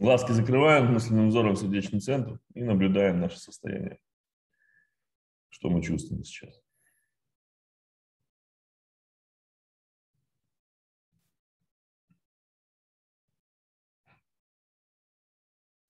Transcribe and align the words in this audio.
Глазки 0.00 0.32
закрываем 0.32 0.94
мысленным 0.94 1.28
взором 1.28 1.56
сердечный 1.56 2.00
центр 2.00 2.40
и 2.54 2.62
наблюдаем 2.62 3.20
наше 3.20 3.38
состояние. 3.38 3.98
Что 5.50 5.68
мы 5.68 5.82
чувствуем 5.82 6.24
сейчас. 6.24 6.58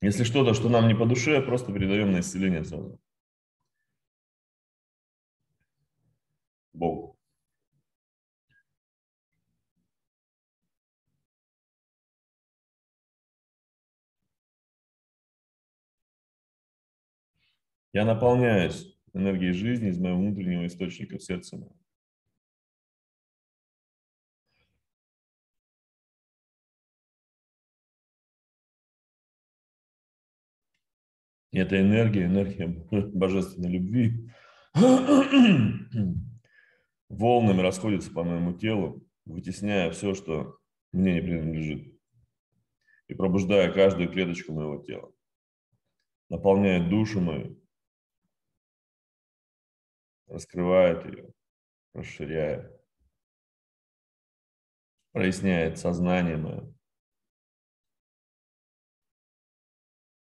Если 0.01 0.25
что-то, 0.25 0.55
что 0.55 0.69
нам 0.69 0.89
не 0.89 0.97
по 0.97 1.07
душе, 1.07 1.41
просто 1.41 1.73
передаем 1.73 2.11
на 2.11 2.19
исцеление 2.19 2.65
сразу. 2.65 2.99
Богу. 6.73 7.20
Я 17.93 18.05
наполняюсь 18.05 18.97
энергией 19.15 19.53
жизни 19.53 19.89
из 19.89 19.99
моего 19.99 20.19
внутреннего 20.19 20.67
источника 20.67 21.19
в 21.19 21.23
сердце 21.23 21.57
моего. 21.57 21.77
И 31.51 31.59
эта 31.59 31.81
энергия, 31.81 32.27
энергия 32.27 32.69
божественной 32.91 33.71
любви 33.71 34.31
волнами 37.09 37.61
расходится 37.61 38.13
по 38.13 38.23
моему 38.23 38.53
телу, 38.53 39.05
вытесняя 39.25 39.91
все, 39.91 40.15
что 40.15 40.59
мне 40.93 41.15
не 41.15 41.21
принадлежит, 41.23 41.93
и 43.09 43.15
пробуждая 43.15 43.73
каждую 43.73 44.09
клеточку 44.11 44.53
моего 44.53 44.79
тела, 44.79 45.13
наполняет 46.29 46.89
душу 46.89 47.21
мою, 47.21 47.60
раскрывает 50.31 51.05
ее, 51.07 51.29
расширяет, 51.93 52.81
проясняет 55.13 55.79
сознание 55.79 56.37
мое, 56.37 56.73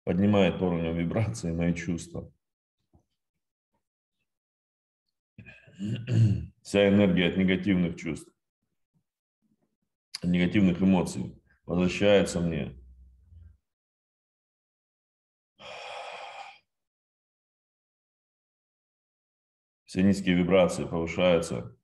поднимает 0.05 0.63
уровень 0.63 0.97
вибрации 0.97 1.53
мои 1.53 1.75
чувства. 1.75 2.33
Вся 6.63 6.89
энергия 6.89 7.29
от 7.31 7.37
негативных 7.37 7.97
чувств, 7.97 8.33
от 10.23 10.31
негативных 10.31 10.81
эмоций 10.81 11.43
возвращается 11.65 12.41
мне 12.41 12.78
все 19.89 20.03
низкие 20.03 20.35
вибрации 20.35 20.85
повышаются, 20.85 21.75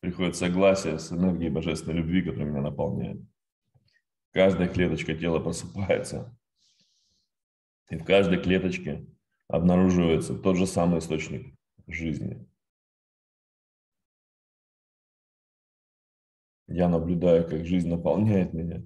приходит 0.00 0.36
согласие 0.36 0.98
с 0.98 1.12
энергией 1.12 1.50
божественной 1.50 1.98
любви, 1.98 2.22
которая 2.22 2.48
меня 2.48 2.62
наполняет. 2.62 3.20
Каждая 4.30 4.68
клеточка 4.68 5.14
тела 5.14 5.38
просыпается, 5.38 6.34
и 7.90 7.98
в 7.98 8.04
каждой 8.06 8.42
клеточке 8.42 9.06
обнаруживается 9.48 10.34
тот 10.34 10.56
же 10.56 10.66
самый 10.66 11.00
источник 11.00 11.54
жизни. 11.86 12.48
Я 16.68 16.88
наблюдаю, 16.88 17.46
как 17.46 17.66
жизнь 17.66 17.90
наполняет 17.90 18.54
меня 18.54 18.82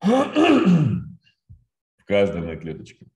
в 0.00 2.04
каждой 2.04 2.42
моей 2.42 2.60
клеточке. 2.60 3.08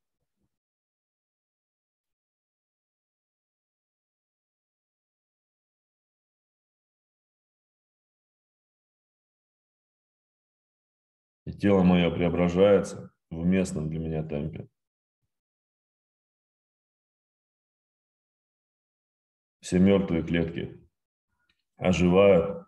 И 11.47 11.53
тело 11.53 11.83
мое 11.83 12.11
преображается 12.11 13.13
в 13.31 13.45
местном 13.45 13.91
для 13.91 13.99
меня 13.99 14.23
темпе. 14.23 14.69
Все 19.61 19.79
мертвые 19.79 20.23
клетки 20.23 20.87
оживают, 21.77 22.67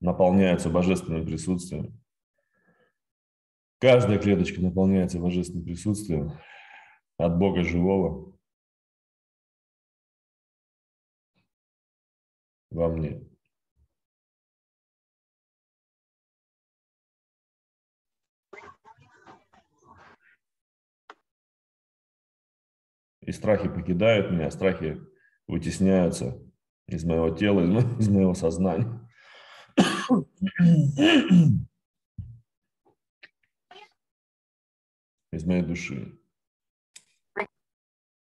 наполняются 0.00 0.70
божественным 0.70 1.24
присутствием. 1.24 1.98
Каждая 3.78 4.18
клеточка 4.18 4.60
наполняется 4.60 5.18
божественным 5.18 5.64
присутствием 5.64 6.38
от 7.16 7.38
Бога 7.38 7.62
живого 7.62 8.38
во 12.70 12.88
мне. 12.88 13.29
И 23.22 23.32
страхи 23.32 23.68
покидают 23.68 24.30
меня, 24.30 24.50
страхи 24.50 25.00
вытесняются 25.46 26.40
из 26.86 27.04
моего 27.04 27.30
тела, 27.30 27.60
из, 27.60 27.68
мо- 27.68 27.98
из 27.98 28.08
моего 28.08 28.34
сознания. 28.34 29.08
Из 35.32 35.44
моей 35.44 35.62
души. 35.62 36.18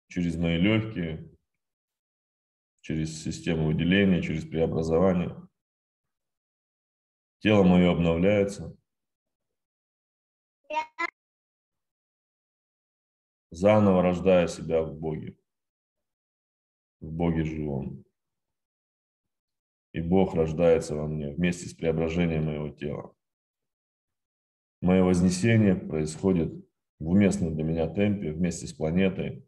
Через 0.08 0.36
мои 0.36 0.58
легкие, 0.58 1.34
через 2.82 3.22
систему 3.22 3.66
выделения, 3.66 4.22
через 4.22 4.44
преобразование. 4.44 5.36
Тело 7.40 7.64
мое 7.64 7.90
обновляется. 7.90 8.76
Заново 13.52 14.00
рождая 14.00 14.46
себя 14.46 14.82
в 14.82 14.98
Боге. 14.98 15.36
В 17.00 17.12
Боге 17.12 17.44
живом. 17.44 18.02
И 19.92 20.00
Бог 20.00 20.34
рождается 20.34 20.96
во 20.96 21.06
мне 21.06 21.34
вместе 21.34 21.68
с 21.68 21.74
преображением 21.74 22.46
моего 22.46 22.70
тела. 22.70 23.14
Мое 24.80 25.02
вознесение 25.02 25.74
происходит 25.74 26.66
в 26.98 27.10
уместном 27.10 27.54
для 27.54 27.62
меня 27.62 27.88
темпе 27.88 28.32
вместе 28.32 28.66
с 28.66 28.72
планетой, 28.72 29.46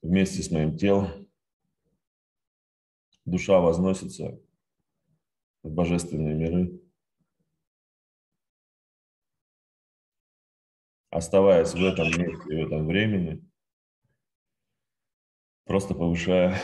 вместе 0.00 0.42
с 0.42 0.50
моим 0.50 0.78
телом. 0.78 1.28
Душа 3.26 3.60
возносится 3.60 4.40
в 5.62 5.70
божественные 5.70 6.34
миры, 6.34 6.81
оставаясь 11.12 11.74
в 11.74 11.84
этом 11.84 12.06
месте, 12.06 12.56
в 12.56 12.66
этом 12.66 12.86
времени, 12.86 13.46
просто 15.64 15.94
повышая 15.94 16.58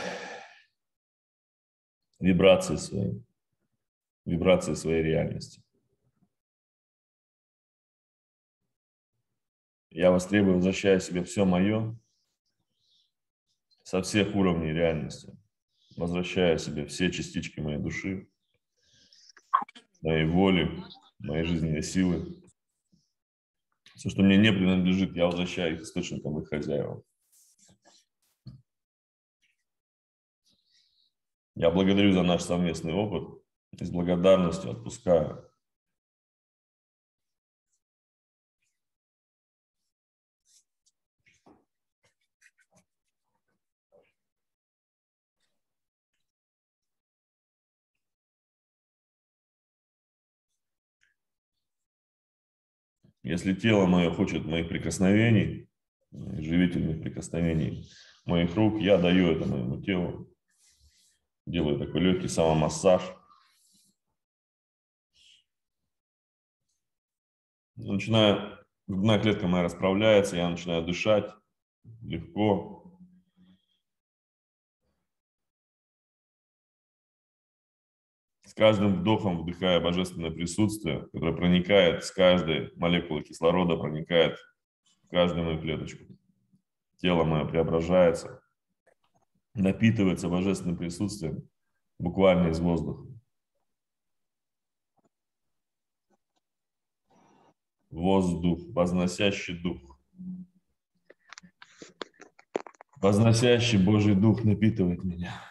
вибрации 2.19 2.75
свои, 2.75 3.21
вибрации 4.25 4.73
своей 4.73 5.03
реальности. 5.03 5.61
Я 9.91 10.11
востребую, 10.11 10.55
возвращая 10.55 10.99
себе 10.99 11.23
все 11.23 11.45
мое 11.45 11.95
со 13.83 14.01
всех 14.01 14.35
уровней 14.35 14.73
реальности, 14.73 15.37
возвращая 15.95 16.57
себе 16.57 16.87
все 16.87 17.11
частички 17.11 17.59
моей 17.59 17.79
души, 17.79 18.27
моей 20.01 20.25
воли, 20.25 20.83
моей 21.19 21.43
жизненной 21.43 21.83
силы. 21.83 22.48
Все, 23.99 24.09
что 24.09 24.21
мне 24.21 24.37
не 24.37 24.53
принадлежит, 24.53 25.13
я 25.13 25.25
возвращаю 25.25 25.75
их 25.75 25.81
источникам 25.81 26.39
их 26.39 26.47
хозяевам. 26.47 27.03
Я 31.55 31.69
благодарю 31.69 32.13
за 32.13 32.23
наш 32.23 32.43
совместный 32.43 32.93
опыт 32.93 33.43
и 33.77 33.83
с 33.83 33.89
благодарностью 33.89 34.71
отпускаю. 34.71 35.48
Если 53.29 53.53
тело 53.53 53.85
мое 53.85 54.09
хочет 54.09 54.43
моих 54.45 54.69
прикосновений, 54.69 55.69
живительных 56.11 57.03
прикосновений 57.03 57.87
моих 58.25 58.55
рук, 58.55 58.81
я 58.81 58.97
даю 58.97 59.33
это 59.33 59.47
моему 59.47 59.79
телу. 59.83 60.33
Делаю 61.45 61.77
такой 61.77 62.01
легкий 62.01 62.27
самомассаж. 62.27 63.03
Начинаю, 67.75 68.57
грудная 68.87 69.19
клетка 69.19 69.45
моя 69.45 69.63
расправляется, 69.63 70.35
я 70.35 70.49
начинаю 70.49 70.83
дышать 70.83 71.29
легко, 72.01 72.78
каждым 78.59 78.99
вдохом 78.99 79.41
вдыхая 79.41 79.79
божественное 79.79 80.29
присутствие, 80.29 81.07
которое 81.11 81.35
проникает 81.35 82.03
с 82.03 82.11
каждой 82.11 82.71
молекулы 82.75 83.23
кислорода, 83.23 83.77
проникает 83.77 84.37
в 85.05 85.09
каждую 85.09 85.45
мою 85.45 85.61
клеточку. 85.61 86.03
Тело 86.97 87.23
мое 87.23 87.45
преображается, 87.45 88.41
напитывается 89.55 90.29
божественным 90.29 90.77
присутствием 90.77 91.49
буквально 91.97 92.49
из 92.49 92.59
воздуха. 92.59 93.09
воздух, 97.89 98.59
возносящий 98.69 99.59
дух. 99.61 99.99
Возносящий 102.97 103.83
Божий 103.83 104.15
дух 104.15 104.43
напитывает 104.43 105.03
меня. 105.03 105.48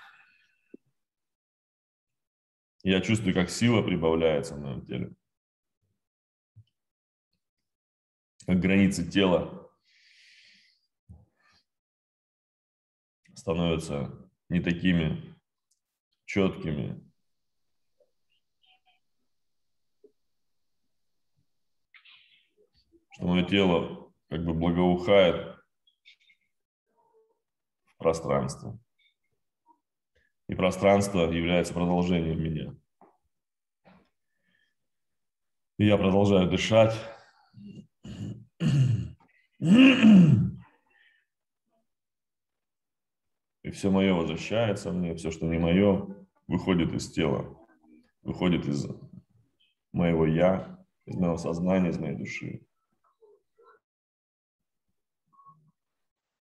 Я 2.83 3.01
чувствую, 3.01 3.35
как 3.35 3.51
сила 3.51 3.83
прибавляется 3.83 4.55
в 4.55 4.61
моем 4.61 4.87
теле. 4.87 5.13
Как 8.47 8.61
границы 8.61 9.09
тела 9.09 9.71
становятся 13.35 14.31
не 14.49 14.61
такими 14.61 15.37
четкими, 16.25 17.05
что 23.11 23.27
мое 23.27 23.45
тело 23.45 24.13
как 24.29 24.45
бы 24.45 24.55
благоухает 24.55 25.57
в 27.87 27.97
пространство. 27.97 28.79
И 30.49 30.55
пространство 30.55 31.31
является 31.31 31.75
продолжением 31.75 32.43
меня. 32.43 32.75
И 35.79 35.87
я 35.87 35.97
продолжаю 35.97 36.49
дышать. 36.51 36.95
И 43.63 43.71
все 43.71 43.91
мое 43.91 44.15
возвращается 44.15 44.93
мне, 44.93 45.15
все, 45.15 45.31
что 45.31 45.47
не 45.47 45.59
мое, 45.59 46.27
выходит 46.47 46.93
из 46.95 47.13
тела, 47.13 47.59
выходит 48.23 48.67
из 48.67 48.87
моего 49.93 50.27
я, 50.27 50.83
из 51.05 51.17
моего 51.17 51.37
сознания, 51.37 51.91
из 51.91 51.99
моей 51.99 52.17
души. 52.17 52.63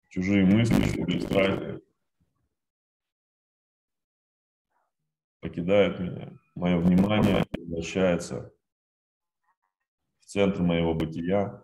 чужие 0.10 0.46
мысли, 0.46 0.82
чужие 0.96 1.22
страхи 1.22 1.87
покидают 5.40 6.00
меня. 6.00 6.32
Мое 6.56 6.78
внимание 6.78 7.46
возвращается 7.58 8.54
в 10.20 10.26
центр 10.26 10.62
моего 10.62 10.94
бытия, 10.94 11.64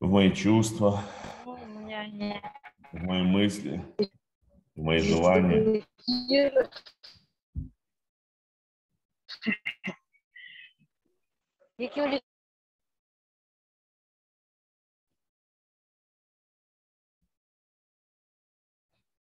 в 0.00 0.10
мои 0.10 0.32
чувства, 0.34 1.02
в 1.44 3.02
мои 3.02 3.22
мысли, 3.22 3.84
в 4.74 4.82
мои 4.82 4.98
желания. 5.00 5.84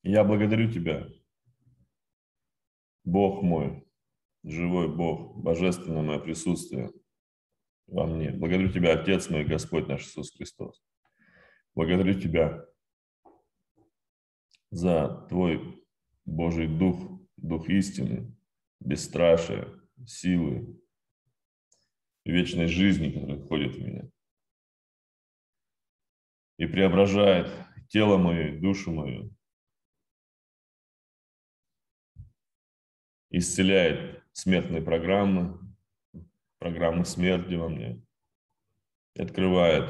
Я 0.05 0.25
благодарю 0.25 0.71
Тебя, 0.71 1.09
Бог 3.05 3.43
мой, 3.43 3.87
живой 4.45 4.95
Бог, 4.95 5.37
божественное 5.37 6.03
мое 6.03 6.19
присутствие 6.19 6.93
во 7.87 8.07
мне. 8.07 8.31
Благодарю 8.31 8.71
Тебя, 8.71 9.01
Отец 9.01 9.29
мой, 9.31 9.45
Господь 9.45 9.89
наш 9.89 10.03
Иисус 10.03 10.35
Христос. 10.37 10.83
Благодарю 11.75 12.19
Тебя 12.19 12.65
за 14.71 15.27
Твой 15.29 15.85
Божий 16.25 16.69
Дух, 16.69 17.21
Дух 17.37 17.69
истины, 17.69 18.37
бесстрашия, 18.81 19.69
силы, 20.07 20.81
вечной 22.25 22.67
жизни, 22.67 23.11
которая 23.11 23.39
входит 23.39 23.75
в 23.75 23.83
меня 23.83 24.13
и 26.63 26.67
преображает 26.67 27.51
тело 27.89 28.19
мое, 28.19 28.61
душу 28.61 28.93
мою, 28.93 29.35
исцеляет 33.33 34.23
смертные 34.33 34.83
программы, 34.83 35.59
программы 36.59 37.05
смерти 37.05 37.55
во 37.55 37.69
мне, 37.69 38.05
и 39.15 39.23
открывает 39.23 39.89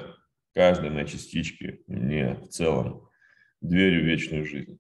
каждой 0.55 0.91
моей 0.91 1.07
частичке 1.07 1.83
мне 1.89 2.35
в 2.35 2.49
целом 2.49 3.09
дверью 3.61 4.03
в 4.03 4.07
вечную 4.07 4.47
жизнь. 4.47 4.79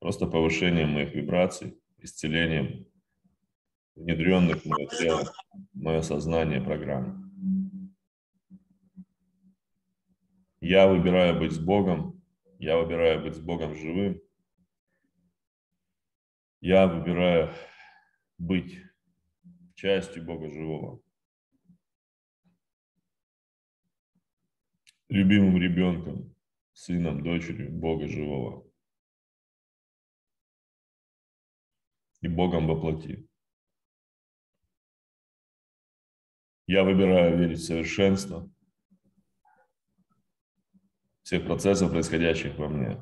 Просто 0.00 0.26
повышением 0.26 0.90
моих 0.90 1.14
вибраций, 1.14 1.80
исцелением 1.98 2.86
внедренных 3.94 4.62
в 4.62 4.66
мое 4.66 4.88
тело, 4.88 5.32
в 5.72 5.80
мое 5.80 6.02
сознание 6.02 6.60
программ. 6.60 7.32
Я 10.60 10.88
выбираю 10.88 11.38
быть 11.38 11.52
с 11.52 11.58
Богом, 11.58 12.22
я 12.58 12.76
выбираю 12.76 13.22
быть 13.22 13.36
с 13.36 13.40
Богом 13.40 13.74
живым, 13.76 14.20
я 16.66 16.88
выбираю 16.88 17.54
быть 18.38 18.76
частью 19.76 20.24
Бога 20.24 20.50
живого. 20.50 21.00
Любимым 25.08 25.62
ребенком, 25.62 26.34
сыном, 26.72 27.22
дочерью 27.22 27.70
Бога 27.70 28.08
живого. 28.08 28.68
И 32.20 32.26
Богом 32.26 32.66
воплоти. 32.66 33.28
Я 36.66 36.82
выбираю 36.82 37.38
верить 37.38 37.60
в 37.60 37.64
совершенство 37.64 38.50
всех 41.22 41.44
процессов, 41.44 41.92
происходящих 41.92 42.58
во 42.58 42.68
мне 42.68 43.00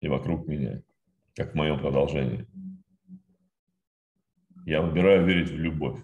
и 0.00 0.08
вокруг 0.08 0.46
меня 0.46 0.82
как 1.36 1.52
в 1.52 1.54
моем 1.54 1.78
продолжении. 1.78 2.48
Я 4.64 4.80
выбираю 4.80 5.26
верить 5.26 5.50
в 5.50 5.58
любовь. 5.58 6.02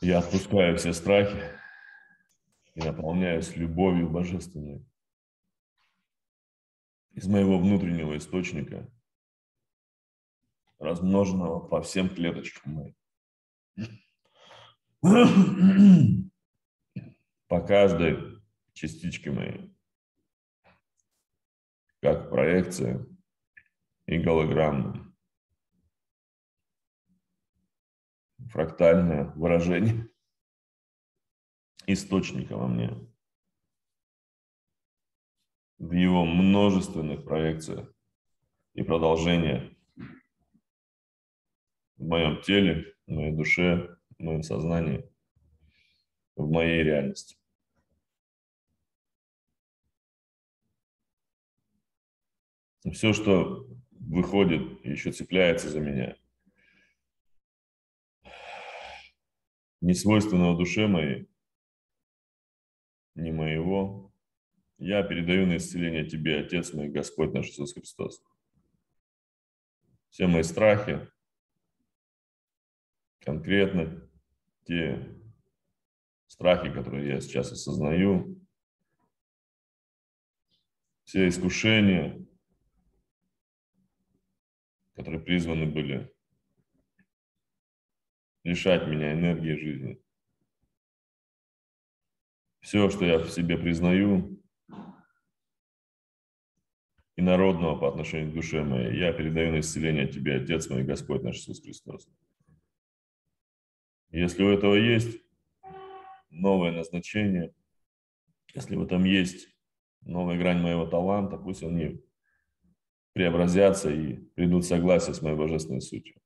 Я 0.00 0.18
отпускаю 0.18 0.76
все 0.76 0.94
страхи 0.94 1.40
и 2.74 2.80
наполняюсь 2.80 3.54
любовью 3.54 4.08
божественной 4.08 4.84
из 7.12 7.26
моего 7.28 7.58
внутреннего 7.58 8.16
источника, 8.16 8.90
размноженного 10.78 11.60
по 11.60 11.82
всем 11.82 12.08
клеточкам 12.08 12.72
моей, 12.72 12.96
по 17.48 17.60
каждой 17.60 18.42
частичке 18.74 19.30
моей 19.30 19.75
как 22.00 22.30
проекция 22.30 23.06
и 24.06 24.18
голограмма. 24.18 25.14
Фрактальное 28.50 29.32
выражение 29.34 30.08
источника 31.86 32.56
во 32.56 32.68
мне. 32.68 32.90
В 35.78 35.92
его 35.92 36.24
множественных 36.24 37.24
проекциях 37.24 37.92
и 38.74 38.82
продолжениях 38.82 39.72
в 41.96 42.04
моем 42.04 42.40
теле, 42.42 42.94
в 43.06 43.12
моей 43.12 43.32
душе, 43.32 43.98
в 44.18 44.22
моем 44.22 44.42
сознании, 44.42 45.08
в 46.36 46.50
моей 46.50 46.82
реальности. 46.82 47.35
Все, 52.92 53.12
что 53.12 53.66
выходит, 53.90 54.84
еще 54.84 55.12
цепляется 55.12 55.68
за 55.68 55.80
меня. 55.80 56.16
Не 59.80 59.94
свойственного 59.94 60.56
душе 60.56 60.86
моей, 60.86 61.28
не 63.14 63.32
моего, 63.32 64.12
я 64.78 65.02
передаю 65.02 65.46
на 65.46 65.56
исцеление 65.56 66.06
Тебе, 66.06 66.40
Отец 66.40 66.72
мой, 66.72 66.88
Господь 66.88 67.32
наш 67.32 67.48
Иисус 67.48 67.72
Христос. 67.74 68.22
Все 70.10 70.26
мои 70.26 70.42
страхи, 70.42 71.08
конкретно 73.20 74.08
те 74.64 75.14
страхи, 76.26 76.72
которые 76.72 77.08
я 77.08 77.20
сейчас 77.20 77.52
осознаю, 77.52 78.40
все 81.04 81.28
искушения, 81.28 82.26
которые 84.96 85.20
призваны 85.20 85.66
были 85.66 86.10
лишать 88.42 88.88
меня 88.88 89.12
энергии 89.12 89.54
жизни. 89.54 90.02
Все, 92.60 92.88
что 92.90 93.04
я 93.04 93.18
в 93.18 93.30
себе 93.30 93.58
признаю, 93.58 94.42
и 97.16 97.22
народного 97.22 97.78
по 97.78 97.88
отношению 97.88 98.30
к 98.30 98.34
душе 98.34 98.62
моей, 98.62 98.98
я 98.98 99.12
передаю 99.12 99.52
на 99.52 99.60
исцеление 99.60 100.08
Тебе, 100.08 100.36
Отец 100.36 100.68
мой, 100.68 100.82
Господь 100.82 101.22
наш 101.22 101.36
Иисус 101.36 101.62
Христос. 101.62 102.08
Если 104.10 104.42
у 104.42 104.48
этого 104.48 104.74
есть 104.74 105.18
новое 106.30 106.72
назначение, 106.72 107.54
если 108.54 108.76
в 108.76 108.82
этом 108.82 109.04
есть 109.04 109.48
новая 110.02 110.38
грань 110.38 110.60
моего 110.60 110.86
таланта, 110.86 111.36
пусть 111.36 111.62
они 111.62 112.02
преобразятся 113.16 113.90
и 113.90 114.16
придут 114.34 114.66
в 114.66 114.68
согласие 114.68 115.14
с 115.14 115.22
моей 115.22 115.38
божественной 115.38 115.80
сутью. 115.80 116.20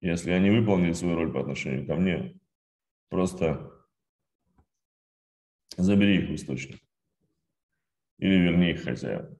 Если 0.00 0.30
они 0.30 0.48
выполнили 0.48 0.92
свою 0.92 1.16
роль 1.16 1.30
по 1.30 1.40
отношению 1.40 1.86
ко 1.86 1.96
мне, 1.96 2.40
просто 3.10 3.70
забери 5.76 6.22
их 6.22 6.30
в 6.30 6.34
источник. 6.34 6.80
Или 8.16 8.38
верни 8.38 8.70
их 8.70 8.84
хозяевам. 8.84 9.38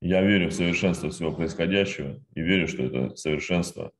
Я 0.00 0.22
верю 0.22 0.50
в 0.50 0.54
совершенство 0.54 1.10
всего 1.10 1.34
происходящего 1.34 2.24
и 2.36 2.40
верю, 2.40 2.68
что 2.68 2.84
это 2.84 3.16
совершенство 3.16 3.92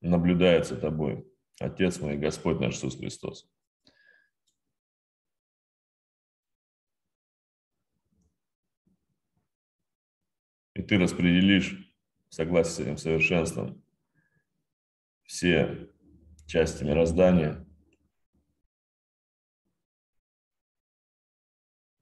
наблюдается 0.00 0.76
тобой, 0.76 1.28
Отец 1.60 2.00
мой, 2.00 2.16
Господь 2.16 2.60
наш 2.60 2.76
Иисус 2.76 2.96
Христос. 2.96 3.50
И 10.74 10.82
ты 10.82 10.96
распределишь 10.96 11.92
в 12.30 12.34
с 12.34 12.78
этим 12.78 12.96
совершенством 12.96 13.82
все 15.24 15.90
части 16.46 16.84
мироздания 16.84 17.66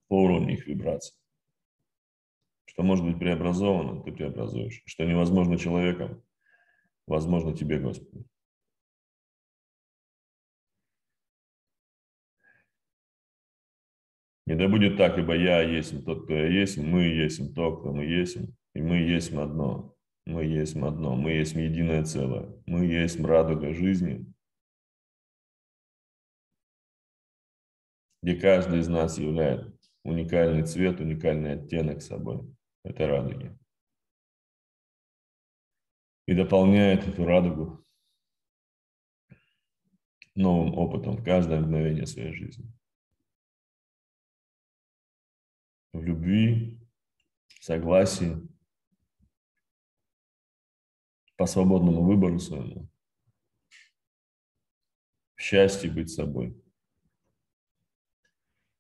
по 0.09 0.23
уровню 0.23 0.55
их 0.55 0.67
вибраций. 0.67 1.17
Что 2.67 2.83
может 2.83 3.07
быть 3.07 3.19
преобразовано, 3.19 4.03
ты 4.03 4.13
преобразуешь. 4.13 4.83
Что 4.85 5.05
невозможно 5.05 5.59
человеком, 5.59 6.23
возможно 7.07 7.57
тебе, 7.57 7.79
Господи. 7.79 8.27
И 14.47 14.55
да 14.55 14.69
будет 14.69 14.97
так, 14.97 15.19
ибо 15.19 15.35
я 15.37 15.61
есть 15.61 16.05
тот, 16.05 16.25
кто 16.25 16.35
я 16.35 16.47
есть, 16.47 16.79
мы 16.79 17.03
есть 17.03 17.55
то, 17.55 17.77
кто 17.77 17.93
мы 17.93 18.05
есть, 18.05 18.37
и 18.75 18.81
мы 18.81 18.99
есть 18.99 19.33
одно. 19.33 19.97
Мы 20.25 20.45
есть 20.45 20.77
одно, 20.77 21.17
мы 21.17 21.33
есть 21.33 21.55
единое 21.55 22.05
целое. 22.05 22.49
Мы 22.67 22.87
есть 22.87 23.21
радуга 23.21 23.73
жизни, 23.73 24.27
где 28.23 28.35
каждый 28.37 28.81
из 28.81 28.89
нас 28.89 29.19
являет 29.19 29.73
уникальный 30.05 30.65
цвет, 30.65 31.01
уникальный 31.01 31.55
оттенок 31.55 32.03
собой 32.03 32.41
этой 32.85 33.07
радуги. 33.07 33.57
И 36.27 36.35
дополняет 36.35 37.07
эту 37.07 37.25
радугу 37.25 37.85
новым 40.35 40.77
опытом 40.77 41.17
в 41.17 41.25
каждое 41.25 41.61
мгновение 41.61 42.07
своей 42.07 42.33
жизни. 42.33 42.76
В 45.97 46.03
любви, 46.03 46.79
согласии, 47.61 48.37
по 51.37 51.47
свободному 51.47 52.03
выбору 52.03 52.39
своему, 52.39 52.89
в 55.37 55.41
счастье 55.41 55.91
быть 55.91 56.11
собой– 56.11 56.61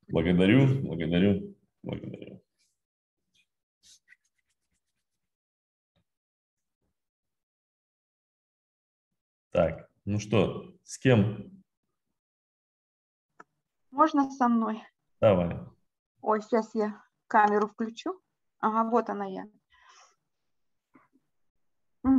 Благодарю, 0.09 0.83
благодарю, 0.83 1.57
благодарю. 1.83 2.41
Так, 9.51 9.91
ну 10.05 10.21
что, 10.21 10.77
с 10.85 10.97
кем? 10.99 11.65
Можно 13.91 14.31
со 14.31 14.47
мной? 14.47 14.81
Давай. 15.21 15.59
Ой, 16.21 16.41
сейчас 16.43 16.73
я 16.75 17.03
камеру 17.29 17.69
включу. 17.69 18.21
Ага, 18.61 18.89
вот 18.89 19.11
она 19.11 19.27
я. 19.27 19.47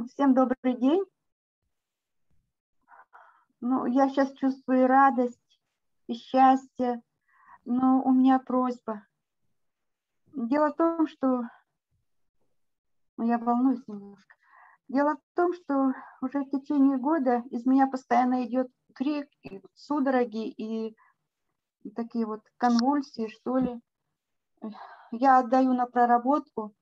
Всем 0.09 0.33
добрый 0.33 0.75
день. 0.75 1.03
Ну, 3.61 3.85
я 3.85 4.09
сейчас 4.09 4.31
чувствую 4.33 4.87
радость 4.87 5.59
и 6.07 6.13
счастье, 6.13 7.01
но 7.65 8.01
у 8.03 8.11
меня 8.11 8.39
просьба. 8.39 9.05
Дело 10.33 10.71
в 10.71 10.75
том, 10.75 11.07
что... 11.07 11.43
Ну, 13.17 13.25
я 13.25 13.37
волнуюсь 13.39 13.87
немножко. 13.87 14.35
Дело 14.87 15.15
в 15.15 15.35
том, 15.35 15.53
что 15.53 15.93
уже 16.21 16.43
в 16.43 16.49
течение 16.49 16.97
года 16.97 17.43
из 17.49 17.65
меня 17.65 17.87
постоянно 17.87 18.45
идет 18.45 18.71
крик, 18.93 19.27
и 19.41 19.61
судороги 19.73 20.49
и 20.49 20.95
такие 21.95 22.25
вот 22.25 22.41
конвульсии, 22.57 23.27
что 23.27 23.57
ли. 23.57 23.81
Я 25.11 25.39
отдаю 25.39 25.73
на 25.73 25.85
проработку, 25.85 26.73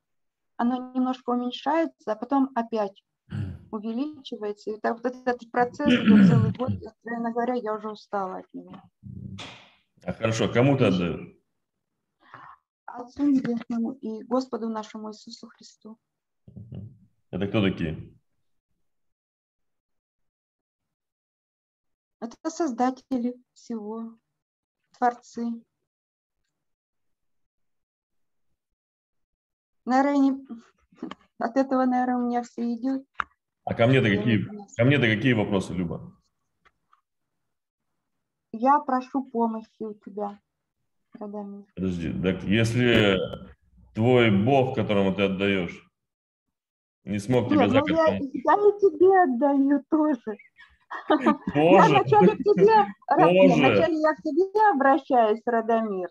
оно 0.57 0.91
немножко 0.93 1.31
уменьшается, 1.31 2.11
а 2.11 2.15
потом 2.15 2.49
опять 2.55 3.03
увеличивается. 3.71 4.71
И 4.71 4.79
так 4.79 5.03
вот 5.03 5.05
этот 5.05 5.51
процесс 5.51 5.93
идет 5.93 6.27
целый 6.27 6.51
год, 6.53 6.71
и, 6.71 6.87
откровенно 6.87 7.31
говоря, 7.31 7.53
я 7.55 7.73
уже 7.75 7.89
устала 7.89 8.37
от 8.37 8.53
него. 8.53 8.81
А 10.03 10.13
хорошо, 10.13 10.51
кому 10.51 10.77
ты 10.77 10.85
отдаешь? 10.85 11.35
Отцу 12.85 13.25
Небесному 13.25 13.91
и 13.93 14.23
Господу 14.23 14.69
нашему 14.69 15.09
Иисусу 15.09 15.47
Христу. 15.49 15.97
Это 17.31 17.47
кто 17.47 17.61
такие? 17.61 18.13
Это 22.21 22.49
создатели 22.49 23.35
всего, 23.53 24.17
творцы. 24.97 25.61
Наверное, 29.85 30.17
не... 30.17 30.47
от 31.39 31.57
этого, 31.57 31.85
наверное, 31.85 32.17
у 32.17 32.27
меня 32.27 32.43
все 32.43 32.73
идет. 32.73 33.05
А 33.65 33.73
ко 33.73 33.87
мне-то 33.87 34.09
какие, 34.09 34.45
ко 34.77 34.85
мне-то 34.85 35.07
какие 35.07 35.33
вопросы, 35.33 35.73
Люба? 35.73 36.13
Я 38.51 38.79
прошу 38.79 39.23
помощи 39.23 39.81
у 39.81 39.93
тебя, 39.93 40.39
Радамир. 41.19 41.65
Подожди, 41.75 42.13
так 42.21 42.43
если 42.43 43.17
твой 43.93 44.31
Бог, 44.31 44.75
которому 44.75 45.13
ты 45.13 45.23
отдаешь, 45.23 45.85
не 47.03 47.19
смог 47.19 47.49
тебя 47.49 47.67
ну 47.67 47.87
я, 47.87 48.07
я 48.07 48.17
и 48.17 48.19
тебе 48.19 49.23
отдаю 49.23 49.83
тоже. 49.89 50.37
Тоже? 51.53 51.75
Я 51.75 51.87
вначале 51.87 52.35
к 52.35 52.37
тебе, 52.37 52.85
тоже. 53.09 53.59
вначале 53.59 53.99
я 53.99 54.13
к 54.13 54.21
тебе 54.21 54.69
обращаюсь, 54.71 55.41
Радомир, 55.45 56.09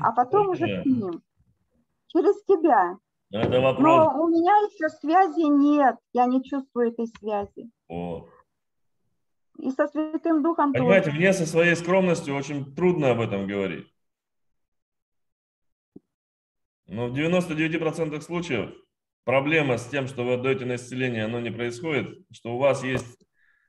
а 0.00 0.12
потом 0.12 0.50
уже 0.50 0.82
к 0.82 0.86
ним. 0.86 1.22
Через 2.08 2.42
тебя. 2.44 2.98
Это 3.30 3.60
вопрос. 3.60 4.14
Но 4.14 4.22
у 4.22 4.28
меня 4.28 4.52
еще 4.56 4.88
связи 4.88 5.48
нет, 5.48 5.96
я 6.12 6.26
не 6.26 6.42
чувствую 6.42 6.88
этой 6.88 7.06
связи. 7.06 7.70
О. 7.88 8.26
И 9.58 9.70
со 9.70 9.88
Святым 9.88 10.42
Духом 10.42 10.72
Понимаете, 10.72 11.06
тоже. 11.06 11.18
мне 11.18 11.32
со 11.32 11.44
своей 11.44 11.74
скромностью 11.74 12.34
очень 12.34 12.74
трудно 12.74 13.10
об 13.10 13.20
этом 13.20 13.46
говорить. 13.46 13.92
Но 16.86 17.08
в 17.08 17.12
99% 17.12 18.20
случаев 18.22 18.72
проблема 19.24 19.76
с 19.76 19.86
тем, 19.88 20.06
что 20.06 20.24
вы 20.24 20.34
отдаете 20.34 20.64
на 20.64 20.76
исцеление, 20.76 21.24
оно 21.24 21.40
не 21.40 21.50
происходит, 21.50 22.24
что 22.32 22.54
у 22.54 22.58
вас 22.58 22.82
есть 22.82 23.26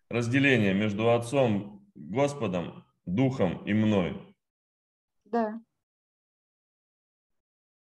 разделение 0.09 0.73
между 0.73 1.11
Отцом, 1.11 1.85
Господом, 1.95 2.85
Духом 3.05 3.65
и 3.65 3.73
мной. 3.73 4.15
Да 5.25 5.59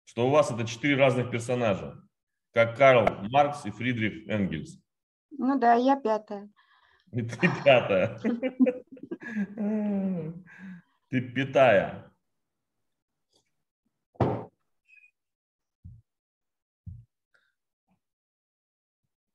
что 0.06 0.26
у 0.26 0.30
вас 0.30 0.50
это 0.50 0.66
четыре 0.66 0.96
разных 0.96 1.30
персонажа, 1.30 2.02
как 2.52 2.78
Карл 2.78 3.06
Маркс 3.28 3.66
и 3.66 3.70
Фридрих 3.70 4.26
Энгельс. 4.28 4.80
Ну 5.30 5.58
да, 5.58 5.74
я 5.74 6.00
пятая. 6.00 6.48
И 7.12 7.22
ты 7.22 7.50
пятая. 7.62 8.18
Ты 11.08 11.20
пятая. 11.20 12.12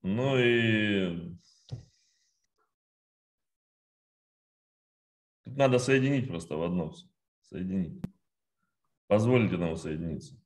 Ну 0.04 0.38
и 0.38 1.36
тут 5.44 5.58
надо 5.58 5.80
соединить 5.80 6.28
просто 6.28 6.56
в 6.56 6.64
одно 6.64 6.90
все. 6.90 7.06
Соединить. 7.42 8.02
Позволить 9.08 9.52
нам 9.52 9.76
соединиться. 9.76 10.41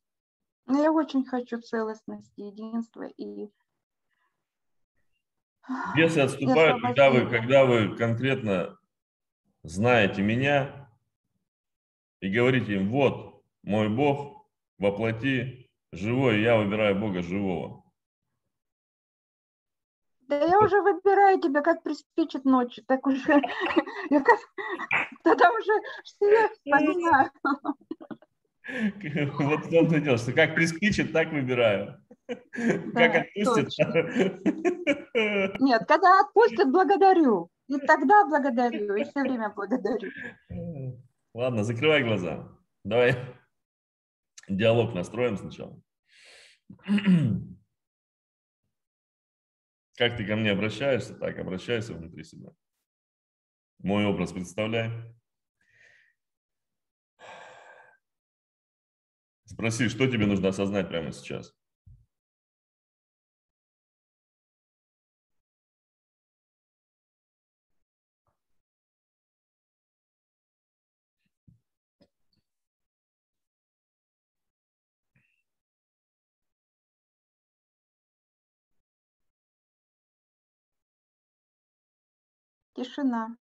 Ну, 0.68 0.82
я 0.82 0.92
очень 0.92 1.26
хочу 1.26 1.62
целостности, 1.62 2.42
единства 2.42 3.04
и 3.04 3.50
Бесы 5.96 6.20
отступают, 6.20 6.82
когда 6.82 7.10
вы, 7.12 7.30
когда 7.30 7.66
вы 7.66 7.96
конкретно 7.96 8.78
знаете 9.64 10.22
меня 10.22 10.90
и 12.20 12.30
говорите 12.30 12.76
им, 12.76 12.90
вот 12.90 13.44
мой 13.64 13.90
Бог 13.90 14.48
воплоти 14.78 15.70
живой, 15.92 16.42
я 16.42 16.58
выбираю 16.58 17.00
Бога 17.00 17.22
живого. 17.22 17.84
Да 20.28 20.38
я 20.44 20.60
уже 20.60 20.82
выбираю 20.82 21.40
тебя, 21.40 21.62
как 21.62 21.84
приспичит 21.84 22.46
ночью, 22.46 22.84
так 22.88 23.06
уже, 23.06 23.22
я 24.10 24.22
как, 24.22 24.40
тогда 25.24 25.52
уже 25.52 25.74
все 26.04 26.50
вспоминаю. 26.50 27.32
Вот 28.68 29.70
дело, 29.70 30.18
что 30.18 30.34
как 30.34 30.56
приспичит, 30.56 31.14
так 31.14 31.32
выбираю. 31.32 32.02
Как 32.28 33.16
отпустит. 33.16 33.70
Нет, 35.60 35.86
когда 35.88 36.22
отпустят, 36.22 36.72
благодарю. 36.72 37.52
И 37.68 37.78
тогда 37.80 38.26
благодарю, 38.26 38.96
и 38.96 39.04
все 39.04 39.22
время 39.22 39.50
благодарю. 39.56 40.12
Ладно, 41.34 41.64
закрывай 41.64 42.04
глаза. 42.04 42.48
Давай 42.84 43.16
диалог 44.48 44.94
настроим 44.94 45.38
сначала. 45.38 45.80
Как 49.98 50.18
ты 50.18 50.26
ко 50.26 50.36
мне 50.36 50.52
обращаешься, 50.52 51.16
так 51.16 51.40
обращайся 51.40 51.94
внутри 51.94 52.24
себя. 52.24 52.50
Мой 53.80 54.06
образ 54.06 54.34
представляй. 54.34 54.92
Спроси, 59.46 59.90
что 59.90 60.08
тебе 60.08 60.26
нужно 60.26 60.50
осознать 60.50 60.90
прямо 60.90 61.12
сейчас. 61.12 61.54
Тишина. 82.76 83.38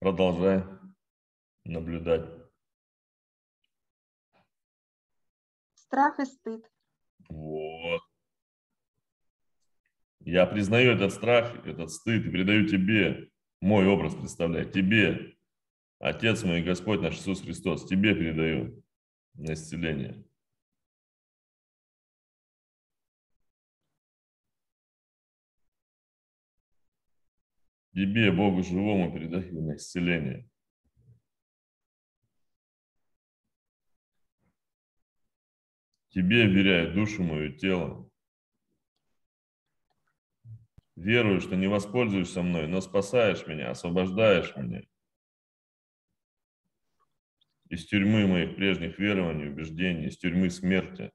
Продолжай 0.00 0.64
наблюдать. 1.64 2.43
Страх 5.94 6.18
и 6.18 6.24
стыд. 6.24 6.68
Вот. 7.28 8.00
Я 10.18 10.44
признаю 10.44 10.90
этот 10.90 11.12
страх, 11.12 11.64
этот 11.64 11.92
стыд 11.92 12.26
и 12.26 12.30
передаю 12.32 12.66
тебе 12.66 13.30
мой 13.60 13.86
образ, 13.86 14.16
представляю, 14.16 14.68
тебе, 14.68 15.36
Отец 16.00 16.42
мой 16.42 16.62
и 16.62 16.64
Господь 16.64 17.00
наш 17.00 17.14
Иисус 17.18 17.42
Христос, 17.42 17.86
тебе 17.86 18.12
передаю 18.16 18.82
на 19.34 19.52
исцеление. 19.52 20.26
Тебе, 27.92 28.32
Богу 28.32 28.64
живому, 28.64 29.14
передаю 29.14 29.62
на 29.62 29.76
исцеление. 29.76 30.50
Тебе 36.14 36.46
веряю 36.46 36.94
душу 36.94 37.24
мою, 37.24 37.56
тело. 37.56 38.08
Верую, 40.94 41.40
что 41.40 41.56
не 41.56 41.66
воспользуешься 41.66 42.40
мной, 42.40 42.68
но 42.68 42.80
спасаешь 42.80 43.44
меня, 43.48 43.72
освобождаешь 43.72 44.54
меня 44.54 44.82
из 47.68 47.86
тюрьмы 47.86 48.28
моих 48.28 48.54
прежних 48.54 48.96
верований, 49.00 49.48
убеждений, 49.48 50.06
из 50.06 50.16
тюрьмы 50.16 50.50
смерти 50.50 51.10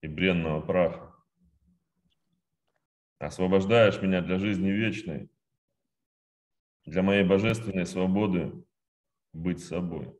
и 0.00 0.08
бренного 0.08 0.62
праха. 0.62 1.14
Освобождаешь 3.18 4.00
меня 4.00 4.22
для 4.22 4.38
жизни 4.38 4.70
вечной, 4.70 5.30
для 6.86 7.02
моей 7.02 7.24
божественной 7.24 7.84
свободы 7.84 8.64
быть 9.34 9.62
собой. 9.62 10.17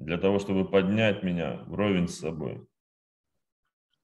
Для 0.00 0.16
того, 0.16 0.38
чтобы 0.38 0.66
поднять 0.66 1.22
меня 1.22 1.62
вровень 1.66 2.08
с 2.08 2.20
собой 2.20 2.66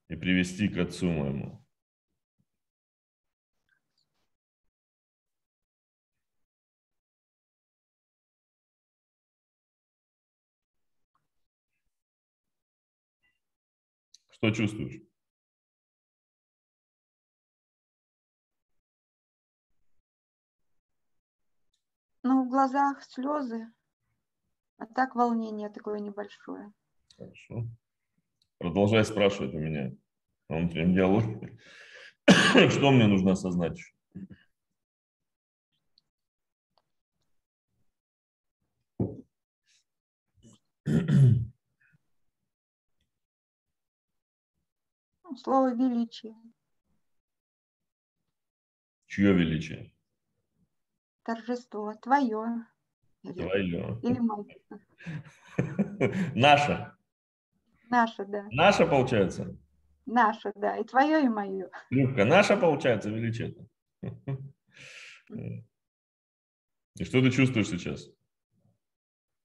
и 0.08 0.14
привести 0.14 0.68
к 0.68 0.76
Отцу 0.76 1.06
моему. 1.06 1.66
Что 14.28 14.50
чувствуешь? 14.50 15.00
Ну, 22.22 22.44
в 22.44 22.50
глазах 22.50 23.02
слезы, 23.02 23.72
а 24.78 24.86
так 24.86 25.14
волнение 25.14 25.68
такое 25.70 26.00
небольшое. 26.00 26.72
Хорошо. 27.16 27.66
Продолжай 28.58 29.04
спрашивать 29.04 29.54
у 29.54 29.58
меня 29.58 29.92
на 30.48 30.58
внутреннем 30.58 30.94
диалоге. 30.94 31.58
Что 32.70 32.90
мне 32.90 33.06
нужно 33.06 33.32
осознать? 33.32 33.78
Слово 45.36 45.74
величие, 45.74 46.34
Чье 49.06 49.32
величие? 49.32 49.92
торжество, 51.22 51.94
твое. 51.94 52.66
Твое. 53.32 53.98
Или 54.02 54.18
мое. 54.18 54.46
Наше. 56.34 56.92
Наше, 57.90 58.24
да. 58.26 58.46
Наше 58.50 58.86
получается. 58.86 59.56
Наше, 60.06 60.52
да. 60.54 60.76
И 60.76 60.84
твое, 60.84 61.24
и 61.24 61.28
мое. 61.28 61.70
Любка, 61.90 62.24
наше 62.24 62.56
получается 62.56 63.10
величие. 63.10 63.54
И 66.98 67.04
что 67.04 67.20
ты 67.20 67.30
чувствуешь 67.30 67.68
сейчас? 67.68 68.08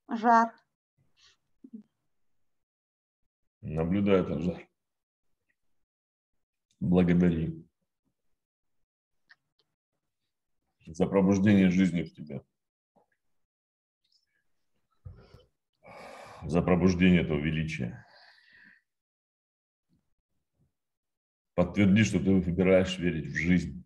Жар. 0.10 0.54
Наблюдай 3.62 4.22
этот 4.22 4.42
жар. 4.42 4.68
Благодари 6.80 7.62
за 10.86 11.08
пробуждение 11.08 11.70
жизни 11.70 12.04
в 12.04 12.14
тебе. 12.14 12.44
За 16.46 16.62
пробуждение 16.62 17.22
этого 17.22 17.40
величия. 17.40 18.06
Подтверди, 21.54 22.04
что 22.04 22.20
ты 22.20 22.32
выбираешь 22.34 22.98
верить 22.98 23.28
в 23.28 23.36
жизнь. 23.36 23.84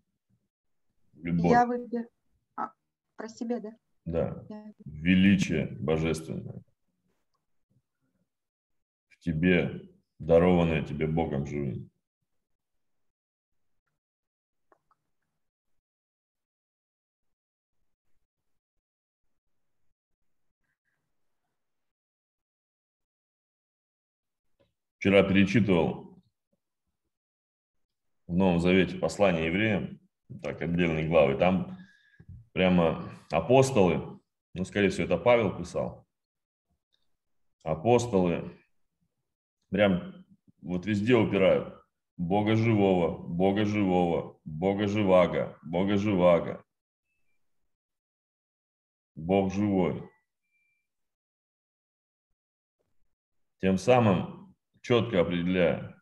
Любовь. 1.15 1.51
Я 1.51 1.65
выберу. 1.65 2.07
А, 2.55 2.71
про 3.15 3.27
себя, 3.27 3.59
да? 3.59 3.71
Да. 4.05 4.45
Я- 4.49 4.73
Величие 4.85 5.67
божественное. 5.79 6.61
В 9.09 9.17
тебе, 9.19 9.89
дарованное 10.19 10.83
тебе 10.85 11.07
Богом 11.07 11.45
живым. 11.45 11.89
Вчера 25.05 25.21
перечитывал 25.21 26.17
в 28.25 28.33
Новом 28.35 28.59
Завете 28.59 28.97
послание 28.97 29.45
евреям, 29.45 29.99
так, 30.41 30.59
отдельные 30.63 31.07
главы. 31.07 31.37
Там 31.37 31.77
прямо 32.53 33.07
апостолы, 33.29 34.19
ну, 34.55 34.65
скорее 34.65 34.89
всего, 34.89 35.05
это 35.05 35.17
Павел 35.17 35.55
писал, 35.55 36.07
апостолы 37.61 38.51
прям 39.69 40.25
вот 40.63 40.87
везде 40.87 41.13
упирают. 41.13 41.79
Бога 42.17 42.55
живого, 42.55 43.15
Бога 43.27 43.63
живого, 43.63 44.39
Бога 44.43 44.87
живаго, 44.87 45.55
Бога 45.61 45.97
живаго. 45.97 46.65
Бог 49.13 49.53
живой. 49.53 50.01
Тем 53.61 53.77
самым 53.77 54.44
четко 54.85 55.21
определяя, 55.21 55.99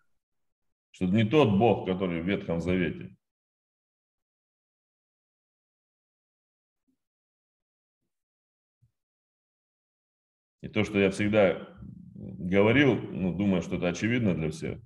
что 0.91 1.05
это 1.05 1.13
не 1.13 1.23
тот 1.23 1.57
Бог, 1.57 1.87
который 1.87 2.21
в 2.21 2.27
Ветхом 2.27 2.59
Завете. 2.59 3.15
И 10.61 10.67
то, 10.67 10.83
что 10.83 10.99
я 10.99 11.11
всегда 11.11 11.65
говорил, 11.79 12.95
ну, 12.95 13.33
думаю, 13.33 13.61
что 13.61 13.77
это 13.77 13.87
очевидно 13.87 14.35
для 14.35 14.51
всех, 14.51 14.81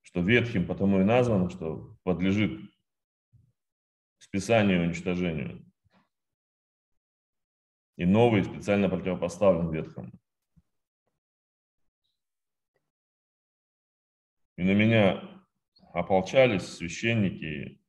что 0.00 0.22
ветхим 0.22 0.66
потому 0.66 1.00
и 1.00 1.04
назван, 1.04 1.50
что 1.50 1.98
подлежит 2.02 2.58
списанию 4.18 4.84
и 4.84 4.86
уничтожению. 4.86 5.70
И 7.96 8.06
новый 8.06 8.42
специально 8.42 8.88
противопоставлен 8.88 9.70
ветхому. 9.70 10.17
И 14.58 14.62
на 14.62 14.74
меня 14.74 15.22
ополчались 15.94 16.64
священники, 16.64 17.80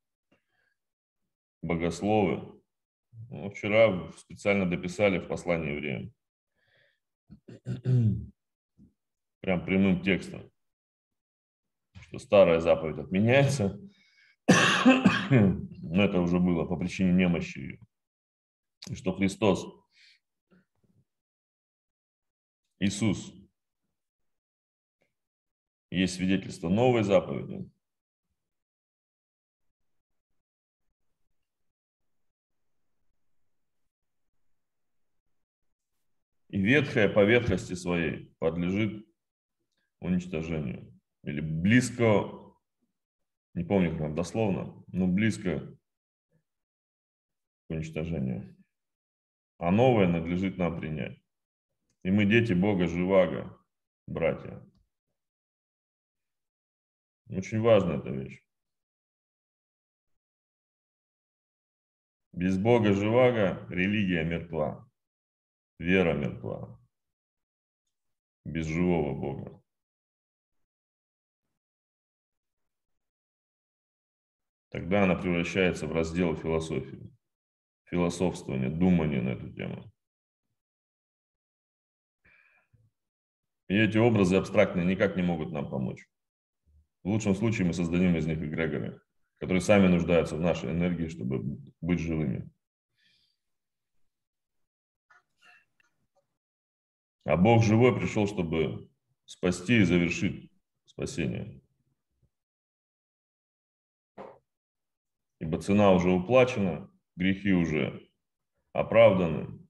богословы. 1.62 2.62
Ну, 3.30 3.50
вчера 3.50 4.10
специально 4.14 4.70
дописали 4.70 5.20
в 5.20 5.28
послании 5.28 5.76
евреям. 5.76 6.14
Прям 9.42 9.66
прямым 9.66 10.02
текстом 10.02 10.50
что 12.10 12.18
старая 12.18 12.60
заповедь 12.60 12.98
отменяется, 12.98 13.80
но 15.30 16.04
это 16.04 16.20
уже 16.20 16.40
было 16.40 16.66
по 16.66 16.76
причине 16.76 17.14
немощи, 17.14 17.80
и 18.90 18.96
что 18.96 19.14
Христос, 19.14 19.68
Иисус, 22.80 23.32
есть 25.92 26.16
свидетельство 26.16 26.70
новой 26.70 27.04
заповеди, 27.04 27.70
И 36.50 36.60
ветхая 36.60 37.08
по 37.08 37.24
ветхости 37.24 37.74
своей 37.74 38.34
подлежит 38.40 39.08
уничтожению 40.00 40.92
или 41.24 41.42
близко, 41.42 42.32
не 43.54 43.64
помню 43.64 43.98
как 43.98 44.16
дословно, 44.16 44.84
но 44.88 45.08
близко 45.08 45.60
к 47.68 47.70
уничтожению. 47.70 48.56
А 49.60 49.72
новое 49.72 50.08
надлежит 50.08 50.58
нам 50.58 50.80
принять. 50.80 51.22
И 52.04 52.10
мы 52.10 52.26
дети 52.26 52.54
Бога 52.54 52.88
Живаго, 52.88 53.56
братья. 54.08 54.66
Очень 57.30 57.62
важна 57.62 57.96
эта 57.96 58.10
вещь. 58.10 58.42
Без 62.34 62.58
Бога 62.58 62.94
Живаго 62.94 63.66
религия 63.70 64.24
мертва, 64.24 64.90
вера 65.78 66.14
мертва. 66.14 66.80
Без 68.46 68.66
живого 68.66 69.14
Бога. 69.14 69.60
тогда 74.70 75.04
она 75.04 75.16
превращается 75.16 75.88
в 75.88 75.92
раздел 75.92 76.36
философии, 76.36 77.12
философствования, 77.86 78.70
думания 78.70 79.22
на 79.22 79.30
эту 79.30 79.52
тему. 79.52 79.92
И 83.68 83.76
эти 83.76 83.98
образы 83.98 84.36
абстрактные 84.36 84.86
никак 84.86 85.16
не 85.16 85.22
могут 85.22 85.52
нам 85.52 85.70
помочь. 85.70 86.08
В 87.04 87.10
лучшем 87.10 87.36
случае 87.36 87.68
мы 87.68 87.74
создадим 87.74 88.16
из 88.16 88.26
них 88.26 88.40
эгрегоры, 88.40 89.02
которые 89.38 89.62
сами 89.62 89.88
нуждаются 89.88 90.36
в 90.36 90.42
нашей 90.42 90.72
энергии, 90.72 91.08
чтобы 91.08 91.40
быть 91.82 92.00
живыми. 92.00 92.50
А 97.26 97.38
Бог 97.38 97.64
живой 97.64 97.96
пришел, 97.98 98.28
чтобы 98.28 98.90
спасти 99.26 99.82
и 99.82 99.84
завершить 99.84 100.52
спасение. 100.86 101.62
ибо 105.40 105.60
цена 105.60 105.92
уже 105.94 106.12
уплачена, 106.12 106.92
грехи 107.16 107.52
уже 107.54 108.08
оправданы, 108.74 109.68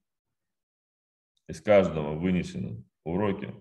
из 1.47 1.61
каждого 1.61 2.15
вынесены 2.15 2.83
уроки. 3.03 3.53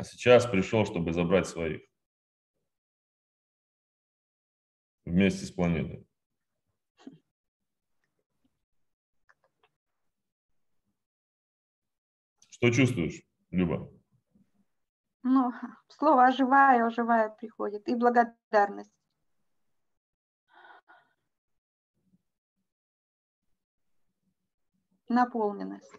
А 0.00 0.02
сейчас 0.02 0.46
пришел, 0.46 0.86
чтобы 0.86 1.12
забрать 1.12 1.46
своих 1.46 1.82
вместе 5.04 5.44
с 5.44 5.50
планетой. 5.50 6.08
Что 12.48 12.70
чувствуешь, 12.70 13.20
Люба? 13.50 13.92
Ну, 15.22 15.52
слово 15.88 16.28
оживая, 16.28 16.86
оживая 16.86 17.28
приходит. 17.28 17.86
И 17.86 17.94
благодарность. 17.94 18.94
Наполненность. 25.10 25.92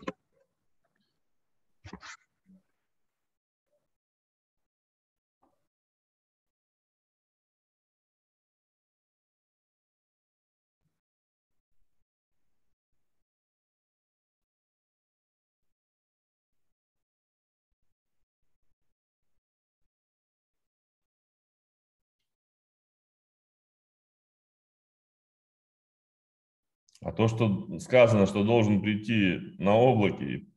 А 27.02 27.12
то, 27.12 27.28
что 27.28 27.80
сказано, 27.80 28.28
что 28.28 28.44
должен 28.44 28.82
прийти 28.82 29.56
на 29.58 29.76
облаке, 29.76 30.48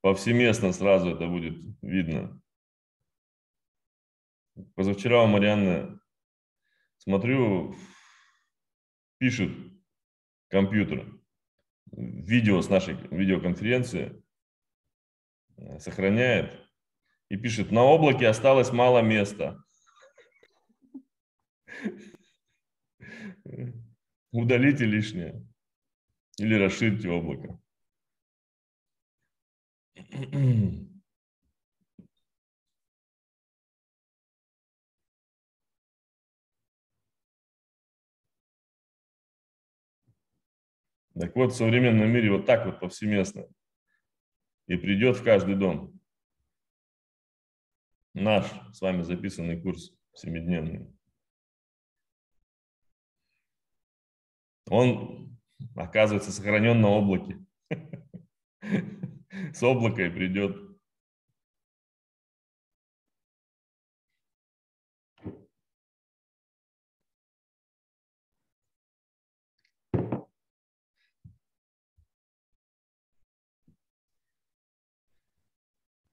повсеместно 0.00 0.72
сразу 0.72 1.10
это 1.10 1.26
будет 1.28 1.54
видно. 1.82 2.40
Позавчера 4.74 5.22
у 5.22 5.26
Марианны 5.26 6.00
смотрю, 6.96 7.76
пишет 9.18 9.50
компьютер, 10.48 11.06
видео 11.92 12.62
с 12.62 12.70
нашей 12.70 12.94
видеоконференции, 13.10 14.22
сохраняет 15.78 16.58
и 17.28 17.36
пишет, 17.36 17.70
на 17.70 17.82
облаке 17.82 18.28
осталось 18.28 18.72
мало 18.72 19.02
места. 19.02 19.62
Удалите 24.30 24.86
лишнее. 24.86 25.46
Или 26.38 26.54
расширьте 26.54 27.08
облако. 27.08 27.58
Так 41.14 41.36
вот, 41.36 41.52
в 41.52 41.56
современном 41.56 42.10
мире 42.10 42.32
вот 42.32 42.46
так 42.46 42.64
вот 42.64 42.80
повсеместно. 42.80 43.46
И 44.66 44.76
придет 44.76 45.18
в 45.18 45.22
каждый 45.22 45.56
дом. 45.56 45.92
Наш 48.14 48.46
с 48.72 48.80
вами 48.80 49.02
записанный 49.02 49.60
курс 49.60 49.94
семидневный. 50.14 50.90
Он 54.70 55.21
Оказывается, 55.74 56.32
сохранен 56.32 56.80
на 56.80 56.88
облаке. 56.88 57.38
С 59.54 59.62
облака 59.62 60.06
и 60.06 60.10
придет. 60.10 60.56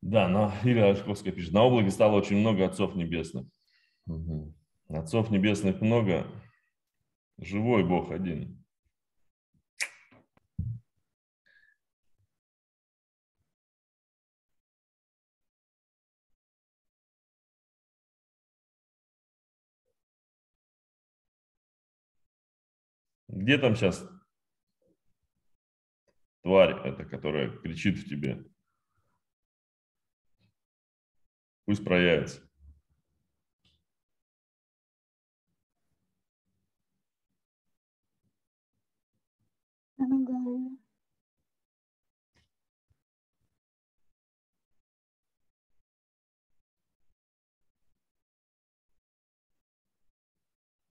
Да, 0.01 0.27
но 0.27 0.51
Илья 0.63 0.89
Ашковская 0.89 1.31
пишет, 1.31 1.53
на 1.53 1.63
облаке 1.63 1.91
стало 1.91 2.15
очень 2.15 2.37
много 2.37 2.65
отцов 2.65 2.95
небесных. 2.95 3.45
Угу. 4.07 4.55
Отцов 4.87 5.29
небесных 5.29 5.81
много, 5.81 6.25
живой 7.37 7.83
Бог 7.83 8.09
один. 8.09 8.58
Где 23.39 23.57
там 23.57 23.73
сейчас 23.73 24.05
тварь 26.43 26.75
эта, 26.85 27.05
которая 27.05 27.49
кричит 27.49 27.97
в 27.97 28.09
тебе? 28.09 28.45
Пусть 31.63 31.85
проявится. 31.85 32.41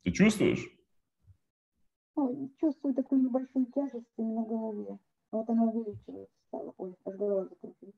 Ты 0.02 0.12
чувствуешь? 0.12 0.77
Чувствую 2.60 2.94
такую 2.94 3.22
небольшую 3.22 3.66
тяжесть 3.66 4.06
именно 4.16 4.42
в 4.42 4.48
голове. 4.48 4.98
Вот 5.30 5.48
она 5.48 5.64
увеличивается 5.64 6.34
стала. 6.48 6.74
Ой, 6.78 6.94
аж 7.04 7.14
голова 7.14 7.44
закрутилась. 7.44 7.94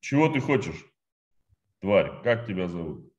Чего 0.00 0.28
ты 0.28 0.40
хочешь, 0.40 0.92
тварь? 1.80 2.22
Как 2.22 2.46
тебя 2.46 2.68
зовут? 2.68 3.12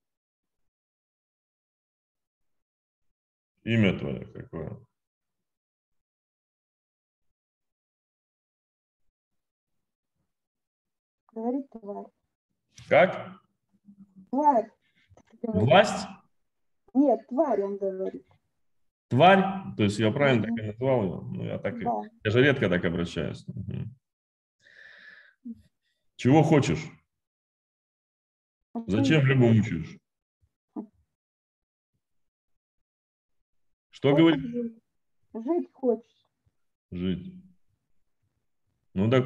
Имя 3.63 3.97
твое 3.97 4.25
какое? 4.27 4.85
Говорит 11.31 11.69
тварь. 11.71 12.05
Как? 12.89 13.42
Тварь. 14.33 14.67
Власть? 15.43 16.07
Нет, 16.95 17.19
тварь, 17.27 17.61
он 17.61 17.77
говорит. 17.77 18.25
Тварь? 19.09 19.75
То 19.77 19.83
есть 19.83 19.99
я 19.99 20.11
правильно 20.11 20.47
так 20.47 20.57
и 20.57 20.67
назвал 20.69 21.03
ее? 21.03 21.21
Ну, 21.21 21.43
я, 21.43 21.59
так, 21.59 21.79
Да. 21.79 22.01
я 22.23 22.31
же 22.31 22.41
редко 22.41 22.67
так 22.67 22.83
обращаюсь. 22.83 23.45
Угу. 23.47 25.53
Чего 26.15 26.41
хочешь? 26.41 26.83
Зачем 28.87 29.23
Любу 29.27 29.49
мучаешь? 29.49 29.99
Что 33.91 34.15
говорит? 34.15 34.41
Жить. 34.41 34.83
жить 35.35 35.69
хочешь. 35.73 36.27
Жить. 36.89 37.35
Ну 38.95 39.11
так 39.11 39.25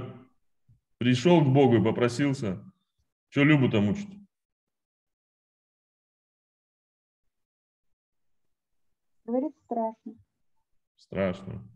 пришел 0.97 1.45
к 1.45 1.47
Богу 1.47 1.77
и 1.77 1.83
попросился. 1.83 2.61
Что 3.29 3.45
Любу-то 3.45 3.79
мучить? 3.79 4.26
Страшно. 9.67 10.15
Страшно. 10.95 11.67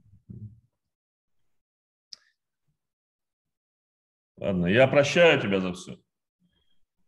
Ладно, 4.37 4.65
я 4.67 4.87
прощаю 4.87 5.39
тебя 5.39 5.59
за 5.59 5.73
все. 5.73 6.01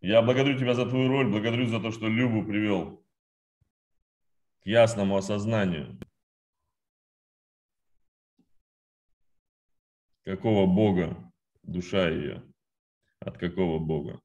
Я 0.02 0.22
благодарю 0.22 0.60
тебя 0.60 0.76
за 0.76 0.86
твою 0.86 1.08
роль, 1.08 1.32
благодарю 1.32 1.66
за 1.66 1.80
то, 1.80 1.92
что 1.92 2.08
Любу 2.08 2.46
привел 2.46 3.04
к 4.62 4.66
ясному 4.66 5.16
осознанию, 5.16 6.00
какого 10.24 10.68
Бога 10.68 11.32
душа 11.64 12.10
ее, 12.10 12.44
от 13.20 13.38
какого 13.38 13.80
Бога. 13.80 14.22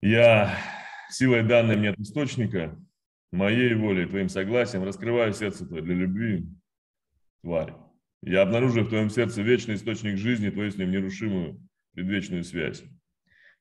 Я 0.00 0.58
силой 1.10 1.46
данной 1.46 1.76
мне 1.76 1.90
от 1.90 1.98
источника, 1.98 2.76
моей 3.34 3.74
волей, 3.74 4.06
твоим 4.06 4.28
согласием, 4.28 4.84
раскрываю 4.84 5.32
сердце 5.32 5.66
твое 5.66 5.82
для 5.82 5.94
любви, 5.94 6.46
тварь. 7.42 7.74
Я 8.22 8.42
обнаруживаю 8.42 8.86
в 8.86 8.88
твоем 8.88 9.10
сердце 9.10 9.42
вечный 9.42 9.74
источник 9.74 10.16
жизни, 10.16 10.50
твою 10.50 10.70
с 10.70 10.76
ним 10.76 10.90
нерушимую 10.90 11.60
предвечную 11.92 12.44
связь. 12.44 12.82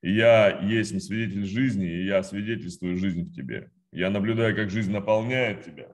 И 0.02 0.14
я 0.14 0.60
есть 0.62 1.02
свидетель 1.04 1.46
жизни, 1.46 1.88
и 1.88 2.06
я 2.06 2.24
свидетельствую 2.24 2.98
жизнь 2.98 3.24
в 3.24 3.34
тебе. 3.34 3.72
Я 3.92 4.10
наблюдаю, 4.10 4.56
как 4.56 4.70
жизнь 4.70 4.92
наполняет 4.92 5.66
тебя, 5.66 5.94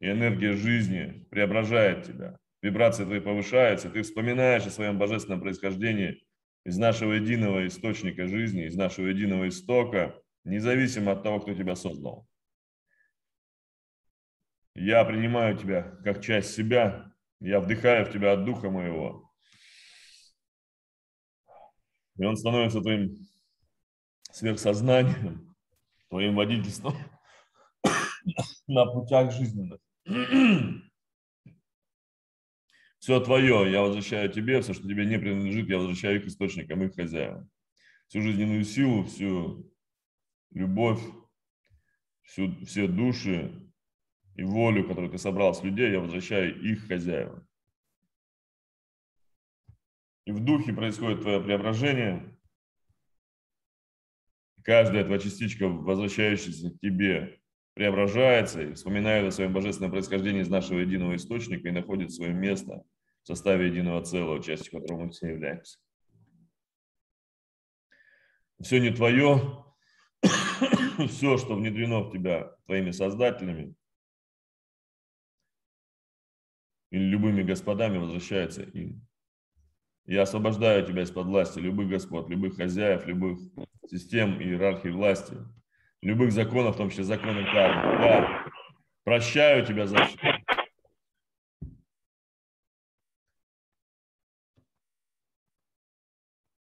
и 0.00 0.06
энергия 0.10 0.54
жизни 0.54 1.26
преображает 1.30 2.04
тебя. 2.04 2.38
Вибрация 2.62 3.06
твоя 3.06 3.20
повышается, 3.20 3.88
ты 3.88 4.02
вспоминаешь 4.02 4.66
о 4.66 4.70
своем 4.70 4.98
божественном 4.98 5.40
происхождении 5.40 6.22
из 6.64 6.76
нашего 6.76 7.12
единого 7.12 7.66
источника 7.66 8.26
жизни, 8.26 8.66
из 8.66 8.74
нашего 8.74 9.06
единого 9.06 9.48
истока, 9.48 10.20
независимо 10.44 11.12
от 11.12 11.22
того, 11.22 11.40
кто 11.40 11.54
тебя 11.54 11.76
создал. 11.76 12.26
Я 14.80 15.04
принимаю 15.04 15.58
тебя 15.58 15.82
как 16.04 16.22
часть 16.22 16.54
себя, 16.54 17.12
я 17.40 17.58
вдыхаю 17.58 18.06
в 18.06 18.12
тебя 18.12 18.34
от 18.34 18.44
духа 18.44 18.70
моего. 18.70 19.28
И 22.16 22.24
он 22.24 22.36
становится 22.36 22.80
твоим 22.80 23.16
сверхсознанием, 24.30 25.56
твоим 26.08 26.36
водительством 26.36 26.94
на 28.68 28.86
путях 28.86 29.32
жизненных. 29.32 29.80
Все 33.00 33.20
твое 33.20 33.72
я 33.72 33.82
возвращаю 33.82 34.30
тебе, 34.30 34.60
все, 34.60 34.74
что 34.74 34.82
тебе 34.82 35.06
не 35.06 35.18
принадлежит, 35.18 35.68
я 35.68 35.78
возвращаю 35.78 36.20
их 36.20 36.26
источникам, 36.26 36.82
их 36.82 36.94
хозяевам. 36.94 37.48
Всю 38.08 38.22
жизненную 38.22 38.64
силу, 38.64 39.04
всю 39.04 39.72
любовь, 40.50 41.00
всю, 42.22 42.64
все 42.64 42.88
души 42.88 43.67
и 44.38 44.44
волю, 44.44 44.86
которую 44.86 45.10
ты 45.10 45.18
собрал 45.18 45.52
с 45.52 45.64
людей, 45.64 45.90
я 45.90 45.98
возвращаю 45.98 46.58
их 46.62 46.86
хозяевам. 46.86 47.44
И 50.26 50.30
в 50.30 50.38
духе 50.38 50.72
происходит 50.72 51.22
твое 51.22 51.40
преображение. 51.40 52.38
Каждая 54.62 55.04
твоя 55.04 55.18
частичка, 55.18 55.66
возвращающаяся 55.66 56.70
к 56.70 56.78
тебе, 56.78 57.40
преображается 57.74 58.62
и 58.62 58.74
вспоминает 58.74 59.26
о 59.26 59.32
своем 59.32 59.52
божественном 59.52 59.90
происхождении 59.90 60.42
из 60.42 60.48
нашего 60.48 60.78
единого 60.78 61.16
источника 61.16 61.68
и 61.68 61.72
находит 61.72 62.12
свое 62.12 62.32
место 62.32 62.84
в 63.24 63.26
составе 63.26 63.66
единого 63.66 64.04
целого, 64.04 64.40
частью 64.40 64.70
которого 64.70 65.06
мы 65.06 65.10
все 65.10 65.30
являемся. 65.30 65.80
Все 68.60 68.78
не 68.78 68.90
твое, 68.90 69.64
все, 71.08 71.38
что 71.38 71.56
внедрено 71.56 72.02
в 72.02 72.12
тебя 72.12 72.52
твоими 72.66 72.92
создателями 72.92 73.74
или 76.90 77.02
любыми 77.02 77.42
господами, 77.42 77.98
возвращается 77.98 78.62
им. 78.62 79.06
Я 80.06 80.22
освобождаю 80.22 80.86
тебя 80.86 81.02
из-под 81.02 81.26
власти 81.26 81.58
любых 81.58 81.88
господ, 81.88 82.30
любых 82.30 82.56
хозяев, 82.56 83.06
любых 83.06 83.38
систем 83.90 84.40
иерархии 84.40 84.88
власти, 84.88 85.36
любых 86.00 86.32
законов, 86.32 86.74
в 86.74 86.78
том 86.78 86.90
числе 86.90 87.04
законов 87.04 87.44
кармы. 87.52 88.02
Я 88.02 88.46
прощаю 89.04 89.66
тебя 89.66 89.86
за 89.86 90.04
все. 90.04 90.38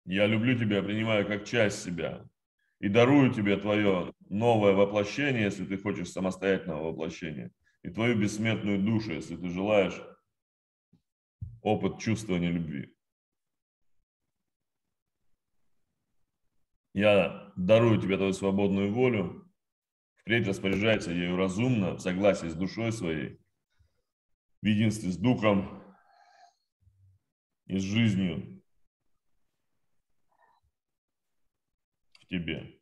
Я 0.07 0.26
люблю 0.26 0.57
тебя, 0.57 0.83
принимаю 0.83 1.26
как 1.26 1.44
часть 1.44 1.83
себя 1.83 2.24
и 2.79 2.88
дарую 2.88 3.33
тебе 3.33 3.57
твое 3.57 4.12
новое 4.29 4.72
воплощение, 4.72 5.42
если 5.42 5.64
ты 5.64 5.76
хочешь 5.76 6.11
самостоятельного 6.11 6.90
воплощения, 6.90 7.50
и 7.87 7.90
твою 7.90 8.18
бессмертную 8.18 8.83
душу, 8.83 9.12
если 9.12 9.37
ты 9.37 9.49
желаешь 9.49 10.03
опыт 11.62 12.01
чувствования 12.01 12.51
любви. 12.51 12.92
Я 16.94 17.53
дарую 17.55 18.01
тебе 18.01 18.16
твою 18.16 18.33
свободную 18.33 18.92
волю, 18.92 19.49
впредь 20.16 20.49
распоряжайся 20.49 21.12
ею 21.12 21.37
разумно, 21.37 21.94
в 21.94 22.01
согласии 22.01 22.49
с 22.49 22.55
душой 22.55 22.90
своей, 22.90 23.40
в 24.62 24.66
единстве 24.66 25.12
с 25.12 25.16
духом 25.16 25.85
и 27.66 27.79
с 27.79 27.83
жизнью 27.83 28.64
в 32.18 32.27
тебе. 32.27 32.76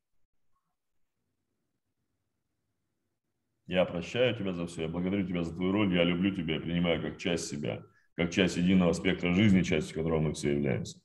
Я 3.66 3.84
прощаю 3.86 4.36
тебя 4.36 4.52
за 4.52 4.66
все, 4.66 4.82
я 4.82 4.88
благодарю 4.88 5.26
тебя 5.26 5.42
за 5.42 5.54
твою 5.54 5.72
роль, 5.72 5.94
я 5.94 6.04
люблю 6.04 6.34
тебя, 6.34 6.54
я 6.54 6.60
принимаю 6.60 7.00
как 7.00 7.18
часть 7.18 7.48
себя, 7.48 7.82
как 8.14 8.30
часть 8.30 8.56
единого 8.56 8.92
спектра 8.92 9.32
жизни, 9.32 9.62
частью 9.62 9.96
которого 9.96 10.20
мы 10.20 10.34
все 10.34 10.52
являемся. 10.52 11.00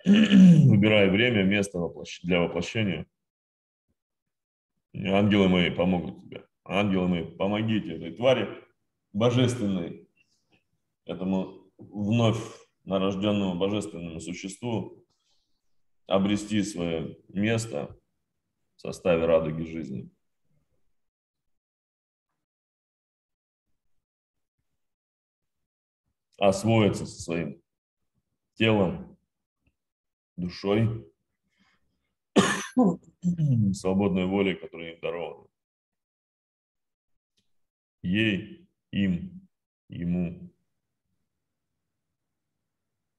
Выбирай 0.06 1.10
время, 1.10 1.42
место 1.42 1.78
для 2.22 2.40
воплощения. 2.40 3.06
Ангелы 4.94 5.48
мои 5.48 5.70
помогут 5.70 6.22
тебе. 6.22 6.46
Ангелы 6.64 7.08
мои, 7.08 7.24
помогите 7.24 7.96
этой 7.96 8.12
твари 8.12 8.48
божественной, 9.12 10.08
этому 11.04 11.70
вновь 11.76 12.40
нарожденному 12.84 13.58
божественному 13.58 14.20
существу 14.20 15.04
обрести 16.06 16.62
свое 16.62 17.18
место 17.28 17.96
в 18.76 18.80
составе 18.80 19.26
радуги 19.26 19.62
жизни. 19.64 20.10
Освоиться 26.40 27.06
со 27.06 27.20
своим 27.22 27.62
телом, 28.54 29.16
душой, 30.36 31.06
свободной 33.74 34.26
волей, 34.26 34.54
которая 34.54 34.94
им 34.94 35.00
дарована. 35.00 35.46
Ей, 38.02 38.66
им, 38.90 39.46
ему. 39.88 40.50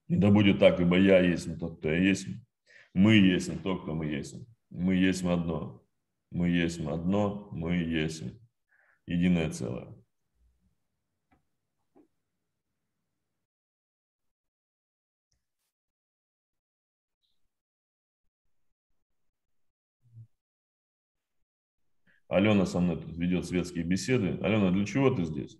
И 0.07 0.15
да 0.15 0.31
будет 0.31 0.59
так, 0.59 0.79
ибо 0.79 0.97
я 0.97 1.19
есть 1.19 1.59
тот, 1.59 1.77
кто 1.77 1.89
я 1.89 1.97
есть. 1.97 2.27
Мы 2.93 3.15
есть 3.15 3.61
то, 3.63 3.77
кто 3.77 3.93
мы 3.93 4.07
есть. 4.07 4.35
Мы 4.69 4.95
есть 4.95 5.23
одно. 5.23 5.81
Мы 6.31 6.49
есть 6.49 6.79
одно, 6.79 7.49
мы 7.51 7.75
есть 7.75 8.23
единое 9.05 9.51
целое. 9.51 9.93
Алена 22.31 22.65
со 22.65 22.79
мной 22.79 22.95
тут 22.95 23.17
ведет 23.17 23.45
светские 23.45 23.83
беседы. 23.83 24.39
Алена, 24.41 24.71
для 24.71 24.85
чего 24.85 25.13
ты 25.13 25.25
здесь? 25.25 25.59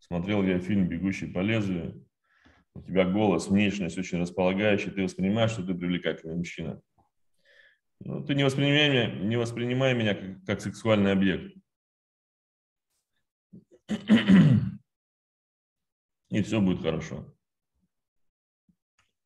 Смотрел 0.00 0.42
я 0.42 0.58
фильм 0.58 0.88
«Бегущий 0.88 1.28
по 1.28 1.38
лезвию». 1.38 2.04
У 2.74 2.82
тебя 2.82 3.04
голос, 3.08 3.46
внешность 3.46 3.96
очень 3.96 4.18
располагающий. 4.18 4.90
Ты 4.90 5.04
воспринимаешь, 5.04 5.52
что 5.52 5.62
ты 5.64 5.72
привлекательный 5.72 6.34
мужчина. 6.34 6.82
Ну, 8.00 8.24
ты 8.24 8.34
не 8.34 8.42
воспринимай 8.42 8.90
меня, 8.90 9.14
не 9.14 9.36
воспринимай 9.36 9.94
меня 9.94 10.16
как, 10.16 10.44
как 10.46 10.60
сексуальный 10.62 11.12
объект. 11.12 11.56
И 16.30 16.42
все 16.42 16.60
будет 16.60 16.82
хорошо. 16.82 17.33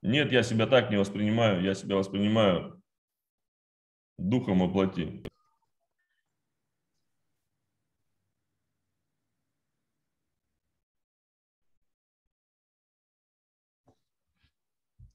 Нет, 0.03 0.31
я 0.33 0.43
себя 0.43 0.67
так 0.67 0.91
не 0.91 0.97
воспринимаю, 0.97 1.63
я 1.63 1.75
себя 1.75 1.97
воспринимаю 1.97 2.81
духом 4.17 4.61
воплоти. 4.61 5.25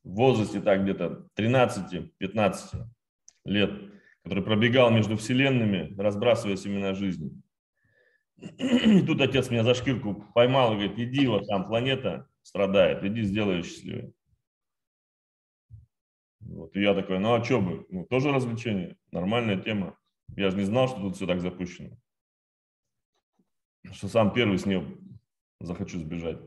В 0.04 0.16
возрасте 0.16 0.60
так 0.60 0.84
где-то 0.84 1.28
13-15 1.38 2.86
лет, 3.46 3.72
который 4.24 4.44
пробегал 4.44 4.92
между 4.92 5.16
вселенными, 5.16 5.96
разбрасывая 5.98 6.58
семена 6.58 6.94
жизни. 6.94 7.42
И 8.38 9.02
тут 9.04 9.22
отец 9.22 9.50
меня 9.50 9.64
за 9.64 9.74
шкирку 9.76 10.30
поймал 10.36 10.74
и 10.74 10.76
говорит, 10.76 11.00
иди, 11.00 11.26
вот 11.28 11.48
там 11.48 11.66
планета 11.66 12.28
страдает, 12.42 13.04
иди 13.06 13.22
сделай 13.24 13.58
ее 13.58 13.64
счастливой. 13.64 14.14
Вот, 16.46 16.76
и 16.76 16.82
я 16.82 16.94
такой, 16.94 17.20
ну 17.20 17.34
а 17.34 17.44
что 17.44 17.62
бы, 17.62 17.86
ну 17.90 18.06
тоже 18.06 18.32
развлечение, 18.32 18.98
нормальная 19.12 19.60
тема. 19.60 19.98
Я 20.36 20.50
же 20.50 20.58
не 20.58 20.64
знал, 20.64 20.88
что 20.88 21.00
тут 21.00 21.16
все 21.16 21.28
так 21.28 21.42
запущено. 21.42 21.98
Что 23.92 24.08
сам 24.08 24.34
первый 24.34 24.58
с 24.58 24.66
нее 24.66 24.98
захочу 25.60 26.00
сбежать. 26.00 26.40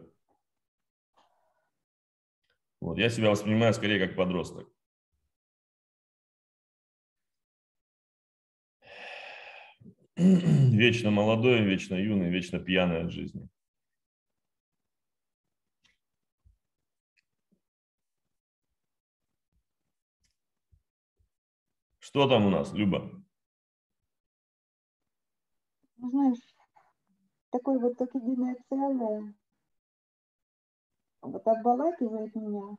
Вот, 2.81 2.99
я 2.99 3.09
себя 3.09 3.31
воспринимаю 3.31 3.75
скорее 3.75 4.07
как 4.07 4.17
подросток. 4.17 4.69
Вечно 10.17 11.11
молодой, 11.11 11.63
вечно 11.63 11.95
юный, 11.95 12.31
вечно 12.31 12.59
пьяный 12.59 13.03
от 13.03 13.11
жизни. 13.11 13.49
Что 22.17 22.27
там 22.27 22.47
у 22.47 22.49
нас, 22.49 22.73
Люба? 22.73 23.11
Ну, 25.99 26.11
знаешь, 26.11 26.39
такое 27.51 27.79
вот 27.79 27.99
как 27.99 28.09
единое 28.15 28.57
целое, 28.71 29.35
вот 31.21 31.47
обволакивает 31.47 32.35
меня. 32.35 32.79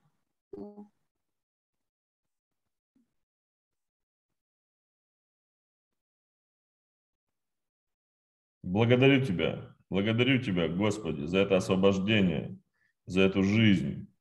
Благодарю 8.64 9.24
Тебя, 9.24 9.76
благодарю 9.92 10.42
Тебя, 10.42 10.68
Господи, 10.68 11.26
за 11.26 11.38
это 11.38 11.58
освобождение, 11.58 12.58
за 13.06 13.22
эту 13.22 13.44
жизнь, 13.44 14.12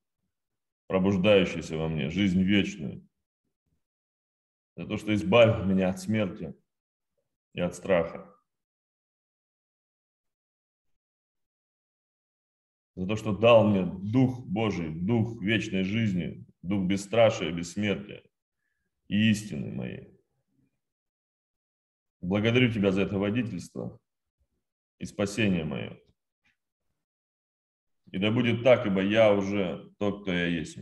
пробуждающуюся 0.89 1.79
во 1.79 1.89
мне, 1.89 2.11
жизнь 2.11 2.43
вечную 2.43 3.06
за 4.77 4.87
то, 4.87 4.97
что 4.99 5.15
избавил 5.15 5.65
меня 5.65 5.89
от 5.89 5.99
смерти 5.99 6.55
и 7.55 7.61
от 7.61 7.75
страха. 7.75 8.33
За 12.95 13.07
то, 13.07 13.17
что 13.17 13.37
дал 13.37 13.69
мне 13.69 13.85
Дух 13.85 14.47
Божий, 14.47 14.95
Дух 14.95 15.43
вечной 15.43 15.83
жизни, 15.83 16.47
Дух 16.63 16.87
бесстрашия, 16.87 17.53
бессмертия 17.53 18.23
и 19.09 19.31
истины 19.31 19.73
моей. 19.73 20.19
Благодарю 22.21 22.73
Тебя 22.73 22.93
за 22.93 23.03
это 23.03 23.19
водительство 23.19 23.99
и 24.99 25.05
спасение 25.05 25.65
мое. 25.65 25.99
И 28.13 28.19
да 28.19 28.31
будет 28.31 28.63
так, 28.63 28.87
ибо 28.87 29.03
я 29.03 29.33
уже 29.33 29.93
тот, 29.99 30.23
кто 30.23 30.33
я 30.33 30.47
есть. 30.47 30.79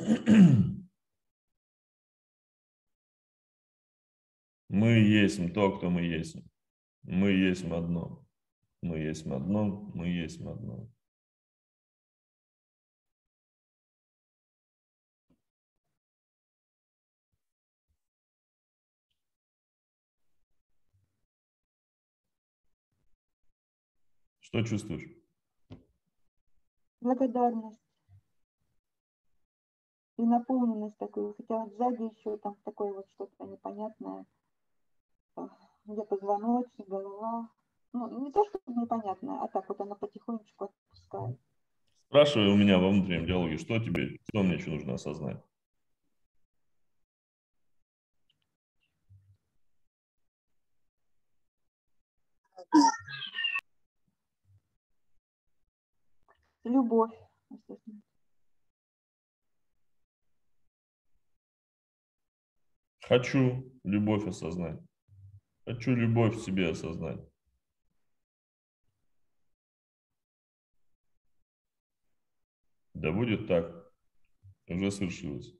Мы 4.68 4.88
есть 5.00 5.52
то, 5.52 5.76
кто 5.76 5.90
мы 5.90 6.02
есть. 6.02 6.36
Мы 7.02 7.32
есть 7.32 7.64
одно. 7.64 8.24
Мы 8.82 8.98
есть 8.98 9.26
одно, 9.26 9.90
мы 9.94 10.06
есть 10.06 10.40
одно. 10.40 10.88
Что 24.40 24.62
чувствуешь? 24.62 25.10
Благодарность 27.00 27.89
и 30.20 30.26
наполненность 30.26 30.98
такую, 30.98 31.34
хотя 31.34 31.64
вот 31.64 31.72
сзади 31.76 32.02
еще 32.02 32.36
там 32.38 32.54
такое 32.64 32.92
вот 32.92 33.06
что-то 33.14 33.46
непонятное, 33.46 34.26
где 35.86 36.02
позвоночник, 36.04 36.86
голова. 36.86 37.48
Ну, 37.92 38.24
не 38.24 38.30
то, 38.30 38.44
что 38.44 38.60
непонятное, 38.66 39.40
а 39.42 39.48
так 39.48 39.68
вот 39.68 39.80
она 39.80 39.94
потихонечку 39.94 40.66
отпускает. 40.66 41.38
Спрашивай 42.08 42.48
у 42.48 42.56
меня 42.56 42.78
во 42.78 42.90
внутреннем 42.90 43.26
диалоге, 43.26 43.56
что 43.56 43.78
тебе, 43.78 44.18
что 44.28 44.42
мне 44.42 44.54
еще 44.54 44.70
нужно 44.70 44.94
осознать? 44.94 45.42
Любовь. 56.64 57.10
Хочу 63.10 63.68
любовь 63.82 64.24
осознать. 64.28 64.80
Хочу 65.64 65.96
любовь 65.96 66.36
в 66.36 66.44
себе 66.44 66.70
осознать. 66.70 67.18
Да 72.94 73.10
будет 73.10 73.48
так. 73.48 73.92
Уже 74.68 74.92
свершилось. 74.92 75.52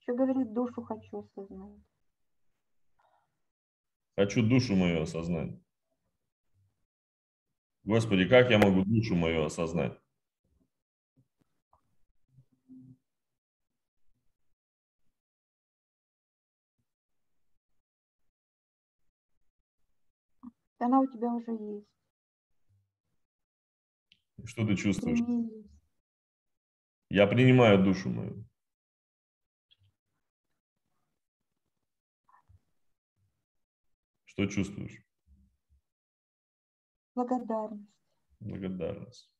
Что 0.00 0.16
говорит, 0.16 0.52
душу 0.52 0.82
хочу 0.82 1.20
осознать. 1.20 1.80
Хочу 4.16 4.42
душу 4.42 4.74
мою 4.74 5.02
осознать. 5.02 5.56
Господи, 7.84 8.28
как 8.28 8.50
я 8.50 8.58
могу 8.58 8.82
душу 8.84 9.14
мою 9.14 9.44
осознать? 9.44 9.96
Она 20.78 21.00
у 21.00 21.06
тебя 21.06 21.28
уже 21.34 21.50
есть. 21.52 21.88
Что 24.44 24.66
ты 24.66 24.76
чувствуешь? 24.76 25.18
Прими. 25.18 25.68
Я 27.10 27.26
принимаю 27.26 27.82
душу 27.82 28.08
мою. 28.10 28.44
Что 34.24 34.46
чувствуешь? 34.46 35.02
Благодарность. 37.16 37.90
Благодарность. 38.38 39.32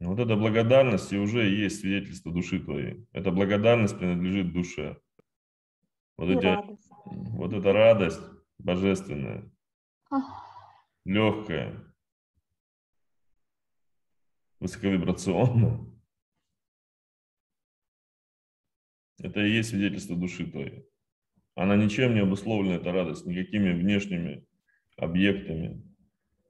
Вот 0.00 0.18
эта 0.18 0.34
благодарность 0.34 1.12
и 1.12 1.18
уже 1.18 1.48
есть 1.48 1.80
свидетельство 1.80 2.32
души 2.32 2.58
твоей. 2.58 3.06
Эта 3.12 3.30
благодарность 3.30 3.96
принадлежит 3.96 4.52
душе. 4.52 5.00
Вот, 6.16 6.28
И 6.28 6.36
эти, 6.36 6.46
радость. 6.46 6.90
вот 7.04 7.52
эта 7.52 7.72
радость 7.72 8.20
божественная, 8.58 9.50
Ах, 10.10 10.24
легкая, 11.04 11.94
высоковибрационная. 14.60 15.80
Это 19.18 19.40
и 19.40 19.52
есть 19.52 19.70
свидетельство 19.70 20.16
души 20.16 20.50
твоей. 20.50 20.88
Она 21.54 21.76
ничем 21.76 22.14
не 22.14 22.20
обусловлена, 22.20 22.76
эта 22.76 22.92
радость, 22.92 23.26
никакими 23.26 23.72
внешними 23.72 24.46
объектами, 24.96 25.82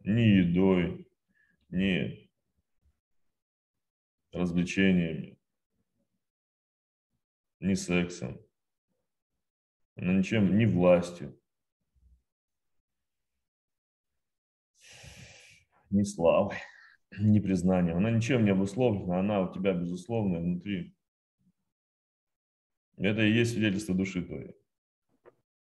ни 0.00 0.20
едой, 0.20 1.06
ни 1.68 2.30
развлечениями, 4.32 5.38
ни 7.60 7.74
сексом. 7.74 8.40
Она 9.96 10.14
ничем, 10.14 10.56
ни 10.56 10.64
властью, 10.64 11.38
ни 15.94 16.02
славой, 16.02 16.56
ни 17.18 17.38
признанием. 17.38 17.96
Она 17.96 18.10
ничем 18.10 18.44
не 18.44 18.50
обусловлена, 18.50 19.20
она 19.20 19.42
у 19.42 19.52
тебя 19.52 19.72
безусловно 19.72 20.40
внутри. 20.40 20.94
Это 22.96 23.22
и 23.22 23.32
есть 23.32 23.52
свидетельство 23.52 23.94
души 23.94 24.22
твоей. 24.22 24.54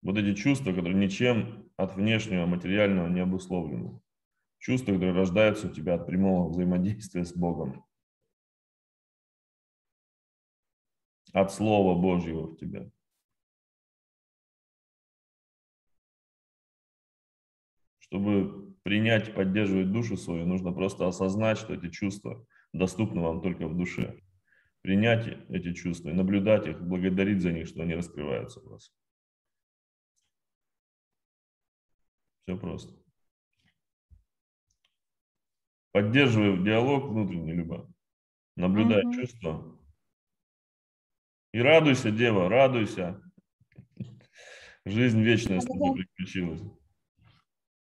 Вот 0.02 0.18
эти 0.18 0.34
чувства, 0.34 0.72
которые 0.72 0.96
ничем 0.96 1.70
от 1.76 1.96
внешнего 1.96 2.46
материального 2.46 3.08
не 3.08 3.20
обусловлены. 3.20 4.00
Чувства, 4.58 4.94
которые 4.94 5.14
рождаются 5.14 5.68
у 5.68 5.72
тебя 5.72 5.96
от 5.96 6.06
прямого 6.06 6.50
взаимодействия 6.50 7.26
с 7.26 7.34
Богом. 7.34 7.86
От 11.34 11.52
Слова 11.54 12.00
Божьего 12.00 12.48
в 12.48 12.58
тебя. 12.58 12.90
Чтобы 18.00 18.69
принять 18.90 19.36
поддерживать 19.36 19.92
душу 19.92 20.18
свою, 20.18 20.48
нужно 20.48 20.72
просто 20.72 21.08
осознать, 21.08 21.60
что 21.60 21.76
эти 21.76 21.90
чувства 21.92 22.44
доступны 22.74 23.22
вам 23.22 23.40
только 23.40 23.68
в 23.68 23.78
душе. 23.78 24.20
Принять 24.82 25.28
эти 25.50 25.74
чувства 25.74 26.10
и 26.10 26.14
наблюдать 26.14 26.66
их, 26.66 26.82
благодарить 26.82 27.40
за 27.40 27.52
них, 27.52 27.68
что 27.68 27.84
они 27.84 27.94
раскрываются 27.94 28.62
у 28.62 28.70
вас. 28.70 28.92
Все 32.42 32.58
просто. 32.58 32.96
Поддерживай 35.92 36.64
диалог 36.64 37.12
внутренний, 37.12 37.54
Люба. 37.54 37.88
Наблюдай 38.56 39.04
Мгм. 39.04 39.12
чувства. 39.12 39.80
И 41.54 41.62
радуйся, 41.62 42.10
дева, 42.10 42.50
радуйся. 42.50 43.22
Жизнь 44.86 45.22
вечная 45.22 45.60
с 45.60 45.66
тобой 45.66 45.94
приключилась. 45.94 46.62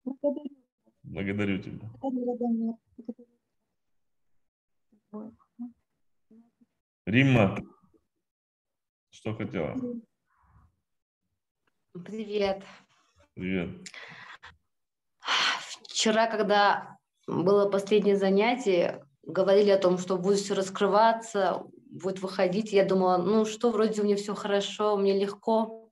Благодарю, 0.03 0.56
Благодарю 1.07 1.57
тебя. 1.59 1.89
Римма, 7.05 7.57
что 9.09 9.33
хотела? 9.33 9.75
Привет. 11.93 12.63
Привет. 13.35 13.87
Вчера, 15.83 16.27
когда 16.27 16.97
было 17.25 17.69
последнее 17.69 18.17
занятие, 18.17 19.05
говорили 19.23 19.69
о 19.69 19.79
том, 19.79 19.97
что 19.97 20.17
будет 20.17 20.39
все 20.39 20.55
раскрываться, 20.55 21.63
будет 21.89 22.19
выходить. 22.19 22.73
Я 22.73 22.83
думала, 22.83 23.15
ну 23.17 23.45
что, 23.45 23.71
вроде 23.71 24.01
у 24.01 24.03
меня 24.03 24.17
все 24.17 24.35
хорошо, 24.35 24.97
мне 24.97 25.17
легко. 25.17 25.89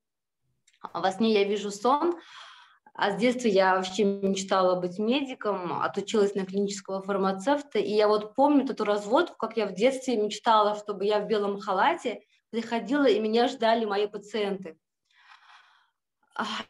А 0.81 0.99
во 0.99 1.11
сне 1.11 1.33
я 1.33 1.45
вижу 1.45 1.71
сон, 1.71 2.19
а 2.97 3.11
с 3.11 3.17
детства 3.17 3.49
я 3.49 3.75
вообще 3.75 4.05
мечтала 4.05 4.79
быть 4.79 4.99
медиком, 4.99 5.81
отучилась 5.81 6.33
на 6.33 6.45
клинического 6.45 7.01
фармацевта, 7.01 7.77
и 7.77 7.91
я 7.91 8.07
вот 8.07 8.35
помню 8.35 8.63
эту 8.63 8.85
разводку, 8.85 9.35
как 9.35 9.57
я 9.57 9.67
в 9.67 9.73
детстве 9.73 10.15
мечтала, 10.15 10.75
чтобы 10.75 11.03
я 11.03 11.19
в 11.19 11.27
белом 11.27 11.59
халате 11.59 12.21
приходила, 12.51 13.05
и 13.05 13.19
меня 13.19 13.49
ждали 13.49 13.83
мои 13.83 14.07
пациенты. 14.07 14.77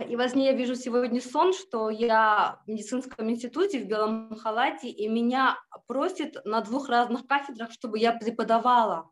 И 0.07 0.15
во 0.15 0.27
сне 0.27 0.45
я 0.47 0.53
вижу 0.53 0.75
сегодня 0.75 1.21
сон, 1.21 1.53
что 1.53 1.91
я 1.91 2.59
в 2.65 2.69
медицинском 2.69 3.29
институте 3.29 3.79
в 3.79 3.87
белом 3.87 4.35
халате, 4.35 4.89
и 4.89 5.07
меня 5.07 5.57
просят 5.87 6.43
на 6.43 6.61
двух 6.61 6.89
разных 6.89 7.27
кафедрах, 7.27 7.71
чтобы 7.71 7.99
я 7.99 8.13
преподавала. 8.13 9.11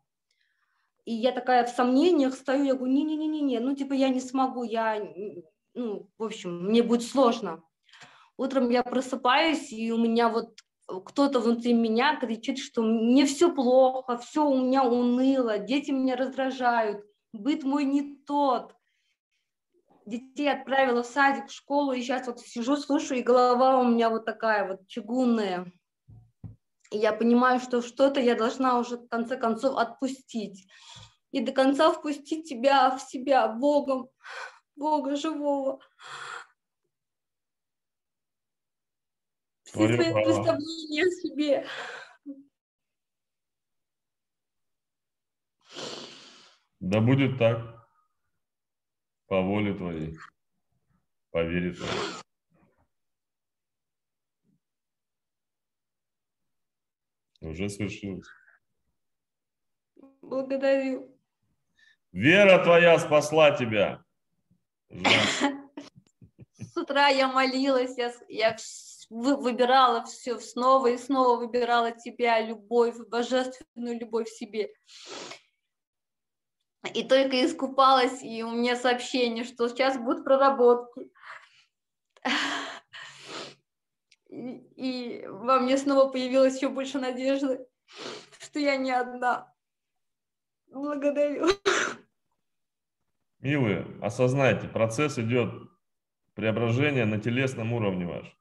И 1.04 1.12
я 1.12 1.30
такая 1.30 1.64
в 1.64 1.68
сомнениях 1.68 2.34
стою, 2.34 2.64
я 2.64 2.74
говорю, 2.74 2.92
не-не-не-не, 2.92 3.60
ну 3.60 3.76
типа 3.76 3.92
я 3.92 4.08
не 4.08 4.20
смогу, 4.20 4.64
я, 4.64 4.96
ну, 5.74 6.08
в 6.18 6.24
общем, 6.24 6.66
мне 6.66 6.82
будет 6.82 7.02
сложно. 7.02 7.62
Утром 8.36 8.70
я 8.70 8.82
просыпаюсь, 8.82 9.72
и 9.72 9.92
у 9.92 9.98
меня 9.98 10.28
вот 10.28 10.58
кто-то 10.86 11.40
внутри 11.40 11.72
меня 11.72 12.16
кричит, 12.16 12.58
что 12.58 12.82
мне 12.82 13.26
все 13.26 13.52
плохо, 13.52 14.18
все 14.18 14.46
у 14.46 14.56
меня 14.56 14.84
уныло, 14.84 15.58
дети 15.58 15.90
меня 15.90 16.16
раздражают, 16.16 17.04
быт 17.32 17.64
мой 17.64 17.84
не 17.84 18.16
тот 18.26 18.74
детей 20.06 20.52
отправила 20.52 21.02
в 21.02 21.06
садик, 21.06 21.48
в 21.48 21.52
школу, 21.52 21.92
и 21.92 22.02
сейчас 22.02 22.26
вот 22.26 22.40
сижу, 22.40 22.76
слушаю, 22.76 23.20
и 23.20 23.24
голова 23.24 23.78
у 23.80 23.88
меня 23.88 24.10
вот 24.10 24.24
такая 24.24 24.68
вот 24.68 24.86
чугунная. 24.86 25.72
И 26.90 26.98
я 26.98 27.12
понимаю, 27.12 27.60
что 27.60 27.82
что-то 27.82 28.20
я 28.20 28.34
должна 28.34 28.78
уже 28.78 28.98
в 28.98 29.08
конце 29.08 29.36
концов 29.36 29.78
отпустить. 29.78 30.66
И 31.32 31.40
до 31.40 31.52
конца 31.52 31.90
впустить 31.90 32.48
тебя 32.48 32.96
в 32.96 33.00
себя, 33.00 33.48
Богом, 33.48 34.08
Бога 34.76 35.16
живого. 35.16 35.80
Все 39.62 39.88
право. 39.96 40.22
представления 40.24 41.04
о 41.04 41.10
себе. 41.10 41.66
Да 46.80 47.00
будет 47.00 47.38
так. 47.38 47.88
По 49.26 49.40
воле 49.40 49.74
твоей. 49.74 50.16
По 51.30 51.42
вере 51.42 51.72
твоей. 51.72 52.24
Уже 57.40 57.68
свершилось. 57.68 58.28
Благодарю. 60.20 61.18
Вера 62.12 62.62
твоя 62.62 62.98
спасла 62.98 63.56
тебя. 63.56 64.03
С 66.58 66.76
утра 66.76 67.08
я 67.08 67.28
молилась, 67.28 67.96
я, 67.96 68.12
я 68.28 68.56
выбирала 69.10 70.04
все, 70.04 70.38
снова 70.38 70.88
и 70.88 70.98
снова 70.98 71.38
выбирала 71.38 71.92
тебя, 71.92 72.40
любовь, 72.40 72.96
божественную 73.08 73.98
любовь 73.98 74.28
в 74.28 74.36
себе. 74.36 74.72
И 76.92 77.02
только 77.02 77.44
искупалась, 77.44 78.22
и 78.22 78.42
у 78.42 78.50
меня 78.50 78.76
сообщение, 78.76 79.44
что 79.44 79.68
сейчас 79.68 79.96
будут 79.96 80.24
проработки. 80.24 81.10
И, 84.28 85.24
во 85.28 85.60
мне 85.60 85.78
снова 85.78 86.10
появилось 86.10 86.56
еще 86.56 86.68
больше 86.68 86.98
надежды, 86.98 87.66
что 88.38 88.58
я 88.58 88.76
не 88.76 88.90
одна. 88.90 89.52
Благодарю. 90.66 91.48
Милые, 93.44 93.86
осознайте, 94.00 94.68
процесс 94.68 95.18
идет 95.18 95.52
преображения 96.32 97.04
на 97.04 97.20
телесном 97.20 97.74
уровне 97.74 98.06
ваш. 98.06 98.34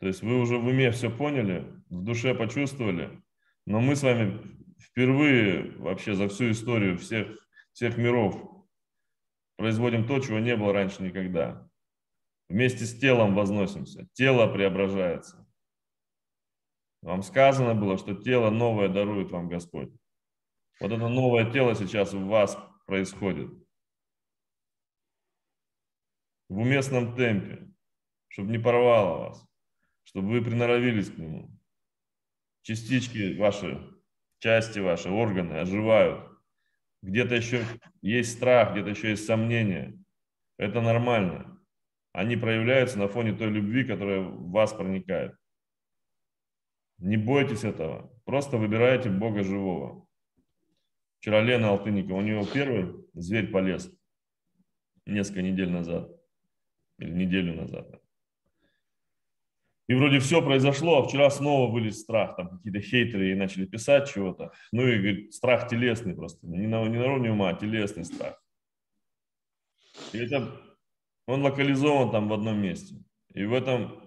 То 0.00 0.06
есть 0.06 0.22
вы 0.22 0.40
уже 0.40 0.56
в 0.56 0.66
уме 0.66 0.90
все 0.92 1.10
поняли, 1.10 1.70
в 1.90 2.02
душе 2.02 2.34
почувствовали, 2.34 3.22
но 3.66 3.82
мы 3.82 3.94
с 3.94 4.02
вами 4.02 4.40
впервые 4.80 5.72
вообще 5.72 6.14
за 6.14 6.28
всю 6.28 6.52
историю 6.52 6.96
всех, 6.96 7.36
всех 7.74 7.98
миров 7.98 8.64
производим 9.58 10.06
то, 10.06 10.18
чего 10.20 10.38
не 10.38 10.56
было 10.56 10.72
раньше 10.72 11.02
никогда. 11.02 11.68
Вместе 12.48 12.86
с 12.86 12.98
телом 12.98 13.34
возносимся, 13.34 14.08
тело 14.14 14.50
преображается. 14.50 15.46
Вам 17.02 17.22
сказано 17.22 17.74
было, 17.74 17.98
что 17.98 18.14
тело 18.14 18.48
новое 18.48 18.88
дарует 18.88 19.30
вам 19.30 19.50
Господь. 19.50 19.92
Вот 20.80 20.92
это 20.92 21.08
новое 21.08 21.50
тело 21.52 21.74
сейчас 21.74 22.14
в 22.14 22.24
вас 22.24 22.58
происходит. 22.86 23.63
В 26.54 26.58
уместном 26.58 27.16
темпе, 27.16 27.68
чтобы 28.28 28.52
не 28.52 28.60
порвало 28.60 29.18
вас, 29.18 29.44
чтобы 30.04 30.28
вы 30.28 30.40
приноровились 30.40 31.10
к 31.10 31.18
нему. 31.18 31.50
Частички 32.62 33.36
ваши, 33.36 33.84
части 34.38 34.78
ваши, 34.78 35.10
органы 35.10 35.54
оживают. 35.54 36.30
Где-то 37.02 37.34
еще 37.34 37.64
есть 38.02 38.34
страх, 38.36 38.70
где-то 38.70 38.90
еще 38.90 39.10
есть 39.10 39.26
сомнения. 39.26 40.00
Это 40.56 40.80
нормально. 40.80 41.60
Они 42.12 42.36
проявляются 42.36 43.00
на 43.00 43.08
фоне 43.08 43.32
той 43.32 43.50
любви, 43.50 43.82
которая 43.82 44.20
в 44.20 44.52
вас 44.52 44.72
проникает. 44.72 45.34
Не 46.98 47.16
бойтесь 47.16 47.64
этого. 47.64 48.16
Просто 48.26 48.58
выбирайте 48.58 49.10
Бога 49.10 49.42
живого. 49.42 50.06
Вчера 51.18 51.42
Лена 51.42 51.70
Алтынникова, 51.70 52.18
у 52.18 52.22
него 52.22 52.46
первый 52.46 52.94
зверь 53.12 53.50
полез 53.50 53.90
несколько 55.04 55.42
недель 55.42 55.70
назад. 55.70 56.14
Или 56.98 57.10
неделю 57.10 57.54
назад. 57.54 58.00
И 59.86 59.94
вроде 59.94 60.18
все 60.18 60.40
произошло, 60.40 60.98
а 60.98 61.06
вчера 61.06 61.28
снова 61.28 61.70
вылез 61.70 62.00
страх. 62.00 62.36
Там 62.36 62.56
какие-то 62.56 62.80
хейтеры 62.80 63.32
и 63.32 63.34
начали 63.34 63.66
писать 63.66 64.10
чего-то. 64.10 64.52
Ну 64.72 64.86
и 64.86 64.96
говорит, 64.96 65.34
страх 65.34 65.68
телесный 65.68 66.14
просто. 66.14 66.46
Не 66.46 66.66
на, 66.66 66.86
не 66.88 66.98
на 66.98 67.06
уровне 67.06 67.32
ума, 67.32 67.50
а 67.50 67.54
телесный 67.54 68.04
страх. 68.04 68.42
И 70.12 70.18
это, 70.18 70.58
он 71.26 71.42
локализован 71.42 72.10
там 72.12 72.28
в 72.28 72.32
одном 72.32 72.58
месте. 72.60 72.96
И 73.34 73.44
в 73.44 73.52
этом 73.52 74.00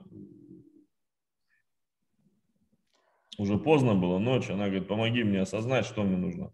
уже 3.38 3.60
поздно 3.60 3.94
было, 3.94 4.18
ночь. 4.18 4.50
Она 4.50 4.66
говорит, 4.66 4.88
помоги 4.88 5.24
мне 5.24 5.42
осознать, 5.42 5.86
что 5.86 6.04
мне 6.04 6.18
нужно. 6.18 6.52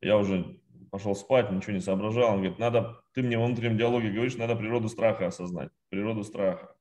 Я 0.00 0.18
уже 0.18 0.60
пошел 0.96 1.14
спать, 1.14 1.52
ничего 1.52 1.74
не 1.74 1.80
соображал. 1.80 2.30
Он 2.30 2.36
говорит, 2.38 2.58
надо, 2.58 3.02
ты 3.12 3.22
мне 3.22 3.36
в 3.38 3.44
внутреннем 3.44 3.76
диалоге 3.76 4.10
говоришь, 4.10 4.36
надо 4.36 4.56
природу 4.56 4.88
страха 4.88 5.26
осознать. 5.26 5.70
Природу 5.90 6.24
страха. 6.24 6.74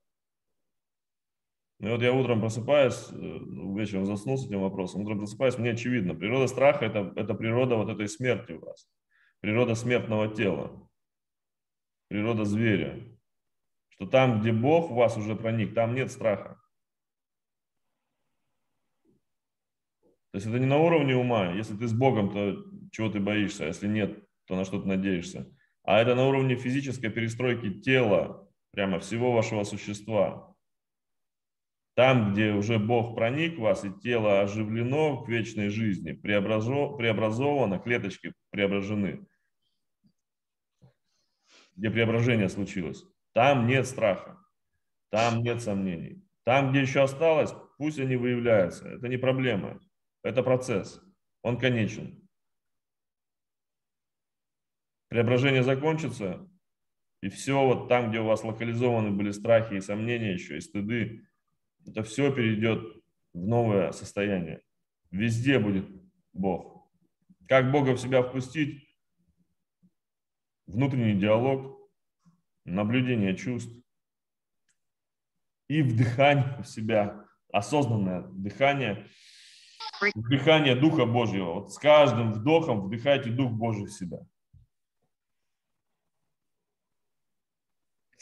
И 1.82 1.86
вот 1.86 2.02
я 2.02 2.14
утром 2.14 2.40
просыпаюсь, 2.40 3.10
э, 3.12 3.16
вечером 3.76 4.06
заснул 4.06 4.38
с 4.38 4.46
этим 4.46 4.62
вопросом, 4.62 5.02
утром 5.02 5.18
просыпаюсь, 5.18 5.58
мне 5.58 5.72
очевидно, 5.72 6.16
природа 6.16 6.48
страха 6.48 6.86
это,– 6.86 7.12
это 7.18 7.34
природа 7.34 7.76
вот 7.76 7.90
этой 7.90 8.08
смерти 8.08 8.54
у 8.54 8.62
вас, 8.62 8.88
природа 9.42 9.76
смертного 9.76 10.34
тела, 10.34 10.90
природа 12.08 12.46
зверя. 12.46 13.06
Что 13.90 14.06
там, 14.06 14.40
где 14.40 14.54
Бог 14.54 14.92
в 14.92 14.96
вас 14.96 15.18
уже 15.18 15.36
проник, 15.36 15.76
там 15.76 15.94
нет 15.94 16.10
страха. 16.10 16.58
То 20.32 20.38
есть 20.38 20.48
это 20.48 20.58
не 20.58 20.66
на 20.68 20.78
уровне 20.78 21.18
ума. 21.18 21.52
Если 21.52 21.76
ты 21.76 21.86
с 21.88 21.94
Богом, 21.94 22.32
то 22.32 22.64
чего 22.96 23.10
ты 23.10 23.20
боишься, 23.20 23.66
а 23.66 23.68
если 23.68 23.88
нет, 23.88 24.26
то 24.46 24.56
на 24.56 24.64
что 24.64 24.80
ты 24.80 24.88
надеешься. 24.88 25.52
А 25.84 26.02
это 26.02 26.16
на 26.16 26.28
уровне 26.28 26.56
физической 26.56 27.10
перестройки 27.10 27.82
тела, 27.82 28.50
прямо 28.72 29.00
всего 29.00 29.34
вашего 29.34 29.66
существа. 29.66 30.56
Там, 31.96 32.32
где 32.32 32.54
уже 32.54 32.80
Бог 32.80 33.16
проник 33.16 33.58
в 33.58 33.62
вас, 33.62 33.84
и 33.84 33.92
тело 34.02 34.40
оживлено 34.42 35.24
к 35.24 35.30
вечной 35.30 35.70
жизни, 35.70 36.14
преобразовано, 36.14 37.80
клеточки 37.80 38.34
преображены, 38.50 39.28
где 41.76 41.90
преображение 41.90 42.48
случилось, 42.48 43.04
там 43.34 43.68
нет 43.68 43.88
страха, 43.88 44.40
там 45.10 45.44
нет 45.44 45.62
сомнений. 45.62 46.24
Там, 46.46 46.72
где 46.72 46.82
еще 46.82 47.02
осталось, 47.02 47.54
пусть 47.78 48.00
они 48.00 48.16
выявляются. 48.16 48.88
Это 48.88 49.10
не 49.10 49.18
проблема, 49.18 49.82
это 50.24 50.44
процесс, 50.44 51.02
он 51.42 51.58
конечен. 51.58 52.25
Преображение 55.16 55.64
закончится, 55.64 56.46
и 57.22 57.30
все 57.30 57.66
вот 57.66 57.88
там, 57.88 58.10
где 58.10 58.20
у 58.20 58.26
вас 58.26 58.44
локализованы 58.44 59.12
были 59.12 59.32
страхи 59.32 59.76
и 59.76 59.80
сомнения 59.80 60.34
еще, 60.34 60.58
и 60.58 60.60
стыды, 60.60 61.26
это 61.88 62.04
все 62.04 62.34
перейдет 62.34 62.82
в 63.34 63.48
новое 63.48 63.94
состояние. 63.94 64.60
Везде 65.12 65.58
будет 65.58 65.86
Бог. 66.34 66.92
Как 67.48 67.72
Бога 67.72 67.92
в 67.92 67.98
себя 67.98 68.24
впустить? 68.24 68.90
Внутренний 70.68 71.18
диалог, 71.18 71.80
наблюдение 72.66 73.38
чувств 73.38 73.74
и 75.70 75.82
вдыхание 75.82 76.62
в 76.62 76.68
себя, 76.68 77.26
осознанное 77.54 78.24
дыхание, 78.34 79.08
вдыхание 80.14 80.76
Духа 80.76 81.06
Божьего. 81.06 81.54
Вот 81.54 81.72
с 81.72 81.78
каждым 81.78 82.34
вдохом 82.34 82.82
вдыхайте 82.82 83.30
Дух 83.30 83.54
Божий 83.54 83.86
в 83.86 83.94
себя. 83.94 84.18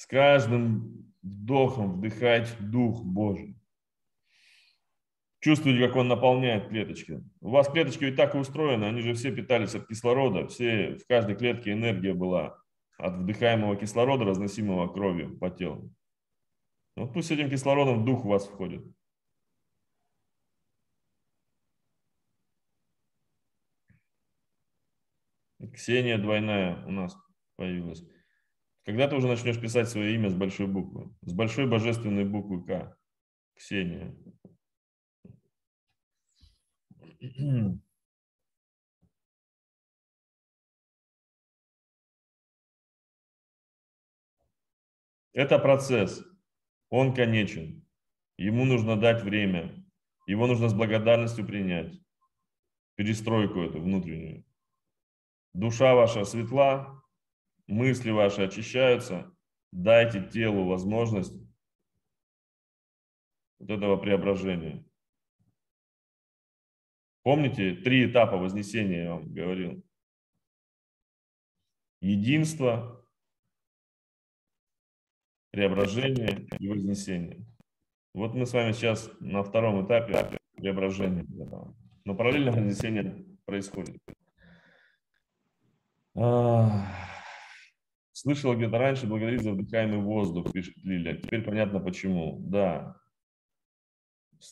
С 0.04 0.06
каждым 0.06 1.14
вдохом 1.22 1.93
вдыхать 1.93 2.54
Дух 2.60 3.06
Божий. 3.06 3.56
Чувствуете, 5.39 5.88
как 5.88 5.95
он 5.95 6.10
наполняет 6.10 6.68
клеточки. 6.68 7.24
У 7.39 7.51
вас 7.51 7.70
клеточки 7.70 8.04
ведь 8.04 8.18
так 8.18 8.36
и 8.36 8.38
устроены, 8.38 8.84
они 8.84 8.99
же 8.99 9.14
все 9.14 9.34
питались 9.34 9.76
от 9.76 9.88
кислорода, 9.88 10.49
все, 10.49 10.97
в 10.97 11.08
каждой 11.08 11.38
клетке 11.38 11.72
энергия 11.72 12.14
была 12.14 12.62
от 12.97 13.14
вдыхаемого 13.14 13.78
кислорода, 13.78 14.26
разносимого 14.26 14.91
кровью 14.91 15.38
по 15.38 15.49
телу. 15.49 15.89
Вот 16.97 17.14
пусть 17.14 17.32
этим 17.32 17.49
кислородом 17.49 18.04
дух 18.04 18.26
в 18.26 18.28
вас 18.28 18.45
входит. 18.45 18.84
Ксения 25.74 26.18
двойная 26.18 26.86
у 26.86 26.91
нас 26.91 27.16
появилась. 27.56 28.04
Когда 28.86 29.07
ты 29.07 29.15
уже 29.15 29.27
начнешь 29.27 29.59
писать 29.61 29.88
свое 29.88 30.13
имя 30.15 30.29
с 30.29 30.36
большой 30.36 30.67
буквы? 30.67 31.15
С 31.21 31.34
большой 31.34 31.67
божественной 31.67 32.25
буквы 32.25 32.63
К. 32.65 32.97
Ксения. 33.55 34.13
Это 45.34 45.57
процесс. 45.59 46.21
Он 46.89 47.13
конечен. 47.13 47.88
Ему 48.38 48.65
нужно 48.65 48.99
дать 48.99 49.23
время. 49.23 49.73
Его 50.27 50.45
нужно 50.45 50.67
с 50.67 50.73
благодарностью 50.73 51.47
принять. 51.47 51.93
Перестройку 52.95 53.61
эту 53.61 53.79
внутреннюю. 53.81 54.45
Душа 55.53 55.95
ваша 55.95 56.25
светла, 56.25 57.03
мысли 57.68 58.11
ваши 58.11 58.41
очищаются, 58.43 59.34
дайте 59.72 60.22
телу 60.22 60.66
возможность 60.66 61.36
вот 63.59 63.70
этого 63.70 63.97
преображения. 63.97 64.86
Помните, 67.24 67.76
три 67.76 68.09
этапа 68.09 68.38
вознесения 68.38 69.03
я 69.03 69.16
вам 69.16 69.34
говорил. 69.34 69.84
Единство, 72.01 73.07
преображение 75.51 76.47
и 76.59 76.68
вознесение. 76.68 77.45
Вот 78.14 78.34
мы 78.34 78.45
с 78.45 78.53
вами 78.53 78.74
сейчас 78.74 79.09
на 79.22 79.41
втором 79.43 79.86
этапе 79.86 80.38
преображения. 80.55 81.26
Но 82.03 82.16
параллельно 82.16 82.51
вознесение 82.51 83.26
происходит. 83.45 83.97
Слышал 88.14 88.55
где-то 88.55 88.78
раньше 88.78 89.07
благодарить 89.07 89.41
за 89.41 89.53
вдыхаемый 89.53 89.97
воздух, 89.97 90.53
пишет 90.53 90.78
Лилия. 90.78 91.18
Теперь 91.18 91.43
понятно 91.43 91.80
почему. 91.80 92.39
Да. 92.39 92.95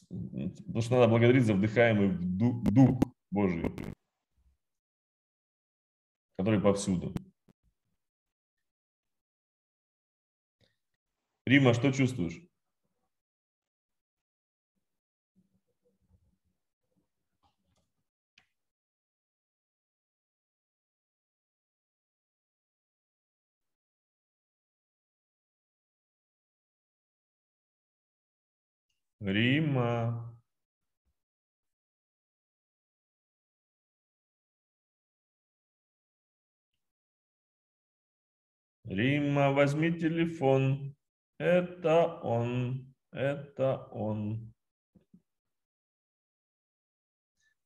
Потому 0.09 0.81
что 0.81 0.95
надо 0.95 1.07
благодарить 1.07 1.45
за 1.45 1.53
вдыхаемый 1.53 2.09
дух 2.11 3.03
Божий, 3.29 3.71
который 6.37 6.59
повсюду. 6.59 7.13
Рима, 11.45 11.73
что 11.73 11.91
чувствуешь? 11.91 12.41
Рима. 29.21 30.35
Рима, 38.83 39.51
возьми 39.51 39.91
телефон. 39.93 40.95
Это 41.37 42.19
он. 42.23 42.93
Это 43.11 43.87
он. 43.91 44.51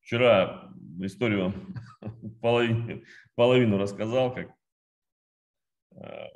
Вчера 0.00 0.70
историю 1.00 1.54
половину, 2.42 3.02
половину 3.34 3.78
рассказал, 3.78 4.32
как 4.34 4.54
э, 5.92 6.26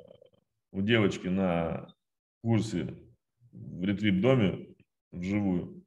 у 0.71 0.81
девочки 0.81 1.27
на 1.27 1.95
курсе 2.41 2.97
в 3.51 3.83
ретрит-доме 3.83 4.70
вживую 5.11 5.85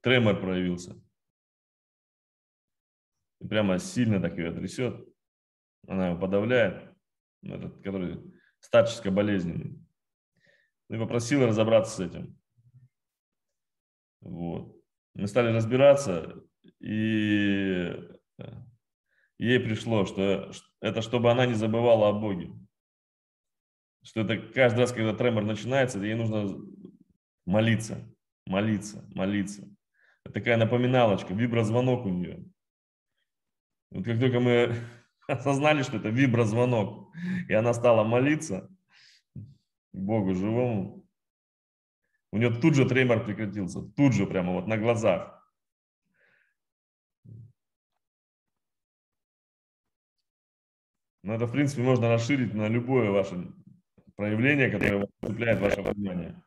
тремор 0.00 0.40
проявился. 0.40 0.96
И 3.40 3.46
прямо 3.48 3.78
сильно 3.78 4.20
так 4.20 4.38
ее 4.38 4.52
трясет. 4.52 5.04
Она 5.88 6.10
его 6.10 6.20
подавляет. 6.20 6.94
Этот, 7.42 7.82
который 7.82 8.22
старческой 8.60 9.12
болезненный. 9.12 9.78
И 10.88 10.96
попросила 10.96 11.46
разобраться 11.46 11.96
с 11.96 12.00
этим. 12.00 12.38
Вот. 14.20 14.80
Мы 15.14 15.26
стали 15.26 15.52
разбираться, 15.52 16.42
и 16.78 17.90
э, 18.38 18.44
ей 19.38 19.60
пришло, 19.60 20.04
что 20.04 20.52
это 20.80 21.02
чтобы 21.02 21.30
она 21.30 21.46
не 21.46 21.54
забывала 21.54 22.08
о 22.08 22.12
Боге. 22.12 22.52
Что 24.02 24.20
это 24.20 24.38
каждый 24.38 24.80
раз, 24.80 24.92
когда 24.92 25.14
тремор 25.14 25.44
начинается, 25.44 25.98
ей 25.98 26.14
нужно 26.14 26.60
молиться, 27.44 28.08
молиться, 28.46 29.04
молиться. 29.14 29.68
Это 30.24 30.34
такая 30.34 30.56
напоминалочка, 30.56 31.34
виброзвонок 31.34 32.06
у 32.06 32.08
нее. 32.08 32.44
Вот 33.90 34.04
как 34.04 34.18
только 34.18 34.40
мы 34.40 34.74
осознали, 35.28 35.82
что 35.82 35.98
это 35.98 36.08
виброзвонок, 36.08 37.12
и 37.48 37.52
она 37.52 37.74
стала 37.74 38.04
молиться 38.04 38.68
Богу 39.92 40.34
живому, 40.34 41.06
у 42.32 42.38
нее 42.38 42.50
тут 42.50 42.74
же 42.74 42.88
тремор 42.88 43.24
прекратился, 43.24 43.80
тут 43.80 44.12
же 44.12 44.26
прямо 44.26 44.52
вот 44.52 44.66
на 44.66 44.76
глазах. 44.76 45.32
Но 51.22 51.34
это, 51.34 51.46
в 51.46 51.52
принципе, 51.52 51.82
можно 51.82 52.08
расширить 52.08 52.54
на 52.54 52.68
любое 52.68 53.10
ваше 53.10 53.52
проявление, 54.14 54.70
которое 54.70 55.08
цепляет 55.24 55.60
ваше 55.60 55.82
внимание. 55.82 56.40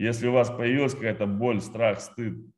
Если 0.00 0.28
у 0.28 0.32
вас 0.32 0.48
появилась 0.48 0.94
какая-то 0.94 1.26
боль, 1.26 1.60
страх, 1.60 2.00
стыд, 2.00 2.50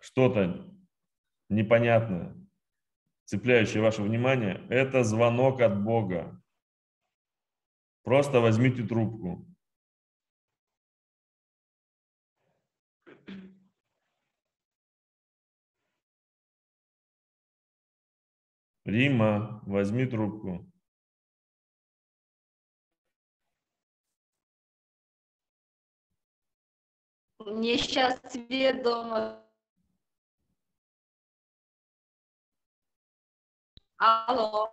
что-то 0.00 0.68
непонятное, 1.48 2.34
цепляющее 3.24 3.80
ваше 3.80 4.02
внимание, 4.02 4.66
это 4.68 5.04
звонок 5.04 5.60
от 5.60 5.80
Бога. 5.80 6.42
Просто 8.02 8.40
возьмите 8.40 8.84
трубку. 8.84 9.46
Рима, 18.84 19.62
возьми 19.66 20.04
трубку. 20.04 20.68
Мне 27.38 27.78
сейчас 27.78 28.20
тебе 28.32 28.72
дома. 28.72 29.44
Алло. 33.98 34.72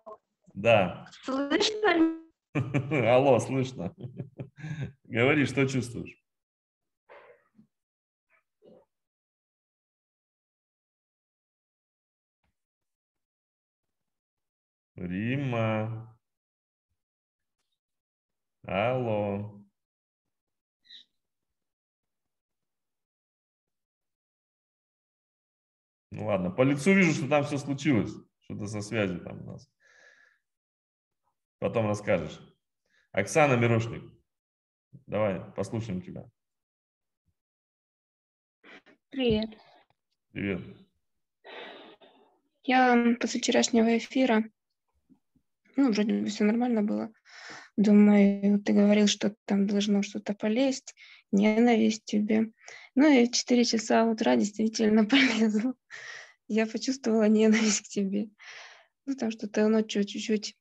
Да. 0.53 1.07
Слышно? 1.23 2.19
Алло, 2.55 3.39
слышно. 3.39 3.93
Говори, 5.03 5.45
что 5.45 5.67
чувствуешь? 5.67 6.17
Рима. 14.95 16.17
Алло. 18.63 19.64
Ну 26.15 26.27
ладно, 26.27 26.49
по 26.49 26.61
лицу 26.61 26.93
вижу, 26.93 27.11
что 27.11 27.27
там 27.27 27.43
все 27.43 27.57
случилось. 27.57 28.13
Что-то 28.39 28.67
со 28.67 28.79
связью 28.79 29.19
там 29.19 29.41
у 29.41 29.51
нас. 29.51 29.69
Потом 31.59 31.87
расскажешь. 31.87 32.39
Оксана 33.11 33.57
Мирошник, 33.57 34.01
давай 35.07 35.41
послушаем 35.57 36.01
тебя. 36.01 36.25
Привет. 39.09 39.49
Привет. 40.31 40.61
Я 42.63 43.17
после 43.19 43.41
вчерашнего 43.41 43.97
эфира, 43.97 44.45
ну, 45.75 45.91
вроде 45.91 46.13
бы 46.13 46.27
все 46.27 46.45
нормально 46.45 46.81
было. 46.81 47.11
Думаю, 47.75 48.61
ты 48.61 48.71
говорил, 48.71 49.07
что 49.07 49.35
там 49.43 49.67
должно 49.67 50.01
что-то 50.01 50.33
полезть, 50.33 50.95
ненависть 51.33 52.05
тебе. 52.05 52.53
Ну 52.95 53.11
и 53.11 53.27
в 53.27 53.31
4 53.31 53.65
часа 53.65 54.05
утра 54.05 54.35
действительно 54.35 55.05
полезло. 55.09 55.75
Я 56.47 56.65
почувствовала 56.65 57.27
ненависть 57.27 57.81
к 57.81 57.89
тебе. 57.89 58.29
Ну, 59.05 59.15
там 59.15 59.31
что-то 59.31 59.67
ночью 59.67 60.05
чуть-чуть, 60.05 60.55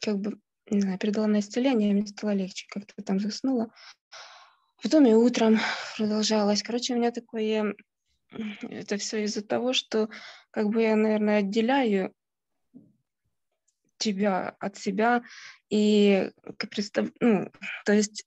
как 0.00 0.18
бы, 0.18 0.38
не 0.68 0.80
знаю, 0.80 0.98
передала 0.98 1.26
на 1.26 1.40
исцеление, 1.40 1.94
мне 1.94 2.06
стало 2.06 2.32
легче, 2.32 2.66
как-то 2.68 3.02
там 3.02 3.20
заснула. 3.20 3.72
Потом 4.82 5.06
и 5.06 5.12
утром 5.12 5.58
продолжалось. 5.96 6.62
Короче, 6.62 6.94
у 6.94 6.98
меня 6.98 7.10
такое... 7.10 7.74
Это 8.62 8.96
все 8.96 9.24
из-за 9.24 9.42
того, 9.42 9.72
что 9.72 10.10
как 10.50 10.68
бы 10.68 10.82
я, 10.82 10.96
наверное, 10.96 11.38
отделяю 11.38 12.12
тебя 13.98 14.56
от 14.58 14.76
себя 14.76 15.22
и 15.70 16.30
представ... 16.70 17.08
ну, 17.20 17.50
то 17.84 17.92
есть 17.92 18.26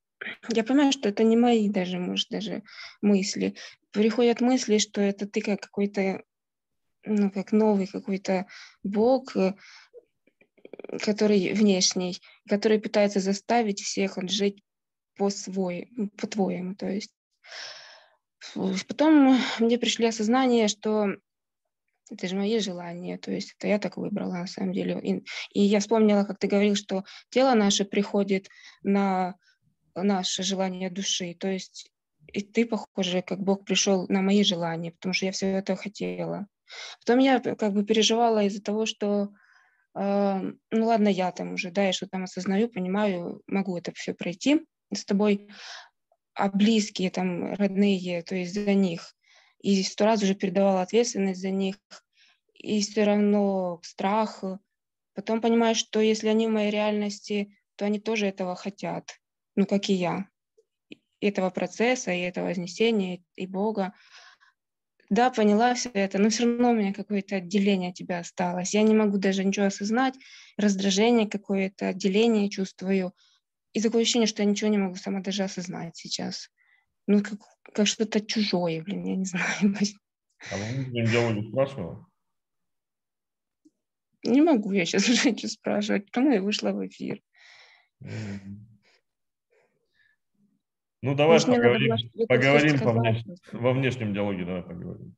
я 0.49 0.63
понимаю, 0.63 0.91
что 0.91 1.09
это 1.09 1.23
не 1.23 1.37
мои 1.37 1.69
даже, 1.69 1.99
может, 1.99 2.29
даже 2.29 2.63
мысли. 3.01 3.55
Приходят 3.91 4.41
мысли, 4.41 4.77
что 4.77 5.01
это 5.01 5.27
ты 5.27 5.41
как 5.41 5.61
какой-то, 5.61 6.23
ну, 7.05 7.31
как 7.31 7.51
новый 7.51 7.87
какой-то 7.87 8.47
бог, 8.83 9.35
э, 9.35 9.55
который 11.01 11.53
внешний, 11.53 12.19
который 12.47 12.79
пытается 12.79 13.19
заставить 13.19 13.81
всех 13.81 14.17
жить 14.29 14.63
по-своему, 15.15 16.09
по-твоему, 16.17 16.75
то 16.75 16.89
есть. 16.89 17.13
Потом 18.87 19.37
мне 19.59 19.77
пришли 19.77 20.05
осознание, 20.07 20.69
что 20.69 21.09
это 22.09 22.27
же 22.27 22.35
мои 22.35 22.59
желания, 22.59 23.17
то 23.17 23.31
есть 23.31 23.53
это 23.57 23.67
я 23.67 23.79
так 23.79 23.97
выбрала 23.97 24.33
на 24.33 24.47
самом 24.47 24.73
деле. 24.73 24.99
И, 25.01 25.23
и 25.53 25.61
я 25.61 25.79
вспомнила, 25.79 26.23
как 26.23 26.39
ты 26.39 26.47
говорил, 26.47 26.75
что 26.75 27.03
тело 27.29 27.53
наше 27.53 27.85
приходит 27.85 28.47
на 28.81 29.35
наше 30.03 30.43
желание 30.43 30.89
души, 30.89 31.35
то 31.39 31.47
есть 31.47 31.91
и 32.31 32.41
ты, 32.41 32.65
похоже, 32.65 33.23
как 33.23 33.39
Бог 33.39 33.65
пришел 33.65 34.05
на 34.07 34.21
мои 34.21 34.43
желания, 34.43 34.91
потому 34.91 35.13
что 35.13 35.25
я 35.25 35.31
все 35.31 35.47
это 35.47 35.75
хотела. 35.75 36.47
Потом 36.99 37.19
я 37.19 37.39
как 37.39 37.73
бы 37.73 37.83
переживала 37.83 38.43
из-за 38.43 38.61
того, 38.61 38.85
что 38.85 39.29
э, 39.95 40.51
ну 40.71 40.85
ладно, 40.85 41.07
я 41.07 41.31
там 41.31 41.53
уже, 41.53 41.71
да, 41.71 41.85
я 41.85 41.93
что 41.93 42.07
там 42.07 42.23
осознаю, 42.23 42.69
понимаю, 42.69 43.41
могу 43.47 43.77
это 43.77 43.91
все 43.93 44.13
пройти 44.13 44.61
с 44.93 45.05
тобой, 45.05 45.47
а 46.35 46.49
близкие 46.49 47.09
там, 47.09 47.53
родные, 47.53 48.21
то 48.21 48.35
есть 48.35 48.53
за 48.53 48.73
них 48.73 49.15
и 49.61 49.83
сто 49.83 50.05
раз 50.05 50.23
уже 50.23 50.35
передавала 50.35 50.81
ответственность 50.81 51.41
за 51.41 51.49
них, 51.49 51.75
и 52.53 52.81
все 52.81 53.03
равно 53.03 53.79
страх. 53.83 54.43
Потом 55.13 55.41
понимаешь, 55.41 55.77
что 55.77 55.99
если 55.99 56.27
они 56.27 56.47
в 56.47 56.51
моей 56.51 56.71
реальности, 56.71 57.57
то 57.75 57.85
они 57.85 57.99
тоже 57.99 58.27
этого 58.27 58.55
хотят, 58.55 59.19
ну, 59.59 59.65
как 59.65 59.89
и 59.89 59.93
я. 59.93 60.27
этого 61.21 61.49
процесса, 61.49 62.11
и 62.11 62.21
этого 62.21 62.47
вознесения, 62.47 63.21
и 63.35 63.45
Бога. 63.45 63.93
Да, 65.09 65.31
поняла 65.31 65.73
все 65.73 65.89
это, 65.89 66.17
но 66.17 66.29
все 66.29 66.45
равно 66.45 66.71
у 66.71 66.75
меня 66.75 66.93
какое-то 66.93 67.37
отделение 67.37 67.89
от 67.89 67.95
тебя 67.95 68.19
осталось. 68.19 68.73
Я 68.73 68.83
не 68.83 68.93
могу 68.95 69.17
даже 69.17 69.43
ничего 69.43 69.65
осознать, 69.65 70.13
раздражение 70.57 71.27
какое-то, 71.27 71.89
отделение 71.89 72.49
чувствую. 72.49 73.13
И 73.73 73.81
такое 73.81 74.03
ощущение, 74.03 74.27
что 74.27 74.43
я 74.43 74.49
ничего 74.49 74.69
не 74.69 74.77
могу 74.77 74.95
сама 74.95 75.19
даже 75.21 75.43
осознать 75.43 75.97
сейчас 75.97 76.49
ну, 77.09 77.23
как, 77.23 77.39
как 77.73 77.87
что-то 77.87 78.21
чужое, 78.21 78.83
блин, 78.83 79.03
я 79.03 79.15
не 79.15 79.25
знаю. 79.25 79.75
А 80.51 80.57
вы 80.57 80.75
внутреннем 80.75 81.05
диалоге 81.05 81.49
спрашивала? 81.49 82.07
Не 84.23 84.41
могу 84.41 84.71
я 84.73 84.85
сейчас 84.85 85.09
уже 85.09 85.35
что 85.35 85.47
спрашивать, 85.47 86.05
потому 86.05 86.31
и 86.31 86.39
вышла 86.39 86.71
в 86.71 86.85
эфир. 86.85 87.21
Ну, 91.01 91.15
давай 91.15 91.35
Может, 91.35 91.47
поговорим, 91.47 91.95
было 92.13 92.25
поговорим 92.27 92.79
по 92.79 92.89
внеш- 92.89 93.23
во 93.53 93.73
внешнем 93.73 94.13
диалоге, 94.13 94.45
давай 94.45 94.63
поговорим. 94.63 95.15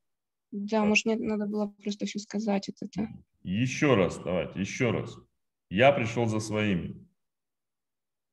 Да, 0.51 0.85
может, 0.85 1.05
мне 1.05 1.15
надо 1.15 1.47
было 1.47 1.67
просто 1.83 2.05
все 2.05 2.19
сказать 2.19 2.69
это. 2.69 2.87
Еще 3.43 3.95
раз, 3.95 4.19
давайте, 4.19 4.59
еще 4.59 4.91
раз. 4.91 5.17
Я 5.69 5.91
пришел 5.91 6.25
за 6.27 6.39
своими. 6.39 7.07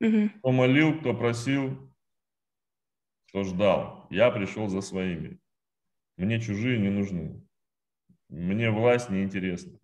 Мгм. 0.00 0.30
Кто 0.30 0.52
молил, 0.52 0.98
кто 1.00 1.14
просил, 1.14 1.90
кто 3.28 3.44
ждал. 3.44 4.06
Я 4.10 4.30
пришел 4.30 4.68
за 4.68 4.80
своими. 4.80 5.38
Мне 6.16 6.40
чужие 6.40 6.78
не 6.78 6.90
нужны. 6.90 7.42
Мне 8.28 8.70
власть 8.70 9.08
не 9.10 9.22
интересна. 9.22 9.78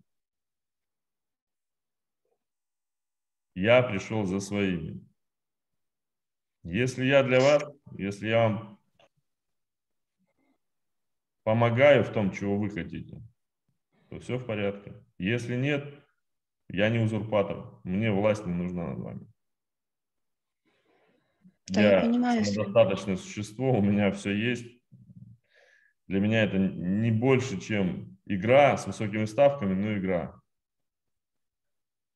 Я 3.54 3.82
пришел 3.82 4.26
за 4.26 4.40
своими. 4.40 5.00
Если 6.64 7.04
я 7.04 7.22
для 7.22 7.40
вас, 7.40 7.62
если 7.92 8.28
я 8.28 8.48
вам 8.48 8.80
помогаю 11.44 12.02
в 12.04 12.10
том, 12.10 12.32
чего 12.32 12.56
вы 12.56 12.70
хотите, 12.70 13.22
то 14.08 14.18
все 14.18 14.38
в 14.38 14.46
порядке. 14.46 14.94
Если 15.18 15.56
нет, 15.56 15.94
я 16.68 16.88
не 16.88 16.98
узурпатор. 17.00 17.80
Мне 17.84 18.10
власть 18.10 18.46
не 18.46 18.54
нужна 18.54 18.88
над 18.88 18.98
вами. 18.98 19.26
Да, 21.66 21.82
я 21.82 22.00
понимаю, 22.00 22.44
Свет. 22.44 22.54
самодостаточное 22.54 23.16
существо, 23.16 23.78
у 23.78 23.82
меня 23.82 24.10
все 24.12 24.32
есть. 24.32 24.66
Для 26.06 26.20
меня 26.20 26.44
это 26.44 26.58
не 26.58 27.10
больше, 27.10 27.60
чем 27.60 28.18
игра 28.26 28.76
с 28.76 28.86
высокими 28.86 29.24
ставками, 29.26 29.74
но 29.74 29.98
игра. 29.98 30.40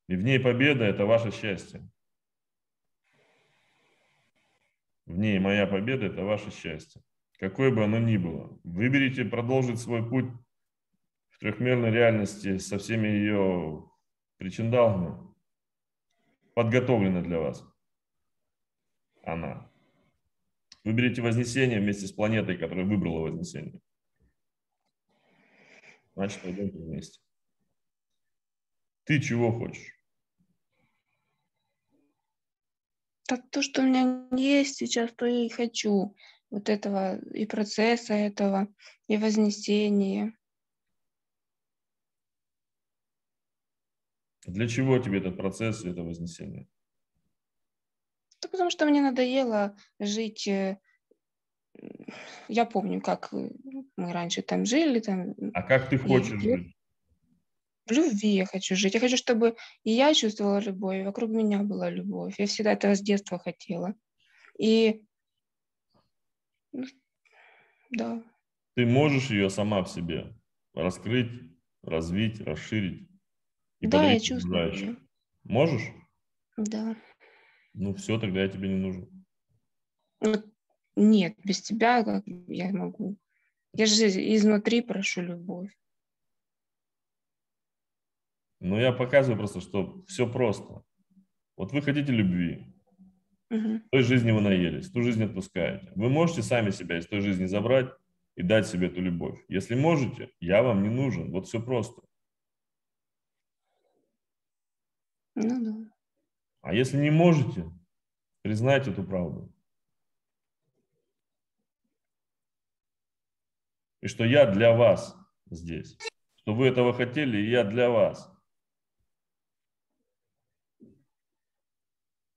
И 0.08 0.16
в 0.16 0.22
ней 0.22 0.40
победа– 0.40 0.84
это 0.86 1.04
ваше 1.04 1.30
счастье. 1.32 1.86
В 5.08 5.16
ней 5.16 5.38
моя 5.38 5.66
победа– 5.66 6.04
это 6.06 6.22
ваше 6.22 6.50
счастье. 6.50 7.00
Какое 7.38 7.74
бы 7.74 7.82
оно 7.82 7.98
ни 7.98 8.18
было. 8.18 8.60
Выберите 8.62 9.24
продолжить 9.24 9.80
свой 9.80 10.06
путь 10.06 10.30
в 11.30 11.38
трехмерной 11.38 11.90
реальности 11.90 12.58
со 12.58 12.76
всеми 12.76 13.08
ее 13.08 13.90
причиндалами. 14.36 15.16
Подготовлена 16.54 17.22
для 17.22 17.38
вас 17.38 17.64
она. 19.22 19.70
Выберите 20.84 21.22
Вознесение 21.22 21.80
вместе 21.80 22.06
с 22.06 22.12
планетой, 22.12 22.58
которая 22.58 22.84
выбрала 22.84 23.20
Вознесение. 23.20 23.80
Значит, 26.14 26.42
пойдемте 26.42 26.78
вместе. 26.78 27.20
Ты 29.04 29.20
чего 29.20 29.52
хочешь? 29.52 29.97
Так 33.28 33.42
то, 33.50 33.60
что 33.60 33.82
у 33.82 33.84
меня 33.84 34.26
есть 34.32 34.76
сейчас, 34.76 35.12
то 35.12 35.26
я 35.26 35.44
и 35.44 35.50
хочу. 35.50 36.16
Вот 36.50 36.70
этого 36.70 37.18
и 37.34 37.44
процесса 37.44 38.14
этого, 38.14 38.68
и 39.06 39.18
вознесения. 39.18 40.32
Для 44.46 44.66
чего 44.66 44.98
тебе 44.98 45.18
этот 45.18 45.36
процесс 45.36 45.84
и 45.84 45.90
это 45.90 46.02
Вознесение? 46.02 46.66
Да 48.40 48.48
потому 48.48 48.70
что 48.70 48.86
мне 48.86 49.02
надоело 49.02 49.76
жить. 50.00 50.48
э, 50.48 50.78
Я 52.48 52.64
помню, 52.64 53.02
как 53.02 53.28
э, 53.34 53.50
мы 53.98 54.12
раньше 54.14 54.40
там 54.40 54.64
жили, 54.64 55.00
там 55.00 55.34
А 55.52 55.62
как 55.62 55.90
ты 55.90 55.98
хочешь 55.98 56.40
жить? 56.40 56.77
В 57.88 57.92
любви 57.92 58.28
я 58.28 58.46
хочу 58.46 58.76
жить. 58.76 58.94
Я 58.94 59.00
хочу, 59.00 59.16
чтобы 59.16 59.56
и 59.84 59.90
я 59.90 60.14
чувствовала 60.14 60.60
любовь, 60.60 60.98
и 60.98 61.04
вокруг 61.04 61.30
меня 61.30 61.62
была 61.62 61.90
любовь. 61.90 62.34
Я 62.38 62.46
всегда 62.46 62.72
этого 62.72 62.94
с 62.94 63.00
детства 63.00 63.38
хотела. 63.38 63.94
И 64.58 65.04
ну, 66.72 66.84
да, 67.90 68.22
Ты 68.74 68.86
можешь 68.86 69.30
ее 69.30 69.50
сама 69.50 69.82
в 69.82 69.88
себе 69.88 70.34
раскрыть, 70.74 71.30
развить, 71.82 72.40
расширить 72.40 73.08
и 73.80 73.86
да, 73.86 74.10
я 74.10 74.20
чувствую. 74.20 74.74
её. 74.74 74.96
Можешь? 75.44 75.92
Да. 76.56 76.96
Ну 77.74 77.94
все, 77.94 78.18
тогда 78.18 78.42
я 78.42 78.48
тебе 78.48 78.68
не 78.68 78.76
нужен. 78.76 79.24
Вот 80.20 80.44
Нет, 80.96 81.36
без 81.44 81.62
тебя 81.62 82.02
как 82.02 82.24
я 82.26 82.70
могу. 82.72 83.16
Я 83.74 83.86
же 83.86 84.06
изнутри 84.34 84.80
прошу 84.82 85.22
любовь. 85.22 85.70
Но 88.60 88.80
я 88.80 88.92
показываю 88.92 89.38
просто, 89.38 89.60
что 89.60 90.04
все 90.06 90.30
просто. 90.30 90.82
Вот 91.56 91.72
вы 91.72 91.82
хотите 91.82 92.12
любви, 92.12 92.74
в 93.50 93.88
той 93.90 94.02
жизни 94.02 94.30
вы 94.30 94.40
наелись, 94.40 94.90
ту 94.90 95.02
жизнь 95.02 95.24
отпускаете. 95.24 95.90
Вы 95.94 96.08
можете 96.08 96.42
сами 96.42 96.70
себя 96.70 96.98
из 96.98 97.06
той 97.06 97.20
жизни 97.20 97.46
забрать 97.46 97.90
и 98.36 98.42
дать 98.42 98.66
себе 98.66 98.88
эту 98.88 99.00
любовь. 99.00 99.42
Если 99.48 99.74
можете, 99.74 100.30
я 100.40 100.62
вам 100.62 100.82
не 100.82 100.90
нужен. 100.90 101.30
Вот 101.30 101.46
все 101.46 101.62
просто. 101.62 102.02
Ну 105.34 105.64
да. 105.64 105.90
А 106.62 106.74
если 106.74 106.98
не 106.98 107.10
можете, 107.10 107.64
признайте 108.42 108.90
эту 108.90 109.04
правду. 109.04 109.52
И 114.02 114.08
что 114.08 114.24
я 114.24 114.46
для 114.46 114.76
вас 114.76 115.16
здесь. 115.50 115.96
Что 116.36 116.54
вы 116.54 116.66
этого 116.66 116.92
хотели, 116.92 117.38
и 117.38 117.50
я 117.50 117.64
для 117.64 117.90
вас. 117.90 118.30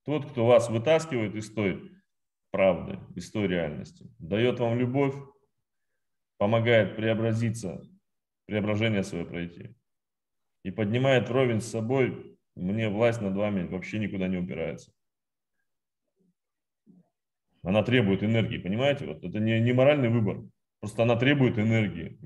Тот, 0.03 0.29
кто 0.31 0.45
вас 0.45 0.69
вытаскивает 0.69 1.35
из 1.35 1.53
той 1.53 1.91
правды, 2.51 2.99
из 3.15 3.31
той 3.31 3.47
реальности, 3.47 4.13
дает 4.19 4.59
вам 4.59 4.77
любовь, 4.77 5.15
помогает 6.37 6.95
преобразиться, 6.95 7.81
преображение 8.45 9.03
свое 9.03 9.25
пройти. 9.25 9.75
И 10.63 10.71
поднимает 10.71 11.29
вровень 11.29 11.61
с 11.61 11.67
собой, 11.67 12.37
мне 12.55 12.89
власть 12.89 13.21
над 13.21 13.35
вами 13.35 13.67
вообще 13.67 13.99
никуда 13.99 14.27
не 14.27 14.37
упирается. 14.37 14.91
Она 17.63 17.83
требует 17.83 18.23
энергии, 18.23 18.57
понимаете? 18.57 19.05
Вот 19.05 19.23
это 19.23 19.39
не, 19.39 19.59
не 19.59 19.71
моральный 19.71 20.09
выбор. 20.09 20.43
Просто 20.79 21.03
она 21.03 21.15
требует 21.15 21.59
энергии. 21.59 22.17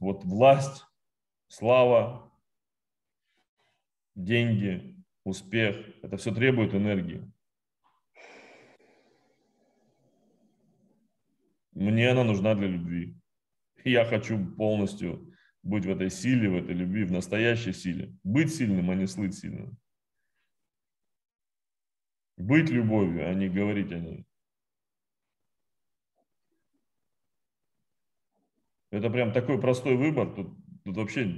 Вот 0.00 0.24
власть, 0.24 0.84
слава, 1.48 2.30
деньги, 4.14 5.01
успех, 5.24 5.76
это 6.02 6.16
все 6.16 6.34
требует 6.34 6.74
энергии. 6.74 7.30
Мне 11.72 12.10
она 12.10 12.24
нужна 12.24 12.54
для 12.54 12.68
любви. 12.68 13.16
Я 13.84 14.04
хочу 14.04 14.38
полностью 14.56 15.34
быть 15.62 15.86
в 15.86 15.90
этой 15.90 16.10
силе, 16.10 16.50
в 16.50 16.56
этой 16.56 16.74
любви, 16.74 17.04
в 17.04 17.12
настоящей 17.12 17.72
силе. 17.72 18.14
Быть 18.22 18.54
сильным, 18.54 18.90
а 18.90 18.94
не 18.94 19.06
слыть 19.06 19.38
сильным. 19.38 19.76
Быть 22.36 22.70
любовью, 22.70 23.28
а 23.28 23.34
не 23.34 23.48
говорить 23.48 23.92
о 23.92 23.98
ней. 23.98 24.26
Это 28.90 29.08
прям 29.08 29.32
такой 29.32 29.60
простой 29.60 29.96
выбор. 29.96 30.34
Тут, 30.34 30.54
тут 30.84 30.96
вообще 30.96 31.36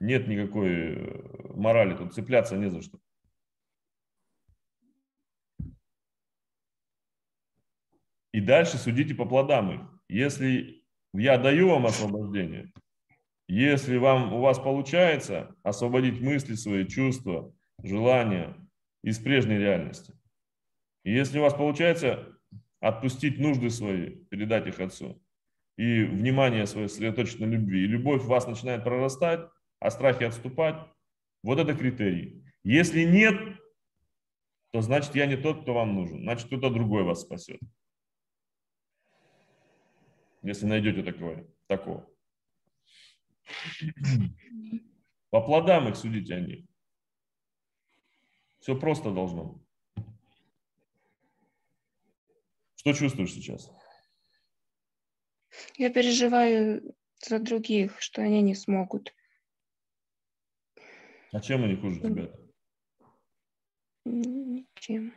нет 0.00 0.26
никакой 0.26 0.96
э, 0.96 1.52
морали. 1.54 1.96
Тут 1.96 2.14
цепляться 2.14 2.56
не 2.56 2.70
за 2.70 2.82
что. 2.82 2.98
И 8.38 8.40
дальше 8.40 8.78
судите 8.78 9.16
по 9.16 9.24
плодам 9.24 9.72
их. 9.72 9.80
Если 10.08 10.84
я 11.12 11.38
даю 11.38 11.70
вам 11.70 11.86
освобождение, 11.86 12.72
если 13.48 13.96
вам, 13.96 14.32
у 14.32 14.40
вас 14.40 14.60
получается 14.60 15.56
освободить 15.64 16.20
мысли 16.20 16.54
свои, 16.54 16.86
чувства, 16.86 17.52
желания 17.82 18.54
из 19.02 19.18
прежней 19.18 19.58
реальности, 19.58 20.14
если 21.02 21.40
у 21.40 21.42
вас 21.42 21.52
получается 21.52 22.28
отпустить 22.78 23.40
нужды 23.40 23.70
свои, 23.70 24.10
передать 24.30 24.68
их 24.68 24.78
отцу, 24.78 25.20
и 25.76 26.04
внимание 26.04 26.68
свое 26.68 26.88
сосредоточить 26.88 27.40
на 27.40 27.46
любви, 27.46 27.82
и 27.82 27.88
любовь 27.88 28.22
в 28.22 28.28
вас 28.28 28.46
начинает 28.46 28.84
прорастать, 28.84 29.40
а 29.80 29.90
страхи 29.90 30.22
отступать, 30.22 30.76
вот 31.42 31.58
это 31.58 31.74
критерий. 31.74 32.44
Если 32.62 33.02
нет, 33.02 33.34
то 34.70 34.80
значит 34.80 35.16
я 35.16 35.26
не 35.26 35.36
тот, 35.36 35.62
кто 35.62 35.74
вам 35.74 35.96
нужен, 35.96 36.20
значит 36.20 36.46
кто-то 36.46 36.70
другой 36.70 37.02
вас 37.02 37.22
спасет. 37.22 37.58
Если 40.42 40.66
найдете 40.66 41.02
такое, 41.02 41.46
такого. 41.66 42.08
По 45.30 45.40
плодам 45.40 45.88
их 45.88 45.96
судите 45.96 46.34
о 46.34 46.40
них. 46.40 46.64
Все 48.60 48.78
просто 48.78 49.10
должно 49.12 49.44
быть. 49.44 49.62
Что 52.76 52.92
чувствуешь 52.92 53.32
сейчас? 53.32 53.70
Я 55.76 55.90
переживаю 55.90 56.94
за 57.20 57.40
других, 57.40 58.00
что 58.00 58.22
они 58.22 58.40
не 58.42 58.54
смогут. 58.54 59.12
А 61.32 61.40
чем 61.40 61.64
они 61.64 61.76
хуже 61.76 62.00
тебя? 62.00 62.30
Ничем. 64.04 65.12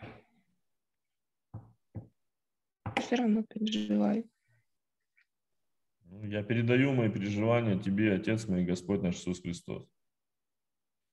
все 3.12 3.18
равно 3.18 3.44
переживаю. 3.44 4.30
Ну, 6.12 6.26
Я 6.26 6.44
передаю 6.44 6.92
мои 6.92 7.10
переживания 7.10 7.80
тебе, 7.80 8.14
Отец 8.14 8.46
мой, 8.46 8.66
Господь 8.66 9.02
наш 9.02 9.16
Иисус 9.16 9.42
Христос, 9.42 9.88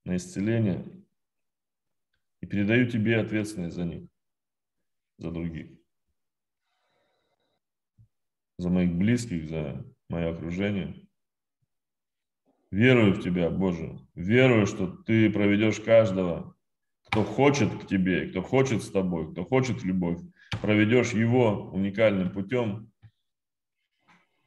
на 0.04 0.16
исцеление. 0.16 0.84
И 2.40 2.46
передаю 2.46 2.88
тебе 2.88 3.20
ответственность 3.20 3.76
за 3.76 3.84
них, 3.84 4.08
за 5.18 5.30
других, 5.30 5.70
за 8.58 8.70
моих 8.70 8.92
близких, 8.92 9.48
за 9.48 9.84
мое 10.08 10.32
окружение. 10.32 11.08
Верую 12.72 13.14
в 13.14 13.22
Тебя, 13.22 13.50
Боже. 13.50 14.00
Верую, 14.14 14.66
что 14.66 14.88
Ты 14.88 15.30
проведешь 15.30 15.80
каждого, 15.80 16.56
кто 17.04 17.22
хочет 17.22 17.72
к 17.82 17.86
Тебе, 17.86 18.28
кто 18.30 18.42
хочет 18.42 18.82
с 18.82 18.90
Тобой, 18.90 19.30
кто 19.30 19.44
хочет 19.44 19.84
любовь. 19.84 20.20
Проведешь 20.60 21.12
его 21.12 21.70
уникальным 21.70 22.32
путем. 22.32 22.90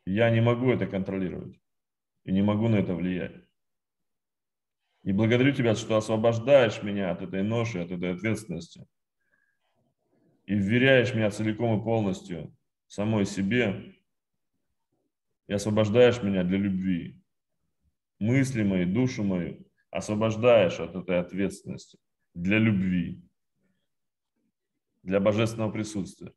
Я 0.06 0.30
не 0.30 0.41
могу 0.41 0.72
это 0.72 0.88
контролировать 0.88 1.60
и 2.24 2.32
не 2.32 2.41
могу 2.41 2.68
на 2.68 2.78
это 2.78 2.95
влиять. 2.95 3.36
И 5.04 5.12
благодарю 5.12 5.54
Тебя, 5.54 5.76
что 5.76 5.97
освобождаешь 5.97 6.84
меня 6.84 7.12
от 7.12 7.22
этой 7.22 7.43
ноши, 7.43 7.80
от 7.80 7.91
этой 7.91 8.14
ответственности. 8.14 8.88
И 10.45 10.56
вверяешь 10.56 11.14
меня 11.14 11.32
целиком 11.32 11.80
и 11.80 11.84
полностью 11.84 12.56
самой 12.88 13.26
себе. 13.26 13.95
И 15.47 15.54
освобождаешь 15.54 16.22
меня 16.22 16.43
для 16.43 16.58
любви. 16.58 17.20
Мысли 18.20 18.64
мои, 18.64 18.86
душу 18.86 19.24
мою 19.24 19.66
освобождаешь 19.91 20.80
от 20.80 20.95
этой 20.95 21.20
ответственности 21.20 21.99
для 22.34 22.58
любви, 22.58 23.22
для 25.04 25.20
божественного 25.20 25.72
присутствия. 25.72 26.34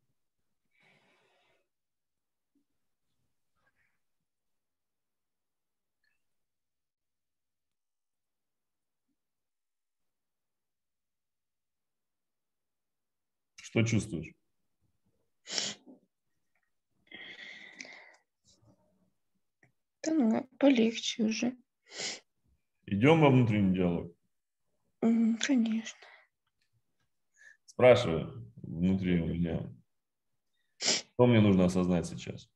Что 13.75 13.83
чувствуешь? 13.83 14.33
Да 20.01 20.14
ну, 20.14 20.49
полегче 20.61 21.25
уже. 21.25 21.57
Идем 22.87 23.20
во 23.20 23.31
внутренний 23.31 23.75
диалог. 23.75 24.16
Конечно. 25.01 26.07
Спрашивай 27.66 28.27
внутри 28.62 29.20
у 29.20 29.27
меня, 29.27 29.68
что 30.79 31.27
мне 31.27 31.41
нужно 31.41 31.64
осознать 31.64 32.07
сейчас. 32.07 32.49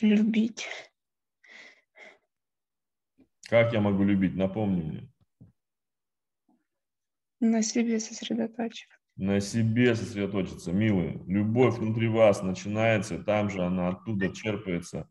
Любить. 0.00 0.68
Как 3.48 3.72
я 3.72 3.80
могу 3.80 4.04
любить? 4.04 4.36
Напомни 4.36 4.82
мне. 4.82 5.12
На 7.40 7.62
себе 7.62 8.00
сосредотачиваться. 8.00 8.98
На 9.16 9.40
себе 9.40 9.94
сосредоточиться, 9.94 10.72
милые. 10.72 11.22
Любовь 11.26 11.78
внутри 11.78 12.08
вас 12.08 12.42
начинается, 12.42 13.18
там 13.18 13.50
же 13.50 13.62
она 13.62 13.88
оттуда 13.88 14.32
черпается. 14.32 15.08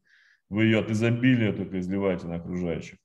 Вы 0.50 0.66
ее 0.66 0.80
от 0.80 0.90
изобилия 0.90 1.54
только 1.54 1.80
изливаете 1.80 2.28
на 2.28 2.36
окружающих. 2.36 2.98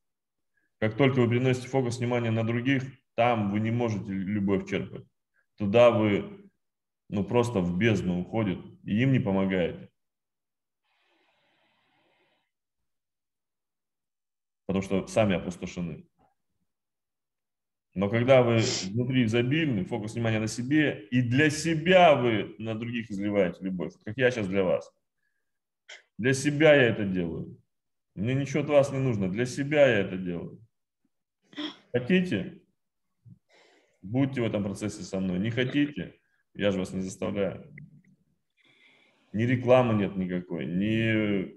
Как 0.78 0.96
только 0.96 1.20
вы 1.20 1.28
переносите 1.28 1.68
фокус 1.68 1.98
внимания 1.98 2.30
на 2.30 2.44
других, 2.44 2.84
там 3.14 3.50
вы 3.50 3.60
не 3.60 3.70
можете 3.70 4.12
любовь 4.12 4.68
черпать. 4.68 5.04
Туда 5.56 5.90
вы 5.90 6.50
ну, 7.08 7.24
просто 7.24 7.60
в 7.60 7.76
бездну 7.76 8.20
уходит, 8.20 8.58
и 8.84 9.02
им 9.02 9.12
не 9.12 9.20
помогаете. 9.20 9.90
Потому 14.66 14.82
что 14.82 15.06
сами 15.06 15.36
опустошены. 15.36 16.06
Но 17.94 18.08
когда 18.08 18.42
вы 18.42 18.60
внутри 18.90 19.24
изобильны, 19.24 19.84
фокус 19.84 20.14
внимания 20.14 20.40
на 20.40 20.46
себе, 20.46 21.06
и 21.10 21.20
для 21.20 21.50
себя 21.50 22.14
вы 22.14 22.54
на 22.58 22.74
других 22.74 23.10
изливаете 23.10 23.58
любовь, 23.60 23.92
как 24.04 24.16
я 24.16 24.30
сейчас 24.30 24.48
для 24.48 24.64
вас. 24.64 24.90
Для 26.16 26.32
себя 26.32 26.74
я 26.74 26.88
это 26.88 27.04
делаю. 27.04 27.58
Мне 28.14 28.34
ничего 28.34 28.62
от 28.62 28.68
вас 28.68 28.92
не 28.92 28.98
нужно. 28.98 29.30
Для 29.30 29.44
себя 29.44 29.86
я 29.86 29.98
это 29.98 30.16
делаю. 30.16 30.60
Хотите? 31.92 32.62
Будьте 34.00 34.40
в 34.40 34.44
этом 34.44 34.64
процессе 34.64 35.02
со 35.02 35.20
мной. 35.20 35.38
Не 35.38 35.50
хотите? 35.50 36.18
Я 36.54 36.70
же 36.70 36.78
вас 36.78 36.92
не 36.92 37.02
заставляю. 37.02 37.74
Ни 39.32 39.44
рекламы 39.44 39.94
нет 39.94 40.16
никакой, 40.16 40.66
ни 40.66 41.54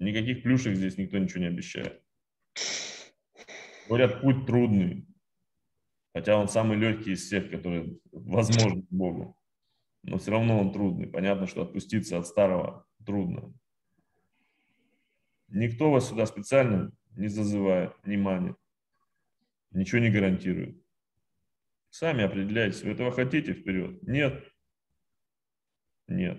никаких 0.00 0.42
плюшек 0.42 0.74
здесь 0.74 0.98
никто 0.98 1.18
ничего 1.18 1.40
не 1.40 1.46
обещает. 1.46 2.02
Говорят, 3.86 4.20
путь 4.22 4.46
трудный. 4.46 5.06
Хотя 6.12 6.36
он 6.36 6.48
самый 6.48 6.76
легкий 6.76 7.12
из 7.12 7.24
всех, 7.24 7.50
которые 7.50 7.98
возможны 8.10 8.84
Богу. 8.90 9.36
Но 10.02 10.18
все 10.18 10.32
равно 10.32 10.60
он 10.60 10.72
трудный. 10.72 11.06
Понятно, 11.06 11.46
что 11.46 11.62
отпуститься 11.62 12.18
от 12.18 12.26
старого 12.26 12.86
трудно. 13.04 13.52
Никто 15.48 15.90
вас 15.90 16.08
сюда 16.08 16.26
специально 16.26 16.92
не 17.16 17.28
зазывает, 17.28 17.94
не 18.04 18.16
манит. 18.16 18.56
Ничего 19.72 20.00
не 20.00 20.10
гарантирует. 20.10 20.82
Сами 21.90 22.24
определяйтесь, 22.24 22.82
вы 22.82 22.90
этого 22.90 23.10
хотите 23.10 23.52
вперед? 23.52 24.02
Нет. 24.02 24.44
Нет. 26.06 26.38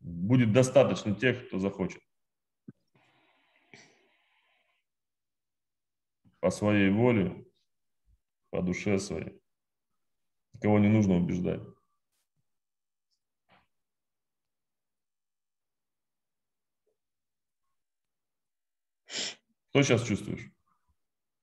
Будет 0.00 0.52
достаточно 0.52 1.14
тех, 1.14 1.46
кто 1.46 1.58
захочет. 1.58 2.00
По 6.40 6.50
своей 6.50 6.90
воле, 6.90 7.47
по 8.50 8.62
душе 8.62 8.98
своей. 8.98 9.40
Никого 10.54 10.78
не 10.78 10.88
нужно 10.88 11.16
убеждать. 11.16 11.62
Что 19.70 19.82
сейчас 19.82 20.02
чувствуешь? 20.02 20.50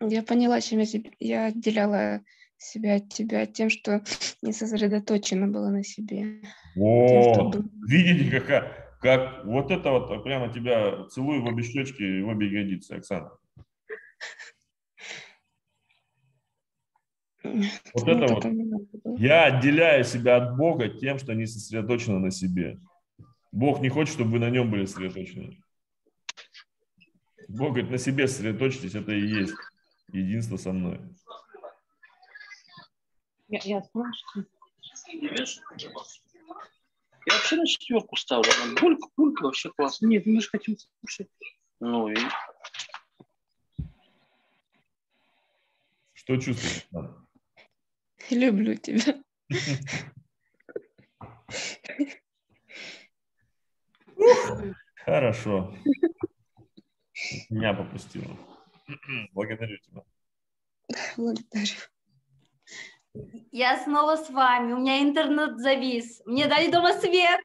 Я 0.01 0.23
поняла, 0.23 0.59
чем 0.61 0.79
я, 0.79 1.01
я 1.19 1.45
отделяла 1.45 2.21
себя 2.57 2.95
от 2.95 3.09
тебя 3.09 3.45
тем, 3.45 3.69
что 3.69 4.03
не 4.41 4.51
сосредоточена 4.51 5.47
была 5.47 5.69
на 5.69 5.83
себе. 5.83 6.41
Тем, 6.75 7.33
что 7.33 7.49
О, 7.49 7.63
видите, 7.87 8.29
какая, 8.31 8.97
как 9.01 9.45
вот 9.45 9.71
это 9.71 9.91
вот 9.91 10.23
прямо 10.23 10.51
тебя 10.51 11.05
целую 11.07 11.43
в 11.43 11.45
обе 11.45 11.63
щечки 11.63 12.01
и 12.01 12.21
в 12.21 12.27
обе 12.27 12.47
ягодицы, 12.47 12.93
Оксана. 12.93 13.31
Вот 17.93 18.07
это 18.07 18.33
вот. 18.33 19.19
Я 19.19 19.45
отделяю 19.45 20.03
себя 20.03 20.37
от 20.37 20.57
Бога 20.57 20.89
тем, 20.89 21.19
что 21.19 21.33
не 21.33 21.45
сосредоточено 21.45 22.19
на 22.19 22.31
себе. 22.31 22.79
Бог 23.51 23.81
не 23.81 23.89
хочет, 23.89 24.13
чтобы 24.13 24.31
вы 24.31 24.39
на 24.39 24.49
нем 24.49 24.69
были 24.69 24.85
сосредоточены. 24.85 25.57
Бог 27.47 27.69
говорит, 27.69 27.91
на 27.91 27.97
себе 27.97 28.27
сосредоточьтесь, 28.27 28.95
это 28.95 29.11
и 29.13 29.21
есть 29.21 29.53
единство 30.11 30.57
со 30.57 30.71
мной. 30.73 30.99
Я, 33.47 33.59
я 33.63 33.81
спрашиваю. 33.81 34.47
Я 37.27 37.33
вообще 37.33 37.55
на 37.55 37.65
четверку 37.67 38.15
ставлю. 38.15 38.49
Она 38.63 38.79
Булька, 38.79 39.07
булька 39.15 39.43
вообще 39.43 39.69
классно. 39.69 40.07
Нет, 40.07 40.25
мы 40.25 40.41
же 40.41 40.49
хотим 40.49 40.75
слушать. 40.77 41.29
Ну 41.79 42.09
и 42.09 42.15
Что 46.25 46.37
чувствуешь? 46.37 46.87
Люблю 48.31 48.75
тебя. 48.75 49.23
Хорошо. 55.05 55.73
Меня 57.49 57.73
попустила. 57.73 58.37
Благодарю 59.33 59.77
тебя. 59.77 60.03
Благодарю. 61.17 61.75
Я 63.51 63.83
снова 63.83 64.15
с 64.17 64.29
вами. 64.29 64.73
У 64.73 64.77
меня 64.79 65.01
интернет 65.01 65.59
завис. 65.59 66.21
Мне 66.25 66.47
дали 66.47 66.71
дома 66.71 66.93
свет. 66.93 67.41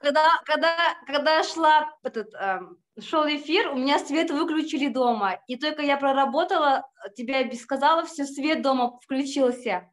Когда, 0.00 0.40
когда, 0.44 0.76
когда 1.06 1.42
шла 1.42 1.90
этот, 2.02 2.32
эм, 2.34 2.78
шел 3.00 3.26
эфир, 3.26 3.72
у 3.72 3.76
меня 3.76 3.98
свет 3.98 4.30
выключили 4.30 4.88
дома. 4.88 5.40
И 5.46 5.56
только 5.56 5.82
я 5.82 5.96
проработала, 5.96 6.86
тебе 7.16 7.50
сказала, 7.54 8.04
все, 8.04 8.26
свет 8.26 8.62
дома 8.62 8.98
включился. 9.02 9.90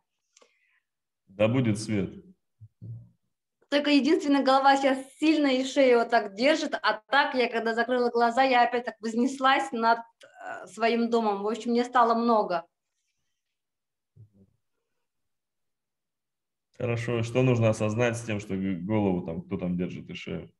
Да 1.27 1.47
будет 1.47 1.79
свет. 1.79 2.09
Только 3.69 3.89
единственная 3.89 4.43
голова 4.43 4.77
сейчас 4.77 4.99
сильно 5.19 5.47
и 5.47 5.65
шею 5.65 5.99
вот 5.99 6.09
так 6.09 6.35
держит, 6.35 6.75
а 6.75 7.01
так 7.09 7.33
я, 7.33 7.49
когда 7.49 7.73
закрыла 7.73 8.11
глаза, 8.11 8.43
я 8.43 8.61
опять 8.61 8.85
так 8.85 8.95
вознеслась 8.99 9.71
над 9.71 9.97
э, 9.97 10.67
своим 10.67 11.09
домом. 11.09 11.41
В 11.41 11.47
общем, 11.47 11.71
мне 11.71 11.83
стало 11.83 12.13
много. 12.13 12.67
Хорошо. 16.83 17.23
Что 17.23 17.43
нужно 17.43 17.69
осознать 17.69 18.17
с 18.17 18.25
тем, 18.25 18.41
что 18.41 18.57
голову 18.57 19.25
там, 19.25 19.41
кто 19.41 19.57
там 19.57 19.77
держит 19.77 20.09
и 20.09 20.13
шею? 20.13 20.53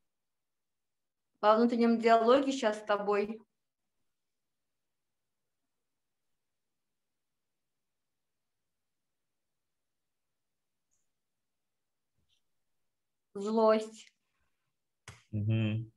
Во 1.41 1.57
внутреннем 1.57 1.99
диалоге 1.99 2.53
сейчас 2.53 2.80
с 2.80 2.84
тобой. 2.86 3.41
Злость. 13.34 14.07
Угу. 15.34 15.91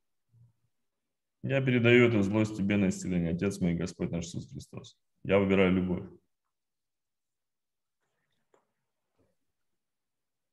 Я 1.43 1.61
передаю 1.61 2.09
эту 2.09 2.21
злость 2.21 2.57
тебе 2.57 2.75
на 2.75 2.89
исцеление, 2.89 3.31
Отец 3.31 3.61
мой, 3.61 3.75
Господь 3.75 4.11
наш 4.11 4.25
Иисус 4.25 4.51
Христос. 4.51 4.97
Я 5.23 5.39
выбираю 5.39 5.71
любовь. 5.71 6.16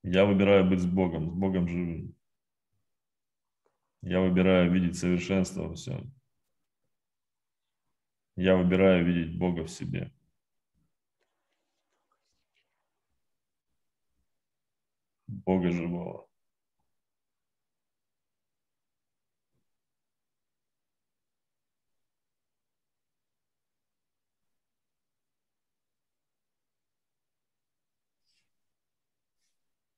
Я 0.06 0.26
выбираю 0.26 0.68
быть 0.68 0.80
с 0.80 0.84
Богом, 0.86 1.30
с 1.30 1.32
Богом 1.32 1.66
живым. 1.66 2.14
Я 4.02 4.20
выбираю 4.20 4.70
видеть 4.70 4.98
совершенство 4.98 5.62
во 5.62 5.74
всем. 5.74 6.12
Я 8.36 8.54
выбираю 8.54 9.06
видеть 9.06 9.38
Бога 9.38 9.64
в 9.64 9.70
себе. 9.70 10.12
Бога 15.26 15.70
живого. 15.70 16.28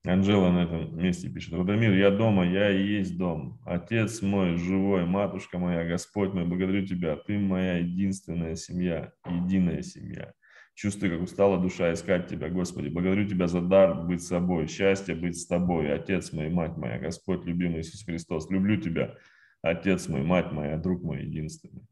Анжела 0.08 0.52
на 0.52 0.64
этом 0.64 0.96
месте 0.96 1.28
пишет. 1.28 1.54
Радомир, 1.54 1.92
я 1.94 2.10
дома, 2.10 2.46
я 2.46 2.70
и 2.70 2.80
есть 2.80 3.18
дом. 3.18 3.60
Отец 3.64 4.22
мой 4.22 4.56
живой, 4.56 5.04
матушка 5.04 5.58
моя, 5.58 5.84
Господь 5.84 6.32
мой, 6.32 6.44
благодарю 6.44 6.86
Тебя. 6.86 7.16
Ты 7.16 7.38
моя 7.38 7.78
единственная 7.78 8.54
семья, 8.54 9.12
единая 9.28 9.82
семья. 9.82 10.32
Чувствую, 10.74 11.12
как 11.12 11.22
устала 11.22 11.58
душа 11.58 11.92
искать 11.92 12.28
Тебя, 12.28 12.50
Господи. 12.50 12.88
Благодарю 12.88 13.26
Тебя 13.26 13.48
за 13.48 13.60
дар 13.60 14.04
быть 14.04 14.22
собой, 14.22 14.68
счастье 14.68 15.14
быть 15.16 15.40
с 15.40 15.46
Тобой. 15.46 15.92
Отец 15.92 16.32
мой, 16.32 16.50
мать 16.50 16.76
моя, 16.76 16.98
Господь, 16.98 17.44
любимый 17.44 17.80
Иисус 17.80 18.04
Христос. 18.04 18.48
Люблю 18.48 18.80
Тебя, 18.80 19.16
Отец 19.60 20.08
мой, 20.08 20.22
мать 20.22 20.52
моя, 20.52 20.76
друг 20.76 21.02
мой 21.02 21.22
единственный. 21.22 21.82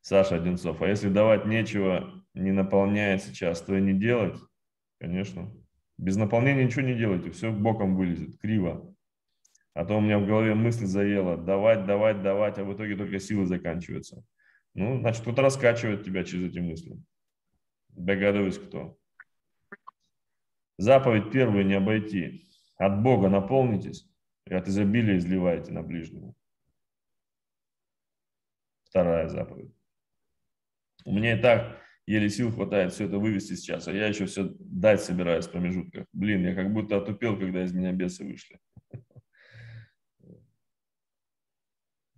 Саша 0.00 0.36
Одинцов. 0.36 0.82
А 0.82 0.88
если 0.88 1.08
давать 1.08 1.46
нечего, 1.46 2.24
не 2.34 2.50
наполняет 2.50 3.22
сейчас, 3.22 3.62
то 3.62 3.76
и 3.76 3.80
не 3.80 3.94
делать? 3.94 4.38
Конечно, 4.98 5.52
без 5.96 6.16
наполнения 6.16 6.64
ничего 6.64 6.82
не 6.82 6.94
делайте, 6.94 7.30
все 7.30 7.52
боком 7.52 7.96
вылезет, 7.96 8.38
криво. 8.38 8.94
А 9.74 9.84
то 9.84 9.96
у 9.96 10.00
меня 10.00 10.18
в 10.18 10.26
голове 10.26 10.54
мысль 10.54 10.86
заела, 10.86 11.36
давать, 11.36 11.86
давать, 11.86 12.22
давать, 12.22 12.58
а 12.58 12.64
в 12.64 12.74
итоге 12.74 12.96
только 12.96 13.18
силы 13.18 13.46
заканчиваются. 13.46 14.22
Ну, 14.74 15.00
значит, 15.00 15.22
кто-то 15.22 15.42
раскачивает 15.42 16.04
тебя 16.04 16.24
через 16.24 16.50
эти 16.50 16.58
мысли. 16.58 16.96
Догадываюсь, 17.90 18.58
кто. 18.58 18.96
Заповедь 20.78 21.30
первую 21.30 21.66
не 21.66 21.74
обойти. 21.74 22.48
От 22.76 23.02
Бога 23.02 23.28
наполнитесь 23.28 24.08
и 24.46 24.54
от 24.54 24.68
изобилия 24.68 25.18
изливайте 25.18 25.72
на 25.72 25.82
ближнего. 25.82 26.34
Вторая 28.84 29.28
заповедь. 29.28 29.72
У 31.04 31.12
меня 31.12 31.38
и 31.38 31.42
так 31.42 31.83
еле 32.06 32.28
сил 32.28 32.52
хватает 32.52 32.92
все 32.92 33.06
это 33.06 33.18
вывести 33.18 33.54
сейчас, 33.54 33.88
а 33.88 33.92
я 33.92 34.06
еще 34.06 34.26
все 34.26 34.50
дать 34.58 35.02
собираюсь 35.02 35.46
в 35.46 35.52
промежутках. 35.52 36.06
Блин, 36.12 36.44
я 36.44 36.54
как 36.54 36.72
будто 36.72 36.96
отупел, 36.96 37.38
когда 37.38 37.64
из 37.64 37.72
меня 37.72 37.92
бесы 37.92 38.24
вышли. 38.24 38.58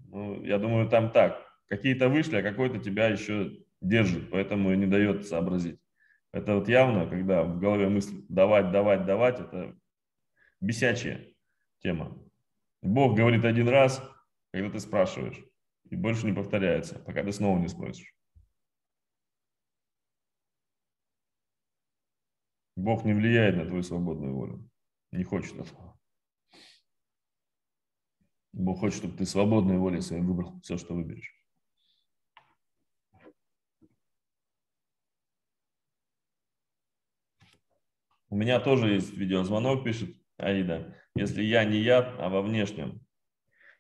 Ну, 0.09 0.43
я 0.45 0.59
думаю, 0.59 0.89
там 0.89 1.11
так. 1.11 1.45
Какие-то 1.67 2.09
вышли, 2.09 2.37
а 2.37 2.43
какой-то 2.43 2.79
тебя 2.79 3.09
еще 3.09 3.53
держит, 3.83 4.31
поэтому 4.31 4.73
и 4.73 4.77
не 4.77 4.87
дает 4.87 5.27
сообразить. 5.27 5.79
Это 6.33 6.55
вот 6.55 6.69
явно, 6.69 7.07
когда 7.07 7.43
в 7.43 7.59
голове 7.59 7.89
мысль 7.89 8.25
давать, 8.29 8.71
давать, 8.71 9.05
давать, 9.05 9.41
это 9.41 9.77
бесячая 10.61 11.27
тема. 11.81 12.17
Бог 12.83 13.17
говорит 13.17 13.45
один 13.45 13.69
раз, 13.69 14.03
когда 14.53 14.71
ты 14.71 14.81
спрашиваешь, 14.81 15.45
и 15.91 15.97
больше 15.97 16.25
не 16.25 16.33
повторяется, 16.33 16.99
пока 16.99 17.23
ты 17.23 17.33
снова 17.33 17.59
не 17.59 17.69
спросишь. 17.69 18.16
Бог 22.77 23.05
не 23.05 23.15
влияет 23.15 23.57
на 23.57 23.65
твою 23.65 23.83
свободную 23.83 24.35
волю. 24.35 24.71
Не 25.11 25.25
хочет 25.25 25.55
этого. 25.55 25.99
Бог 28.53 28.81
хочет, 28.81 28.99
чтобы 28.99 29.17
ты 29.17 29.25
свободной 29.27 29.79
волей 29.79 30.01
своей 30.01 30.23
выбрал 30.23 30.61
все, 30.61 30.77
что 30.77 30.95
выберешь. 30.95 31.35
У 38.29 38.37
меня 38.37 38.61
тоже 38.61 38.95
есть 38.95 39.13
видеозвонок, 39.13 39.85
пишет 39.85 40.15
Аида. 40.37 40.95
Если 41.15 41.43
я 41.43 41.65
не 41.65 41.79
я, 41.79 42.01
а 42.19 42.29
во 42.29 42.43
внешнем. 42.43 43.01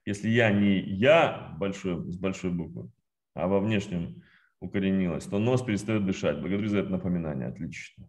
Если 0.07 0.29
я 0.29 0.51
не 0.53 0.79
я 0.79 1.55
большой, 1.59 2.11
с 2.11 2.17
большой 2.17 2.53
буквы, 2.53 2.91
а 3.35 3.49
во 3.49 3.61
внешнем 3.61 4.23
укоренилась, 4.61 5.25
то 5.25 5.39
нос 5.39 5.63
перестает 5.63 6.07
дышать. 6.07 6.41
Благодарю 6.41 6.69
за 6.69 6.79
это 6.79 6.91
напоминание. 6.91 7.49
Отлично. 7.49 8.09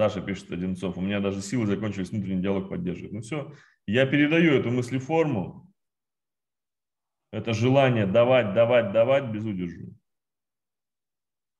Саша 0.00 0.22
пишет 0.22 0.50
Одинцов, 0.50 0.96
у 0.96 1.02
меня 1.02 1.20
даже 1.20 1.42
силы 1.42 1.66
закончились, 1.66 2.08
внутренний 2.08 2.40
диалог 2.40 2.70
поддерживает. 2.70 3.12
Ну 3.12 3.20
все, 3.20 3.54
я 3.86 4.06
передаю 4.06 4.54
эту 4.54 4.70
мыслеформу, 4.70 5.70
это 7.32 7.52
желание 7.52 8.06
давать, 8.06 8.54
давать, 8.54 8.92
давать 8.92 9.30
без 9.30 9.44
удержу. 9.44 9.94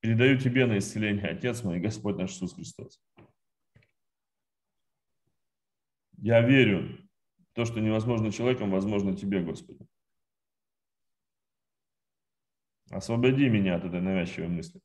Передаю 0.01 0.39
тебе 0.39 0.65
на 0.65 0.79
исцеление, 0.79 1.27
Отец 1.27 1.63
мой, 1.65 1.81
Господь 1.81 2.17
наш 2.17 2.31
Иисус 2.31 2.55
Христос. 2.55 2.99
Я 6.17 6.41
верю 6.41 7.07
то, 7.53 7.67
что 7.67 7.81
невозможно 7.81 8.33
человеком, 8.33 8.71
возможно 8.71 9.15
тебе, 9.15 9.43
Господи. 9.43 9.87
Освободи 12.89 13.51
меня 13.51 13.77
от 13.77 13.85
этой 13.85 14.01
навязчивой 14.01 14.49
мысли 14.49 14.81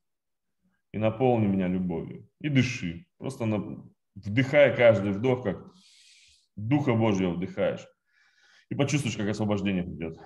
и 0.95 0.97
наполни 0.97 1.45
меня 1.45 1.67
любовью. 1.67 2.25
И 2.39 2.47
дыши. 2.47 3.05
Просто 3.17 3.45
на... 3.45 3.83
вдыхай 4.15 4.73
каждый 4.73 5.11
вдох, 5.11 5.43
как 5.43 5.73
Духа 6.55 6.93
Божьего 6.93 7.31
вдыхаешь. 7.31 7.85
И 8.69 8.75
почувствуешь, 8.75 9.17
как 9.17 9.27
освобождение 9.27 9.83
придет. 9.83 10.17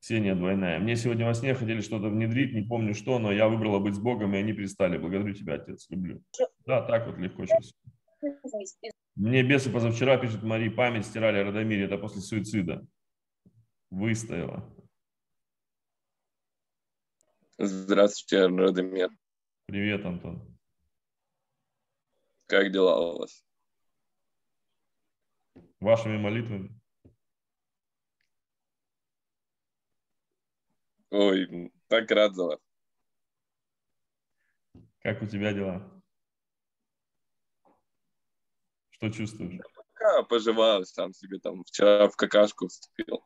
Ксения 0.00 0.34
двойная. 0.34 0.80
Мне 0.80 0.96
сегодня 0.96 1.26
во 1.26 1.34
сне 1.34 1.54
хотели 1.54 1.80
что-то 1.80 2.08
внедрить, 2.08 2.54
не 2.54 2.62
помню 2.62 2.92
что, 2.92 3.20
но 3.20 3.30
я 3.30 3.48
выбрала 3.48 3.78
быть 3.78 3.94
с 3.94 4.00
Богом, 4.00 4.34
и 4.34 4.38
они 4.38 4.52
перестали. 4.52 4.98
Благодарю 4.98 5.34
тебя, 5.34 5.54
Отец, 5.54 5.86
люблю. 5.88 6.24
Да, 6.66 6.82
так 6.82 7.06
вот 7.06 7.18
легко 7.18 7.46
сейчас. 7.46 7.72
Мне 9.14 9.44
бесы 9.44 9.70
позавчера, 9.70 10.16
пишет 10.16 10.42
Мария, 10.42 10.72
память 10.72 11.06
стирали 11.06 11.38
Радомире, 11.38 11.84
это 11.84 11.98
после 11.98 12.20
суицида. 12.20 12.84
Выстояла. 13.90 14.75
Здравствуйте, 17.58 18.46
Радомир. 18.46 19.08
Привет, 19.64 20.04
Антон. 20.04 20.58
Как 22.46 22.70
дела 22.70 23.14
у 23.14 23.18
вас? 23.18 23.42
Вашими 25.80 26.18
молитвами. 26.18 26.78
Ой, 31.10 31.72
так 31.88 32.10
рад 32.10 32.34
за 32.34 32.44
вас. 32.44 32.60
Как 35.00 35.22
у 35.22 35.26
тебя 35.26 35.54
дела? 35.54 36.02
Что 38.90 39.10
чувствуешь? 39.10 39.62
Пока 39.74 40.22
поживаю 40.24 40.84
сам 40.84 41.14
себе 41.14 41.38
там. 41.38 41.64
Вчера 41.64 42.08
в 42.10 42.16
какашку 42.16 42.68
вступил. 42.68 43.24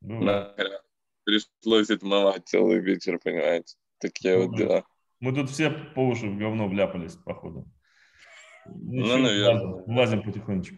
Бывает. 0.00 0.56
На- 0.56 0.85
Пришлось 1.26 1.90
отмывать 1.90 2.46
целый 2.46 2.78
вечер, 2.78 3.18
понимаете? 3.18 3.76
Такие 3.98 4.36
вот 4.38 4.50
Бывает. 4.52 4.58
дела. 4.68 4.84
Мы 5.18 5.34
тут 5.34 5.50
все 5.50 5.70
по 5.70 6.00
уши 6.06 6.28
в 6.28 6.38
говно 6.38 6.68
вляпались, 6.68 7.16
походу. 7.16 7.66
Ничего, 8.66 9.16
наверное. 9.16 9.60
влазим, 9.60 9.84
влазим 9.92 10.22
потихонечку. 10.22 10.76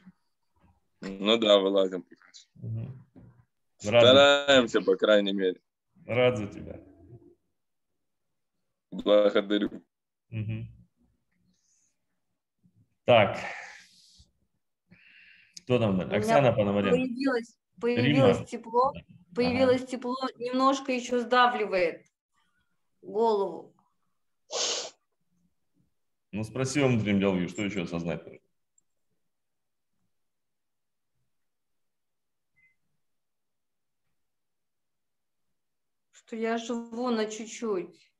Ну 1.03 1.37
да, 1.37 1.59
вылазим 1.59 2.03
пока. 2.03 2.31
Рад, 2.63 4.03
Стараемся, 4.03 4.81
по 4.81 4.97
крайней 4.97 5.33
мере. 5.35 5.61
рад 6.07 6.39
за 6.39 6.47
тебя. 6.47 6.81
Благодарю. 8.91 9.71
Мгм. 10.31 10.67
Так. 13.05 13.39
Кто 15.65 15.79
там? 15.79 16.01
Оксана 16.01 16.53
Пономаренко. 16.53 16.97
Появилось, 16.97 17.59
появилось 17.81 18.37
Рима. 18.39 18.47
тепло, 18.47 18.93
появилось 19.39 19.87
тепло, 19.87 20.17
немножко 20.37 20.93
еще 20.93 21.21
сдавливает. 21.21 22.05
голову. 23.03 23.73
Ну, 26.33 26.43
спроси 26.43 26.81
во 26.81 26.89
внутреннем 26.89 27.21
диалоге, 27.21 27.49
что 27.49 27.63
еще 27.63 27.83
осознать 27.83 28.27
нужно. 28.27 28.41
Что 36.11 36.37
я 36.37 36.59
живу 36.59 37.11
на 37.11 37.27
чуть-чуть. 37.27 38.13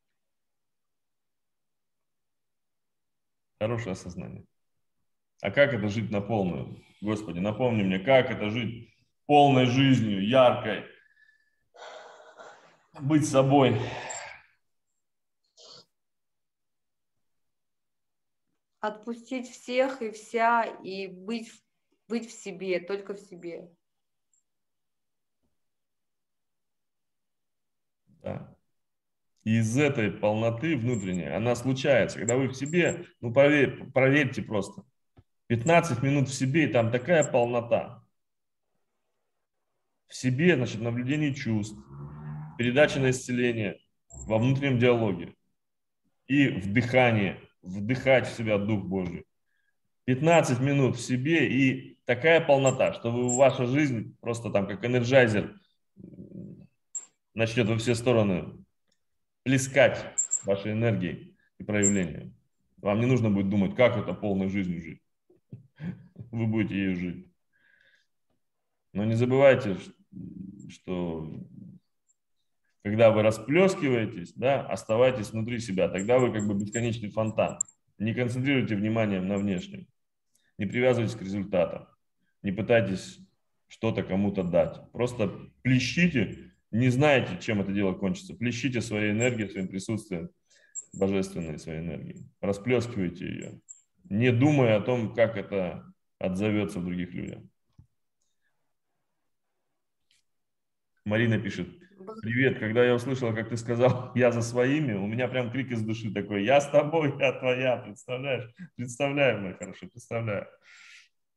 Хорошее 3.61 3.93
осознание. 3.93 4.47
А 5.43 5.51
как 5.51 5.75
это 5.75 5.89
жить 5.89 6.11
на 6.11 6.21
полную? 6.21 6.83
Господи, 7.01 7.41
напомни 7.41 7.83
мне, 7.83 7.99
как 7.99 8.31
это 8.31 8.51
жить 8.51 8.95
полной 9.27 9.67
жизнью, 9.67 10.27
яркой, 10.27 10.87
быть 13.01 13.29
собой. 13.29 13.81
Отпустить 18.81 19.49
всех 19.49 20.03
и 20.03 20.11
вся 20.11 20.65
и 20.65 21.09
быть, 21.09 21.51
быть 22.09 22.29
в 22.29 22.33
себе, 22.33 22.81
только 22.81 23.15
в 23.15 23.19
себе. 23.19 23.69
Да. 28.23 28.57
И 29.45 29.59
из 29.59 29.77
этой 29.79 30.11
полноты 30.11 30.77
внутренней, 30.77 31.35
она 31.35 31.55
случается, 31.55 32.19
когда 32.19 32.37
вы 32.37 32.49
в 32.49 32.55
себе, 32.55 33.07
ну 33.21 33.33
поверь, 33.33 33.91
проверьте 33.93 34.43
просто, 34.43 34.85
15 35.47 36.03
минут 36.03 36.29
в 36.29 36.35
себе, 36.35 36.65
и 36.65 36.73
там 36.73 36.93
такая 36.93 37.25
полнота. 37.25 38.05
В 40.07 40.15
себе, 40.15 40.57
значит, 40.57 40.81
наблюдение 40.81 41.35
чувств, 41.35 41.79
передача 42.59 42.99
на 42.99 43.11
исцеление 43.11 43.81
во 44.27 44.39
внутреннем 44.39 44.79
диалоге 44.79 45.35
и 46.27 46.49
вдыхание, 46.49 47.41
вдыхать 47.63 48.27
в 48.27 48.37
себя 48.37 48.59
Дух 48.59 48.85
Божий. 48.85 49.25
15 50.05 50.61
минут 50.61 50.97
в 50.97 51.01
себе 51.01 51.49
и 51.49 51.99
такая 52.05 52.41
полнота, 52.41 52.93
что 52.93 53.11
вы, 53.11 53.35
ваша 53.37 53.67
жизнь 53.67 54.17
просто 54.21 54.51
там 54.51 54.67
как 54.67 54.85
энерджайзер 54.85 55.55
начнет 57.35 57.69
во 57.69 57.79
все 57.79 57.95
стороны 57.95 58.65
плескать 59.45 59.99
вашей 60.45 60.73
энергией 60.73 61.37
и 61.59 61.65
проявлением. 61.65 62.35
Вам 62.79 63.01
не 63.01 63.07
нужно 63.07 63.31
будет 63.31 63.49
думать, 63.49 63.77
как 63.77 63.97
это 63.97 64.15
полной 64.15 64.49
жизнью 64.49 64.83
жить. 64.83 65.03
Вы 66.31 66.47
будете 66.47 66.75
ею 66.75 66.97
жить. 66.97 67.27
Но 68.93 69.05
не 69.05 69.15
забывайте, 69.15 69.77
что 70.71 71.31
когда 72.83 73.11
вы 73.11 73.23
расплескиваетесь, 73.23 74.33
да, 74.35 74.67
оставайтесь 74.67 75.31
внутри 75.31 75.59
себя, 75.59 75.89
тогда 75.89 76.19
вы 76.19 76.33
как 76.33 76.47
бы 76.47 76.55
бесконечный 76.55 77.11
фонтан. 77.11 77.59
Не 77.99 78.15
концентрируйте 78.15 78.77
внимание 78.77 79.21
на 79.21 79.37
внешнем. 79.37 79.87
Не 80.57 80.67
привязывайтесь 80.67 81.17
к 81.17 81.23
результатам. 81.23 81.89
Не 82.43 82.53
пытайтесь 82.53 83.19
что-то 83.67 84.03
кому-то 84.03 84.43
дать. 84.43 84.81
Просто 84.93 85.29
плещите, 85.63 86.53
не 86.71 86.89
знаете, 86.89 87.39
чем 87.41 87.61
это 87.61 87.73
дело 87.73 87.95
кончится. 87.95 88.35
Плещите 88.35 88.81
своей 88.81 89.11
энергией, 89.11 89.51
своим 89.51 89.69
присутствием, 89.69 90.31
божественной 90.93 91.59
своей 91.59 91.81
энергией. 91.81 92.27
Расплескивайте 92.41 93.27
ее, 93.27 93.61
не 94.05 94.33
думая 94.33 94.77
о 94.77 94.81
том, 94.81 95.15
как 95.15 95.37
это 95.37 95.93
отзовется 96.19 96.81
в 96.81 96.85
других 96.85 97.13
людях. 97.13 97.43
Марина 101.05 101.39
пишет, 101.39 101.69
Привет, 102.23 102.61
когда 102.61 102.85
я 102.85 102.95
услышала, 102.95 103.33
как 103.33 103.49
ты 103.49 103.57
сказал, 103.57 104.13
я 104.15 104.31
за 104.31 104.43
своими, 104.43 104.93
у 104.93 105.07
меня 105.07 105.27
прям 105.27 105.51
крик 105.51 105.73
из 105.73 105.83
души 105.83 106.13
такой, 106.13 106.45
я 106.45 106.61
с 106.61 106.71
тобой, 106.71 107.13
я 107.19 107.33
твоя, 107.33 107.79
представляешь? 107.79 108.49
Представляю, 108.77 109.41
мой 109.41 109.55
хороший, 109.55 109.89
представляю. 109.89 110.47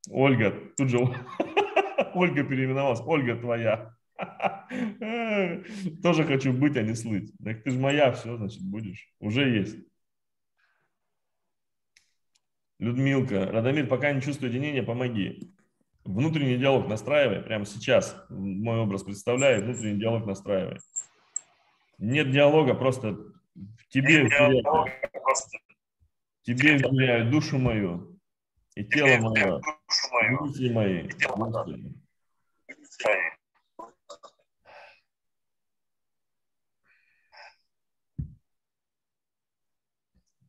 Ольга, 0.09 0.53
тут 0.77 0.89
же 0.89 0.99
Ольга 2.13 2.43
переименовалась, 2.43 3.01
Ольга 3.03 3.35
твоя. 3.37 3.95
Тоже 6.03 6.25
хочу 6.25 6.53
быть, 6.53 6.77
а 6.77 6.83
не 6.83 6.93
слыть. 6.93 7.33
Так 7.43 7.63
ты 7.63 7.71
же 7.71 7.79
моя, 7.79 8.11
все, 8.11 8.37
значит, 8.37 8.61
будешь. 8.61 9.11
Уже 9.19 9.49
есть. 9.49 9.77
Людмилка, 12.77 13.45
Радомир, 13.47 13.87
пока 13.87 14.11
не 14.11 14.21
чувствую 14.21 14.51
единения, 14.51 14.83
помоги. 14.83 15.55
Внутренний 16.03 16.57
диалог 16.57 16.87
настраивай, 16.87 17.41
прямо 17.41 17.65
сейчас 17.65 18.25
мой 18.29 18.79
образ 18.79 19.03
представляет, 19.03 19.63
внутренний 19.63 19.99
диалог 19.99 20.25
настраивай. 20.25 20.79
Нет 21.99 22.31
диалога, 22.31 22.73
просто 22.73 23.17
тебе 23.89 24.23
вверяю, 24.23 24.63
тебе 26.41 26.77
вверяю 26.77 27.29
душу 27.29 27.59
мою 27.59 28.19
и 28.75 28.83
тело 28.83 29.29
мое, 29.29 29.61
мысли 30.39 30.73
мои. 30.73 31.09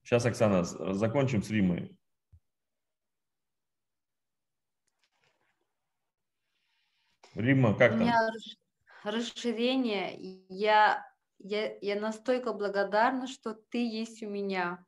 Сейчас, 0.03 0.27
Оксана, 0.27 0.65
закончим 0.65 1.43
с 1.43 1.51
Римой. 1.51 1.97
Рима, 7.35 7.75
как 7.75 7.93
У 7.93 7.95
там? 7.95 8.03
меня 8.03 8.31
расш- 8.31 9.11
расширение. 9.11 10.17
Я, 10.49 11.07
я, 11.39 11.77
я 11.81 12.01
настолько 12.01 12.53
благодарна, 12.53 13.27
что 13.27 13.55
ты 13.55 13.87
есть 13.89 14.23
у 14.23 14.29
меня. 14.29 14.85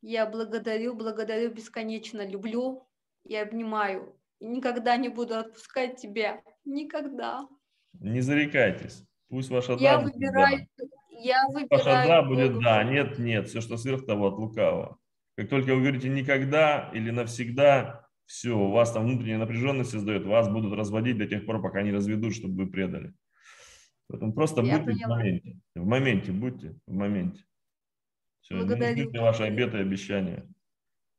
Я 0.00 0.26
благодарю, 0.26 0.94
благодарю 0.94 1.52
бесконечно, 1.52 2.26
люблю 2.26 2.88
и 3.24 3.36
обнимаю. 3.36 4.18
И 4.40 4.46
никогда 4.46 4.96
не 4.96 5.08
буду 5.08 5.36
отпускать 5.36 6.00
тебя. 6.00 6.42
Никогда. 6.64 7.46
Не 8.00 8.20
зарекайтесь. 8.20 9.04
Пусть 9.28 9.50
ваша 9.50 9.74
Я 9.74 9.96
да 9.98 10.02
будет 10.02 10.14
да. 10.14 10.18
выбираю, 10.26 10.66
я 11.10 11.46
Ваша 11.46 11.60
выбираю. 11.60 12.08
да 12.08 12.22
будет 12.22 12.58
да, 12.60 12.82
нет, 12.84 13.18
нет. 13.18 13.48
Все, 13.48 13.60
что 13.60 13.76
сверх 13.76 14.04
того, 14.04 14.26
от 14.28 14.34
лукавого. 14.34 14.98
Как 15.36 15.48
только 15.48 15.74
вы 15.74 15.80
говорите 15.82 16.08
никогда 16.08 16.90
или 16.92 17.10
навсегда, 17.10 18.01
все, 18.32 18.58
у 18.58 18.70
вас 18.70 18.90
там 18.92 19.04
внутренняя 19.04 19.36
напряженность 19.36 19.90
создает, 19.90 20.24
вас 20.24 20.48
будут 20.48 20.72
разводить 20.72 21.18
до 21.18 21.26
тех 21.26 21.44
пор, 21.44 21.60
пока 21.60 21.82
не 21.82 21.92
разведут, 21.92 22.34
чтобы 22.34 22.64
вы 22.64 22.70
предали. 22.70 23.12
Поэтому 24.08 24.32
просто 24.32 24.62
Я 24.62 24.78
будьте 24.78 24.92
в 24.92 24.94
поняла. 24.94 25.16
моменте. 25.16 25.60
В 25.74 25.84
моменте 25.84 26.32
будьте, 26.32 26.78
в 26.86 26.92
моменте. 26.94 27.44
Все, 28.40 28.54
не 28.54 28.64
Благодарю. 28.64 29.02
ждите 29.02 29.20
ваши 29.20 29.42
обеты 29.42 29.76
и 29.76 29.80
обещания. 29.82 30.48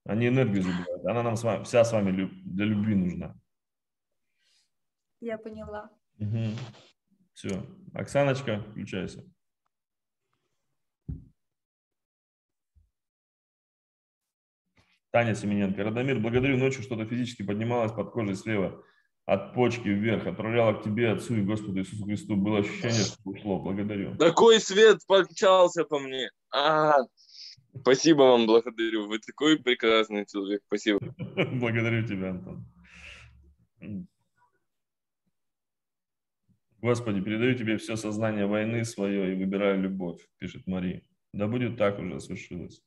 Они 0.06 0.28
энергию 0.28 0.64
забирают. 0.64 1.06
Она 1.06 1.22
нам 1.22 1.36
с 1.36 1.44
вами, 1.44 1.64
вся 1.64 1.84
с 1.86 1.94
вами 1.94 2.30
для 2.46 2.66
любви 2.66 2.96
нужна. 2.96 3.40
Я 5.22 5.38
поняла. 5.38 5.92
Все. 7.34 7.64
Оксаночка, 7.94 8.64
включайся. 8.72 9.24
Таня 15.14 15.36
Семененко. 15.36 15.84
Радомир, 15.84 16.20
благодарю. 16.20 16.58
Ночью 16.58 16.82
что-то 16.82 17.06
физически 17.06 17.44
поднималось 17.44 17.92
под 17.92 18.10
кожей 18.10 18.34
слева 18.36 18.84
от 19.28 19.54
почки 19.54 19.88
вверх. 19.88 20.26
Отправляла 20.26 20.74
к 20.74 20.84
тебе, 20.84 21.12
Отцу 21.12 21.36
и 21.36 21.44
Господу 21.44 21.82
Иисусу 21.82 22.04
Христу. 22.04 22.36
Было 22.36 22.60
ощущение, 22.60 23.04
что 23.04 23.22
ушло. 23.24 23.60
Благодарю. 23.60 24.18
Такой 24.18 24.60
свет 24.60 25.02
помчался 25.06 25.84
по 25.84 26.00
мне. 26.00 26.32
А, 26.52 26.96
спасибо 27.80 28.24
вам, 28.24 28.48
благодарю. 28.48 29.08
Вы 29.08 29.20
такой 29.20 29.60
прекрасный 29.62 30.26
человек. 30.26 30.64
Спасибо. 30.66 31.00
Благодарю 31.60 32.08
тебя, 32.08 32.32
Антон. 32.32 32.66
Господи, 36.82 37.22
передаю 37.22 37.54
тебе 37.56 37.78
все 37.78 37.98
сознание 37.98 38.48
войны 38.48 38.84
свое 38.84 39.32
и 39.32 39.36
выбираю 39.36 39.80
любовь, 39.80 40.28
пишет 40.40 40.66
Мария. 40.66 41.04
Да 41.34 41.48
будет 41.48 41.78
так 41.78 42.00
уже, 42.00 42.20
свершилось. 42.20 42.82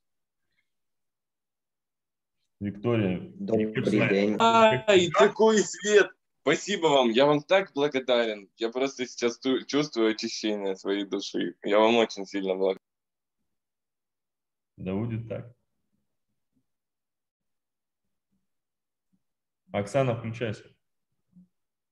Виктория. 2.61 3.21
Добрый 3.35 4.09
день. 4.09 4.37
Ай, 4.39 5.11
такой 5.11 5.59
свет. 5.59 6.11
Спасибо 6.41 6.87
вам. 6.87 7.11
Я 7.11 7.27
вам 7.27 7.43
так 7.43 7.73
благодарен. 7.75 8.49
Я 8.57 8.71
просто 8.71 9.07
сейчас 9.07 9.39
чувствую 9.67 10.13
очищение 10.13 10.77
своей 10.77 11.05
души. 11.05 11.57
Я 11.63 11.81
вам 11.81 11.97
очень 11.97 12.25
сильно 12.25 12.55
благодарен. 12.55 12.81
Да 14.77 14.95
будет 14.95 15.29
так. 15.29 15.53
Оксана, 19.73 20.17
включайся. 20.17 20.65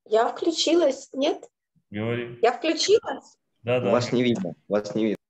Я 0.07 0.29
включилась, 0.29 1.11
нет? 1.13 1.51
Говори. 1.91 2.39
Я 2.43 2.53
включилась. 2.53 3.37
Да, 3.63 3.81
да. 3.81 3.91
Вас 3.91 4.13
не 4.13 4.23
видно, 4.23 4.55
вас 4.69 4.95
не 4.95 5.05
видно. 5.05 5.24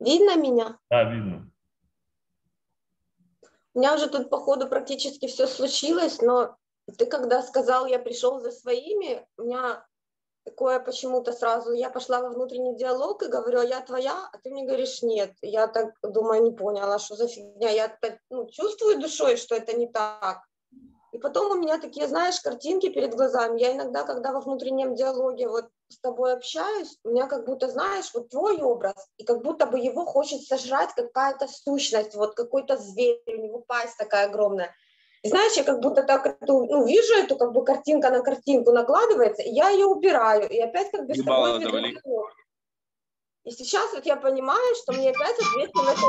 Видно 0.00 0.36
меня? 0.36 0.78
Да, 0.88 1.04
видно. 1.04 1.50
У 3.74 3.78
меня 3.78 3.94
уже 3.94 4.08
тут, 4.08 4.30
походу, 4.30 4.68
практически 4.68 5.28
все 5.28 5.46
случилось, 5.46 6.20
но 6.20 6.56
ты 6.98 7.06
когда 7.06 7.42
сказал, 7.42 7.86
я 7.86 7.98
пришел 7.98 8.40
за 8.40 8.50
своими, 8.50 9.24
у 9.36 9.42
меня 9.42 9.86
такое 10.44 10.80
почему-то 10.80 11.32
сразу. 11.32 11.72
Я 11.72 11.90
пошла 11.90 12.20
во 12.20 12.30
внутренний 12.30 12.76
диалог 12.76 13.22
и 13.22 13.28
говорю, 13.28 13.60
а 13.60 13.64
я 13.64 13.80
твоя, 13.80 14.28
а 14.32 14.38
ты 14.38 14.50
мне 14.50 14.64
говоришь 14.64 15.02
нет. 15.02 15.34
Я 15.42 15.68
так 15.68 15.94
думаю, 16.02 16.42
не 16.42 16.52
поняла, 16.52 16.98
что 16.98 17.14
за 17.14 17.28
фигня. 17.28 17.70
Я 17.70 17.88
так, 17.88 18.18
ну, 18.30 18.48
чувствую 18.50 18.98
душой, 18.98 19.36
что 19.36 19.54
это 19.54 19.76
не 19.76 19.86
так. 19.86 20.40
И 21.12 21.18
потом 21.18 21.50
у 21.50 21.56
меня 21.56 21.78
такие, 21.78 22.06
знаешь, 22.06 22.40
картинки 22.40 22.88
перед 22.88 23.14
глазами. 23.14 23.60
Я 23.60 23.72
иногда, 23.72 24.04
когда 24.04 24.32
во 24.32 24.40
внутреннем 24.40 24.94
диалоге 24.94 25.48
вот 25.48 25.66
с 25.88 25.98
тобой 25.98 26.32
общаюсь, 26.32 26.98
у 27.04 27.10
меня 27.10 27.26
как 27.26 27.46
будто, 27.46 27.68
знаешь, 27.68 28.10
вот 28.14 28.28
твой 28.28 28.60
образ, 28.62 28.94
и 29.16 29.24
как 29.24 29.42
будто 29.42 29.66
бы 29.66 29.78
его 29.78 30.04
хочет 30.04 30.42
сожрать 30.42 30.94
какая-то 30.94 31.48
сущность, 31.48 32.14
вот 32.14 32.34
какой-то 32.34 32.76
зверь, 32.76 33.20
у 33.26 33.42
него 33.42 33.64
пасть 33.66 33.96
такая 33.98 34.26
огромная. 34.26 34.72
И 35.22 35.28
знаешь, 35.28 35.54
я 35.54 35.64
как 35.64 35.80
будто 35.80 36.04
так 36.04 36.26
эту, 36.26 36.64
ну, 36.64 36.86
вижу 36.86 37.14
эту 37.14 37.36
как 37.36 37.52
бы 37.52 37.64
картинка 37.64 38.10
на 38.10 38.22
картинку 38.22 38.70
накладывается, 38.70 39.42
и 39.42 39.50
я 39.50 39.68
ее 39.70 39.86
убираю, 39.86 40.48
и 40.48 40.58
опять 40.60 40.90
как 40.92 41.06
бы 41.06 41.14
с 41.14 41.24
тобой. 41.24 41.60
И 43.44 43.50
сейчас 43.50 43.92
вот 43.92 44.06
я 44.06 44.16
понимаю, 44.16 44.74
что 44.76 44.92
мне 44.92 45.10
опять 45.10 45.36
ответственно 45.38 45.90
это 45.90 46.06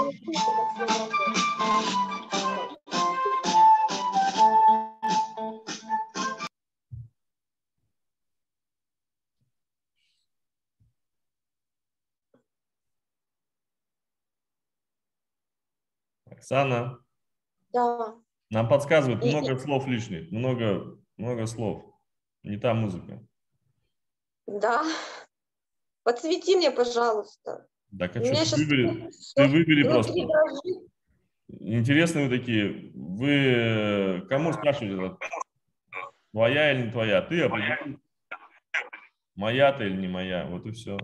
Оксана, 16.51 16.99
Да. 17.71 18.15
нам 18.49 18.67
подсказывают 18.67 19.23
много 19.23 19.57
слов 19.57 19.87
лишних, 19.87 20.29
много, 20.31 20.97
много 21.15 21.47
слов. 21.47 21.83
Не 22.43 22.57
та 22.57 22.73
музыка. 22.73 23.25
Да. 24.47 24.83
Подсвети 26.03 26.57
мне, 26.57 26.71
пожалуйста. 26.71 27.67
Так, 27.97 28.15
а 28.17 28.25
что, 28.25 28.55
ты 28.55 28.65
выбери, 28.65 29.11
ты 29.35 29.47
выбери 29.47 29.83
просто. 29.83 30.11
дрожит. 30.13 30.91
Интересные 31.47 32.27
вы 32.27 32.37
такие. 32.37 32.91
Вы 32.95 33.29
э, 33.29 34.21
кому 34.27 34.51
спрашиваете? 34.51 35.17
Твоя 36.31 36.71
или 36.73 36.85
не 36.87 36.91
твоя? 36.91 37.21
Ты. 37.21 37.49
Моя 39.35 39.71
ты 39.73 39.85
или 39.85 39.95
не 40.01 40.07
моя? 40.07 40.45
Вот 40.47 40.65
и 40.65 40.71
все. 40.71 40.97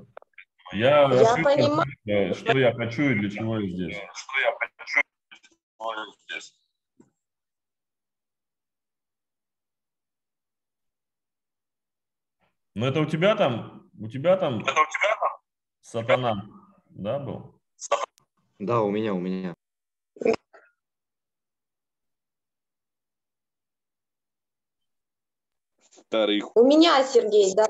Я, 0.73 1.01
Я 1.01 1.05
ошибся, 1.05 1.43
понимаю. 1.43 2.35
что 2.35 2.57
я 2.57 2.73
хочу 2.73 3.03
и 3.03 3.15
для 3.19 3.29
чего 3.29 3.59
я 3.59 3.69
здесь. 3.69 3.97
Но 12.76 12.85
это 12.85 12.99
у 13.01 13.05
тебя 13.05 13.35
там, 13.35 13.89
у 13.99 14.07
тебя 14.07 14.38
там 14.38 14.64
сатана, 15.81 16.45
да, 16.89 17.18
был? 17.18 17.59
Да, 18.59 18.81
у 18.81 18.91
меня, 18.91 19.14
у 19.14 19.19
меня. 19.19 19.55
Старый 25.80 26.43
У 26.53 26.64
меня, 26.64 27.03
Сергей, 27.03 27.53
да. 27.55 27.68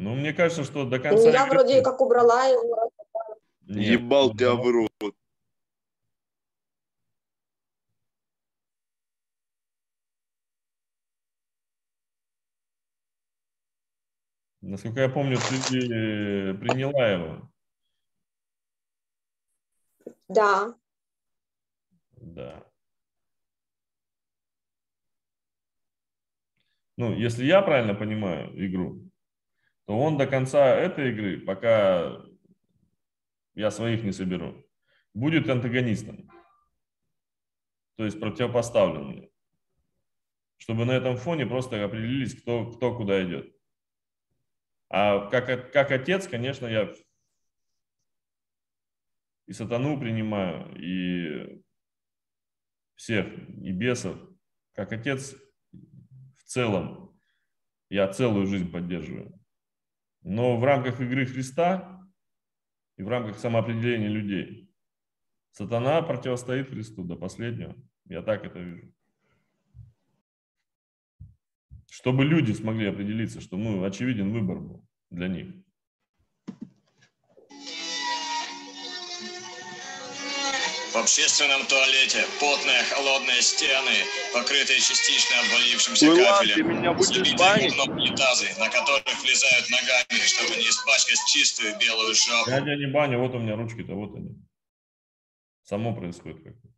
Ну, 0.00 0.14
мне 0.14 0.32
кажется, 0.32 0.64
что 0.64 0.86
до 0.86 0.98
конца... 0.98 1.28
Я 1.28 1.46
игры- 1.46 1.50
вроде 1.50 1.82
как 1.82 2.00
убрала 2.00 2.46
его. 2.46 2.90
Нет. 3.66 4.00
ебал 4.00 4.34
тебя 4.34 4.54
в 4.54 4.66
рот. 4.66 5.14
Насколько 14.62 15.00
я 15.02 15.10
помню, 15.10 15.36
ты 15.36 15.76
э, 15.76 16.54
приняла 16.54 17.06
его. 17.06 17.50
Да. 20.28 20.74
Да. 22.12 22.64
Ну, 26.96 27.12
если 27.14 27.44
я 27.44 27.60
правильно 27.60 27.94
понимаю 27.94 28.48
игру, 28.66 29.09
то 29.86 29.98
он 29.98 30.16
до 30.18 30.26
конца 30.26 30.76
этой 30.76 31.10
игры, 31.10 31.40
пока 31.40 32.20
я 33.54 33.70
своих 33.70 34.02
не 34.02 34.12
соберу, 34.12 34.64
будет 35.14 35.48
антагонистом. 35.48 36.30
То 37.96 38.04
есть 38.04 38.18
противопоставленным. 38.20 39.28
Чтобы 40.56 40.84
на 40.84 40.92
этом 40.92 41.16
фоне 41.16 41.46
просто 41.46 41.82
определились, 41.84 42.40
кто, 42.40 42.70
кто 42.70 42.96
куда 42.96 43.22
идет. 43.24 43.54
А 44.88 45.28
как, 45.28 45.72
как 45.72 45.90
отец, 45.90 46.26
конечно, 46.28 46.66
я 46.66 46.92
и 49.46 49.52
сатану 49.52 49.98
принимаю, 49.98 50.72
и 50.76 51.60
всех, 52.94 53.26
и 53.26 53.72
бесов. 53.72 54.16
Как 54.74 54.92
отец 54.92 55.34
в 55.72 56.44
целом, 56.44 57.18
я 57.88 58.06
целую 58.12 58.46
жизнь 58.46 58.70
поддерживаю. 58.70 59.39
Но 60.22 60.56
в 60.56 60.64
рамках 60.64 61.00
игры 61.00 61.26
Христа 61.26 62.08
и 62.96 63.02
в 63.02 63.08
рамках 63.08 63.38
самоопределения 63.38 64.08
людей 64.08 64.70
сатана 65.52 66.02
противостоит 66.02 66.68
Христу 66.68 67.04
до 67.04 67.16
последнего. 67.16 67.74
Я 68.04 68.22
так 68.22 68.44
это 68.44 68.58
вижу. 68.58 68.92
Чтобы 71.88 72.24
люди 72.24 72.52
смогли 72.52 72.86
определиться, 72.86 73.40
что 73.40 73.56
ну, 73.56 73.82
очевиден 73.82 74.30
выбор 74.32 74.60
был 74.60 74.88
для 75.10 75.28
них. 75.28 75.54
В 80.92 80.96
общественном 80.96 81.64
туалете 81.66 82.24
потные 82.40 82.82
холодные 82.90 83.40
стены, 83.42 84.02
покрытые 84.34 84.80
частично 84.80 85.38
обвалившимся 85.38 86.06
ты 86.06 86.24
кафелем, 86.24 86.68
меня 86.68 86.98
забитые 86.98 87.68
говном 87.68 87.96
унитазы, 87.96 88.48
на 88.58 88.68
которых 88.68 89.22
влезают 89.22 89.70
ногами, 89.70 90.20
чтобы 90.26 90.56
не 90.56 90.68
испачкать 90.68 91.20
чистую 91.28 91.78
белую 91.78 92.14
шапку. 92.16 92.50
Дядя 92.50 92.74
не 92.74 92.86
баня, 92.86 93.18
вот 93.18 93.32
у 93.34 93.38
меня 93.38 93.54
ручки-то, 93.54 93.94
вот 93.94 94.16
они. 94.16 94.34
Само 95.62 95.94
происходит 95.94 96.42
как-то. 96.42 96.68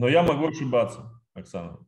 Но 0.00 0.08
я 0.08 0.22
могу 0.22 0.48
ошибаться, 0.48 1.12
Оксана. 1.34 1.78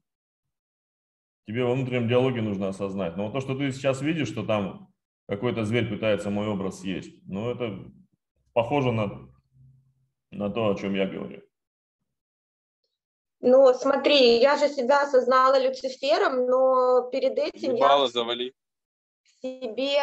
Тебе 1.47 1.65
во 1.65 1.73
внутреннем 1.73 2.09
диалоге 2.09 2.43
нужно 2.43 2.69
осознать. 2.69 3.17
Но 3.17 3.25
вот 3.25 3.33
то, 3.33 3.41
что 3.41 3.55
ты 3.57 3.73
сейчас 3.73 4.03
видишь, 4.03 4.29
что 4.29 4.45
там 4.45 4.93
какой-то 5.27 5.65
зверь 5.65 5.89
пытается 5.89 6.29
мой 6.29 6.47
образ 6.47 6.81
съесть, 6.81 7.11
ну 7.25 7.51
это 7.51 7.91
похоже 8.53 8.93
на, 8.93 9.31
на 10.31 10.51
то, 10.51 10.69
о 10.69 10.75
чем 10.75 10.95
я 10.95 11.07
говорю. 11.07 11.41
Ну, 13.41 13.73
смотри, 13.73 14.41
я 14.41 14.59
же 14.59 14.69
себя 14.69 15.05
осознала 15.05 15.59
Люцифером, 15.59 16.45
но 16.45 17.09
перед 17.11 17.39
этим 17.39 17.77
Ебало 17.77 18.03
я 18.03 18.09
завали. 18.09 18.53
в 19.23 19.41
себе 19.41 20.03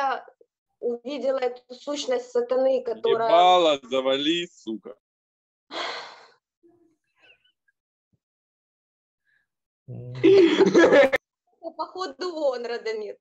увидела 0.80 1.38
эту 1.38 1.62
сущность 1.76 2.32
сатаны, 2.32 2.82
которая... 2.84 3.30
Ебало 3.30 3.80
завали, 3.84 4.48
сука. 4.48 4.96
Походу 11.78 12.36
он, 12.36 12.66
Радомир. 12.66 13.18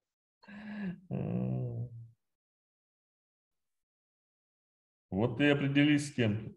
Вот 5.11 5.39
ты 5.39 5.51
определись 5.51 6.09
с 6.09 6.15
кем. 6.15 6.57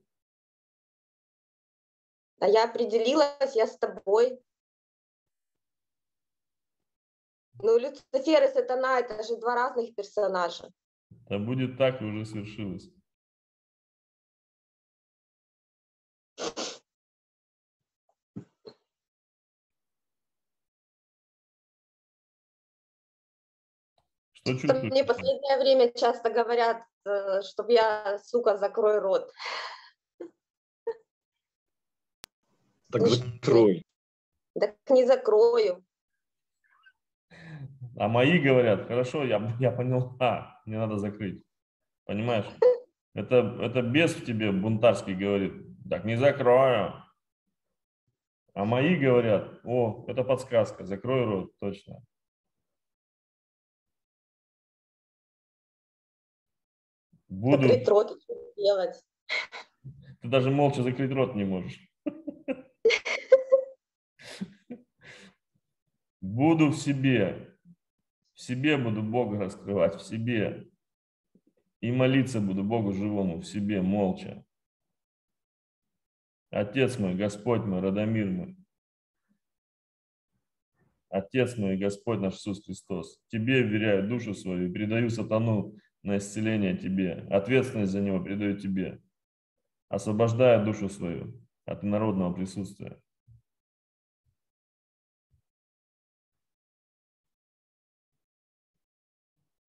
А 2.39 2.47
я 2.47 2.65
определилась, 2.65 3.55
я 3.55 3.67
с 3.67 3.77
тобой. 3.77 4.43
Ну, 7.63 7.77
Люцифер 7.77 8.43
и 8.43 8.47
сатана– 8.51 8.99
это 9.01 9.23
же 9.23 9.37
два 9.37 9.55
разных 9.55 9.95
персонажа. 9.95 10.71
Да 11.29 11.37
будет 11.37 11.77
так, 11.77 12.01
и 12.01 12.05
уже 12.05 12.25
свершилось. 12.25 12.91
Что 24.43 24.53
чувствуешь? 24.53 24.91
Мне 24.91 25.03
последнее 25.03 25.57
время 25.59 25.91
часто 25.93 26.29
говорят, 26.29 26.83
чтобы 27.43 27.73
я, 27.73 28.19
сука, 28.23 28.57
закрой 28.57 28.99
рот. 28.99 29.31
Так 32.91 33.07
закрой. 33.07 33.85
Так 34.59 34.75
не 34.89 35.05
закрою. 35.05 35.85
А 37.97 38.07
мои 38.07 38.39
говорят, 38.39 38.87
хорошо, 38.87 39.23
я, 39.23 39.55
я 39.59 39.71
понял, 39.71 40.17
а, 40.19 40.59
мне 40.65 40.77
надо 40.77 40.97
закрыть. 40.97 41.43
Понимаешь? 42.05 42.45
Это, 43.13 43.57
это 43.61 43.81
бес 43.81 44.13
в 44.15 44.25
тебе 44.25 44.51
бунтарский 44.51 45.13
говорит, 45.13 45.53
так 45.89 46.05
не 46.05 46.15
закрою. 46.15 46.93
А 48.53 48.65
мои 48.65 48.95
говорят, 48.95 49.59
о, 49.63 50.05
это 50.07 50.23
подсказка, 50.23 50.85
закрой 50.85 51.25
рот, 51.25 51.51
точно. 51.59 52.03
Буду... 57.31 57.65
Закрыть 57.65 57.87
рот, 57.87 58.19
делать? 58.57 59.01
Ты 60.21 60.27
даже 60.27 60.51
молча 60.51 60.83
закрыть 60.83 61.13
рот 61.13 61.33
не 61.33 61.45
можешь. 61.45 61.89
Буду 66.19 66.67
в 66.67 66.75
себе. 66.75 67.57
В 68.33 68.41
себе 68.41 68.77
буду 68.77 69.01
Бога 69.01 69.39
раскрывать, 69.39 69.95
в 69.95 70.01
себе. 70.01 70.67
И 71.79 71.89
молиться 71.89 72.41
буду 72.41 72.65
Богу 72.65 72.91
живому, 72.91 73.39
в 73.39 73.45
себе, 73.45 73.81
молча. 73.81 74.45
Отец 76.49 76.99
мой, 76.99 77.15
Господь 77.15 77.61
мой, 77.61 77.79
Радомир 77.79 78.29
мой. 78.29 78.57
Отец 81.07 81.55
мой, 81.57 81.77
Господь 81.77 82.19
наш 82.19 82.35
Иисус 82.35 82.65
Христос. 82.65 83.21
Тебе 83.29 83.63
вверяю 83.63 84.09
душу 84.09 84.33
свою 84.33 84.69
и 84.69 84.73
передаю 84.73 85.09
сатану 85.09 85.77
на 86.03 86.17
исцеление 86.17 86.77
тебе. 86.77 87.27
Ответственность 87.29 87.91
за 87.91 88.01
него 88.01 88.23
передаю 88.23 88.57
тебе. 88.57 89.01
Освобождая 89.89 90.63
душу 90.63 90.89
свою 90.89 91.45
от 91.65 91.83
народного 91.83 92.33
присутствия. 92.33 93.01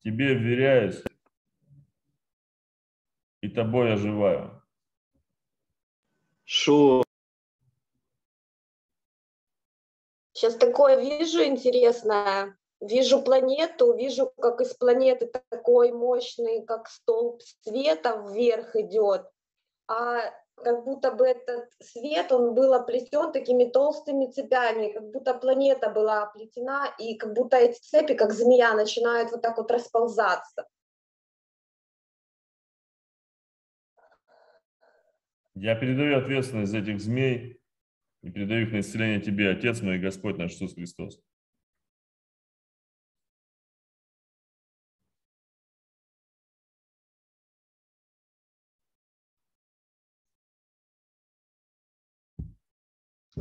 Тебе 0.00 0.34
вверяюсь, 0.34 1.02
и 3.42 3.48
тобой 3.48 3.92
оживаю. 3.92 4.62
Шо? 6.44 7.02
Сейчас 10.32 10.56
такое 10.56 11.00
вижу 11.00 11.44
интересное. 11.44 12.56
Вижу 12.82 13.22
планету, 13.22 13.92
вижу, 13.94 14.32
как 14.40 14.60
из 14.60 14.74
планеты 14.74 15.26
такой 15.50 15.92
мощный, 15.92 16.64
как 16.64 16.88
столб 16.88 17.40
света 17.62 18.26
вверх 18.28 18.74
идет. 18.74 19.30
А 19.86 20.32
как 20.56 20.84
будто 20.84 21.12
бы 21.12 21.26
этот 21.26 21.70
свет, 21.80 22.32
он 22.32 22.54
был 22.54 22.74
оплетен 22.74 23.30
такими 23.30 23.66
толстыми 23.66 24.26
цепями, 24.26 24.92
как 24.92 25.12
будто 25.12 25.32
планета 25.32 25.90
была 25.90 26.24
оплетена, 26.24 26.92
и 26.98 27.14
как 27.14 27.34
будто 27.34 27.56
эти 27.56 27.78
цепи, 27.78 28.14
как 28.14 28.32
змея, 28.32 28.74
начинают 28.74 29.30
вот 29.30 29.42
так 29.42 29.59
вот 29.59 29.70
расползаться. 29.70 30.66
Я 35.54 35.76
передаю 35.76 36.18
ответственность 36.18 36.72
за 36.72 36.78
этих 36.78 37.00
змей 37.00 37.60
и 38.22 38.30
передаю 38.30 38.66
их 38.66 38.72
на 38.72 38.80
исцеление 38.80 39.20
тебе, 39.20 39.50
Отец 39.50 39.80
мой 39.82 39.98
и 39.98 40.00
Господь 40.00 40.36
наш 40.36 40.50
Иисус 40.50 40.74
Христос. 40.74 41.20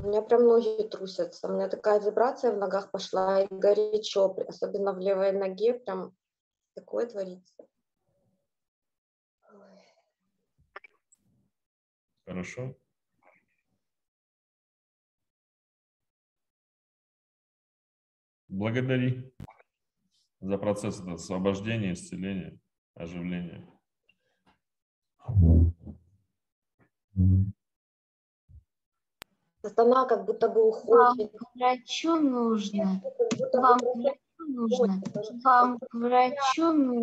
У 0.02 0.08
меня 0.08 0.24
прям 0.24 0.48
ноги 0.48 0.82
трусятся, 0.88 1.48
у 1.48 1.54
меня 1.54 1.70
такая 1.70 2.00
вибрация 2.00 2.52
в 2.52 2.58
ногах 2.58 2.90
пошла, 2.90 3.44
и 3.44 3.48
горячо, 3.52 4.36
особенно 4.48 4.94
в 4.94 5.00
левой 5.00 5.32
ноге, 5.32 5.76
прям 5.76 6.18
такое 6.74 7.06
творится. 7.06 7.54
Хорошо? 12.26 12.76
Благодари 18.48 19.32
за 20.40 20.58
процесс 20.58 21.00
освобождения, 21.00 21.94
исцеления, 21.94 22.60
оживления. 22.96 23.68
Сатана 29.62 30.06
как 30.06 30.26
будто 30.26 30.50
бы 30.50 30.62
Вам 30.62 30.70
уходит. 30.70 31.32
к 31.38 31.56
врачу 31.56 32.16
нужно. 32.16 33.02
Вам 33.54 33.80
к 33.80 33.96
врачу 33.96 34.20
нужно. 34.40 35.02
Вам 35.44 35.78
к 35.80 35.94
врачу 35.94 36.72
нужно. 36.72 37.02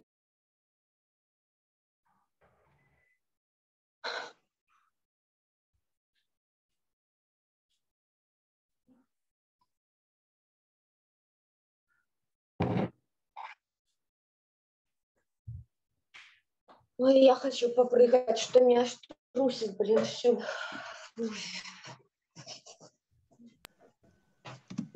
Ой, 16.98 17.20
я 17.20 17.36
хочу 17.36 17.68
попрыгать, 17.70 18.38
что 18.38 18.60
меня 18.60 18.84
трусит, 19.32 19.76
блин, 19.76 20.04
все. 20.04 20.36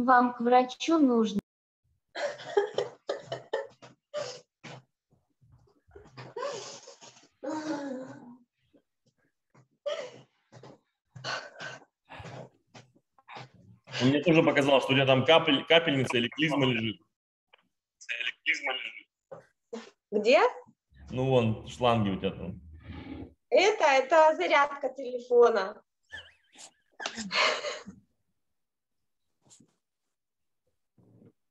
Вам 0.03 0.35
к 0.35 0.41
врачу 0.41 0.99
нужно. 0.99 1.41
Мне 14.01 14.21
тоже 14.23 14.43
показалось, 14.43 14.83
что 14.83 14.93
у 14.93 14.97
тебя 14.97 15.07
там 15.07 15.25
капель, 15.25 15.65
капельница 15.67 16.17
или 16.17 16.29
клизма 16.29 16.67
лежит. 16.67 17.01
Или 18.09 18.33
клизма 18.43 18.73
лежит. 18.73 19.07
Где? 20.11 20.41
Ну 21.11 21.27
вон, 21.27 21.69
шланги 21.69 22.11
у 22.11 22.17
тебя 22.17 22.31
там. 22.31 22.61
Это, 23.51 23.85
это 23.85 24.35
зарядка 24.35 24.89
телефона. 24.89 25.81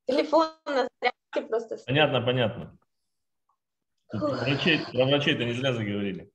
Телефон 0.08 0.50
на 0.66 0.88
зарядке 1.02 1.42
просто. 1.50 1.78
Понятно, 1.86 2.22
понятно. 2.22 2.78
Про 4.10 4.20
врачей, 4.20 4.80
про 4.92 5.06
врачей-то 5.06 5.46
не 5.46 5.54
зря 5.54 5.74
заговорили. 5.74 6.32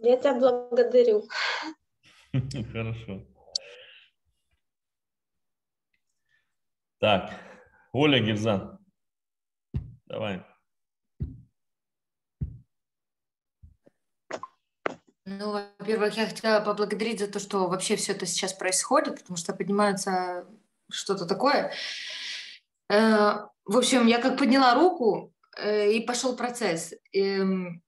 Я 0.00 0.16
тебя 0.16 0.34
благодарю. 0.34 1.24
Хорошо. 2.72 3.26
Так, 6.98 7.32
Оля 7.92 8.20
Герзан. 8.20 8.78
Давай. 10.06 10.44
Ну, 15.30 15.52
во-первых, 15.52 16.16
я 16.16 16.26
хотела 16.26 16.60
поблагодарить 16.60 17.18
за 17.18 17.28
то, 17.28 17.38
что 17.38 17.68
вообще 17.68 17.96
все 17.96 18.12
это 18.12 18.24
сейчас 18.24 18.54
происходит, 18.54 19.20
потому 19.20 19.36
что 19.36 19.52
поднимается 19.52 20.46
что-то 20.90 21.26
такое. 21.26 21.74
Э, 22.88 23.46
В 23.66 23.76
общем, 23.76 24.06
я 24.06 24.22
как 24.22 24.38
подняла 24.38 24.74
руку, 24.74 25.34
э, 25.58 25.92
и 25.92 26.00
пошел 26.00 26.34
процесс. 26.34 26.94
Эм, 27.12 27.82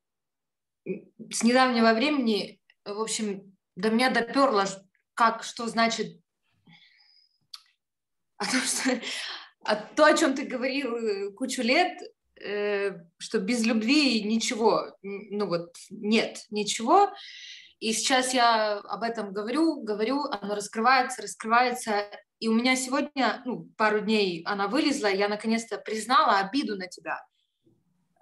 С 0.84 1.42
недавнего 1.42 1.94
времени, 1.94 2.60
в 2.84 3.00
общем, 3.00 3.56
до 3.74 3.90
меня 3.90 4.10
доперло, 4.10 4.66
как, 5.14 5.42
что 5.42 5.66
значит 5.66 6.20
о 8.36 8.44
том, 8.44 8.60
что 8.60 9.00
а 9.64 9.76
то, 9.76 10.04
о 10.04 10.16
чем 10.16 10.34
ты 10.34 10.44
говорил 10.44 10.94
э, 10.94 11.32
кучу 11.32 11.62
лет, 11.62 11.98
что 13.18 13.38
без 13.38 13.64
любви 13.64 14.22
ничего, 14.22 14.96
ну 15.02 15.46
вот 15.46 15.76
нет 15.90 16.46
ничего. 16.50 17.12
И 17.80 17.94
сейчас 17.94 18.34
я 18.34 18.78
об 18.78 19.02
этом 19.02 19.32
говорю, 19.32 19.82
говорю, 19.82 20.24
оно 20.24 20.54
раскрывается, 20.54 21.22
раскрывается. 21.22 22.04
И 22.38 22.46
у 22.46 22.54
меня 22.54 22.76
сегодня, 22.76 23.42
ну, 23.46 23.64
пару 23.76 24.00
дней 24.00 24.42
она 24.44 24.68
вылезла, 24.68 25.06
я 25.06 25.28
наконец-то 25.28 25.78
признала 25.78 26.38
обиду 26.38 26.76
на 26.76 26.88
тебя. 26.88 27.26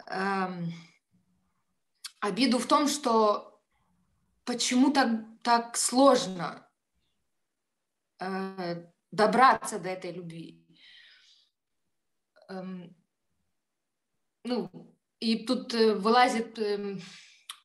Эм, 0.07 0.73
обиду 2.21 2.59
в 2.59 2.67
том, 2.67 2.87
что 2.87 3.61
почему 4.45 4.93
так, 4.93 5.09
так 5.43 5.77
сложно 5.77 6.69
э, 8.21 8.87
добраться 9.11 9.81
до 9.81 9.89
этой 9.89 10.13
любви. 10.13 10.65
Эм, 12.49 12.97
ну, 14.49 14.97
И 15.21 15.47
тут 15.47 15.75
э, 15.75 15.95
вылазит 15.95 16.59
эм, 16.59 17.01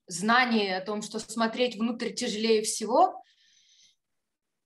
знание 0.08 0.78
о 0.78 0.86
том, 0.86 1.02
что 1.02 1.20
смотреть 1.20 1.76
внутрь 1.76 2.12
тяжелее 2.12 2.62
всего. 2.62 3.24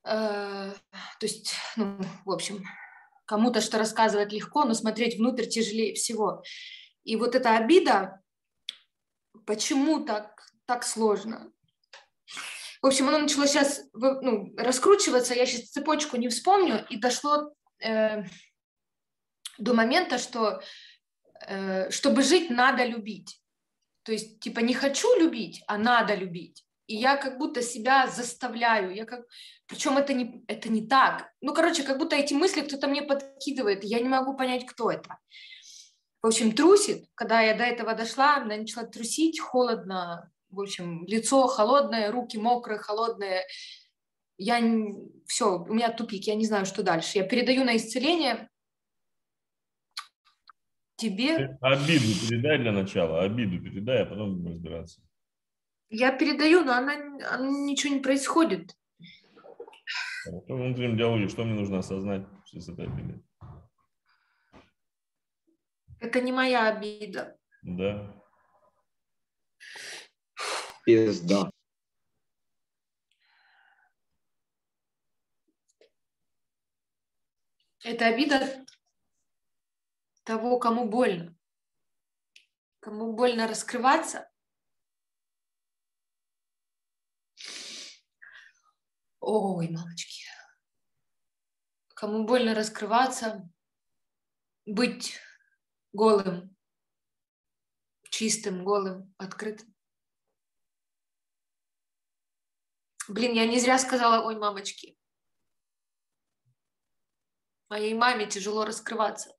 Э, 0.03 0.73
То 1.19 1.25
есть, 1.25 1.53
ну, 1.75 1.99
в 2.25 2.31
общем, 2.31 2.63
кому-то 3.25 3.61
что 3.61 3.77
рассказывать 3.77 4.31
легко, 4.31 4.65
но 4.65 4.73
смотреть 4.73 5.17
внутрь 5.17 5.45
тяжелее 5.45 5.93
всего. 5.93 6.43
И 7.03 7.15
вот 7.15 7.35
эта 7.35 7.55
обида, 7.57 8.21
почему 9.45 10.03
так, 10.03 10.49
так 10.65 10.83
сложно? 10.83 11.51
В 12.81 12.87
общем, 12.87 13.07
оно 13.07 13.19
начало 13.19 13.47
сейчас 13.47 13.81
ну, 13.93 14.53
раскручиваться, 14.57 15.33
я 15.33 15.45
сейчас 15.45 15.71
цепочку 15.71 16.17
не 16.17 16.29
вспомню, 16.29 16.85
и 16.89 16.97
дошло 16.97 17.51
э, 17.83 18.23
до 19.57 19.73
момента, 19.73 20.17
что 20.17 20.61
чтобы 21.89 22.23
жить, 22.23 22.49
надо 22.49 22.85
любить. 22.85 23.41
То 24.03 24.11
есть, 24.13 24.39
типа, 24.39 24.59
не 24.59 24.73
хочу 24.73 25.19
любить, 25.19 25.63
а 25.67 25.77
надо 25.77 26.15
любить. 26.15 26.63
И 26.87 26.95
я 26.95 27.17
как 27.17 27.37
будто 27.37 27.61
себя 27.61 28.07
заставляю, 28.07 28.95
я 28.95 29.05
как... 29.05 29.25
Причем 29.67 29.97
это 29.97 30.13
не, 30.13 30.45
это 30.47 30.69
не 30.69 30.87
так. 30.87 31.29
Ну, 31.41 31.53
короче, 31.53 31.83
как 31.83 31.97
будто 31.97 32.15
эти 32.15 32.33
мысли 32.33 32.61
кто-то 32.61 32.87
мне 32.87 33.01
подкидывает, 33.01 33.83
и 33.83 33.87
я 33.87 33.99
не 33.99 34.07
могу 34.07 34.37
понять, 34.37 34.65
кто 34.65 34.89
это. 34.89 35.17
В 36.21 36.27
общем, 36.27 36.53
трусит. 36.53 37.05
Когда 37.15 37.41
я 37.41 37.53
до 37.53 37.65
этого 37.65 37.93
дошла, 37.93 38.37
она 38.37 38.55
начала 38.55 38.85
трусить, 38.85 39.39
холодно, 39.39 40.31
в 40.49 40.61
общем, 40.61 41.05
лицо 41.05 41.47
холодное, 41.47 42.11
руки 42.11 42.37
мокрые, 42.37 42.79
холодные. 42.79 43.45
Я 44.37 44.61
все, 45.25 45.57
у 45.57 45.73
меня 45.73 45.91
тупик, 45.91 46.23
я 46.27 46.35
не 46.35 46.45
знаю, 46.45 46.65
что 46.65 46.83
дальше. 46.83 47.17
Я 47.17 47.25
передаю 47.25 47.65
на 47.65 47.75
исцеление 47.75 48.49
тебе. 50.97 51.57
Обиду 51.61 52.27
передай 52.27 52.57
для 52.57 52.71
начала, 52.71 53.21
обиду 53.21 53.63
передай, 53.63 54.03
а 54.03 54.05
потом 54.05 54.35
будем 54.35 54.51
разбираться. 54.51 55.01
Я 55.89 56.11
передаю, 56.11 56.65
но 56.65 56.73
она, 56.73 56.93
она 57.31 57.49
ничего 57.49 57.93
не 57.93 58.01
происходит. 58.01 58.75
В 60.25 60.53
внутреннем 60.53 60.97
диалоге 60.97 61.29
что 61.29 61.45
мне 61.45 61.53
нужно 61.53 61.79
осознать 61.79 62.27
с 62.51 62.67
этой 62.67 62.85
обидой? 62.85 63.23
Это 65.99 66.21
не 66.21 66.31
моя 66.31 66.67
обида. 66.67 67.37
Да. 67.61 68.21
Пизда. 70.85 71.49
Это 77.83 78.07
обида 78.07 78.65
того, 80.27 80.59
кому 80.59 80.89
больно. 80.89 81.33
Кому 82.81 83.13
больно 83.13 83.47
раскрываться. 83.47 84.29
Ой, 89.21 89.69
мамочки. 89.69 90.25
Кому 91.95 92.25
больно 92.25 92.53
раскрываться, 92.53 93.49
быть 94.65 95.17
голым, 95.93 96.53
чистым, 98.09 98.65
голым, 98.65 99.15
открытым. 99.17 99.73
Блин, 103.07 103.31
я 103.31 103.47
не 103.47 103.61
зря 103.61 103.79
сказала, 103.79 104.25
ой, 104.25 104.37
мамочки. 104.37 104.99
Моей 107.69 107.93
маме 107.93 108.27
тяжело 108.27 108.65
раскрываться. 108.65 109.36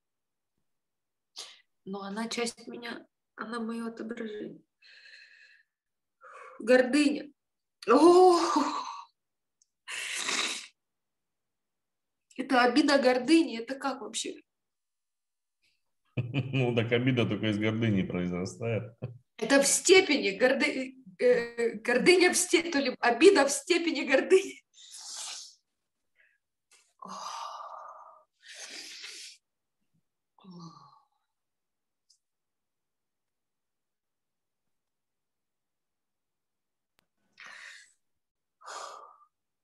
Но 1.89 2.03
она 2.03 2.29
часть 2.29 2.67
меня, 2.67 3.07
она 3.35 3.61
мое 3.61 3.89
отображение. 3.89 4.61
Гордыня. 6.59 7.33
О! 7.89 8.39
Это 12.37 12.63
обида 12.63 12.99
гордыни, 12.99 13.59
это 13.59 13.75
как 13.75 14.03
вообще? 14.03 14.35
Ну, 16.53 16.75
так 16.75 16.93
обида 16.93 17.25
только 17.25 17.47
из 17.47 17.59
гордыни 17.59 18.03
произрастает. 18.03 18.93
Это 19.39 19.63
в 19.63 19.67
степени 19.67 20.39
горды... 20.39 20.95
э, 21.19 21.71
гордыня 21.79 22.33
в 22.33 22.37
степени, 22.37 22.71
то 22.71 22.79
ли 22.81 22.97
обида 23.01 23.47
в 23.47 23.51
степени 23.51 24.05
гордыни. 24.05 24.63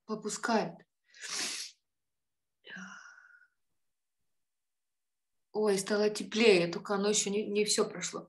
Попускает. 0.07 0.75
Ой, 5.53 5.79
стало 5.79 6.11
теплее, 6.11 6.67
только 6.67 6.95
оно 6.95 7.09
еще 7.09 7.31
не, 7.31 7.47
не 7.47 7.65
все 7.65 7.89
прошло. 7.89 8.29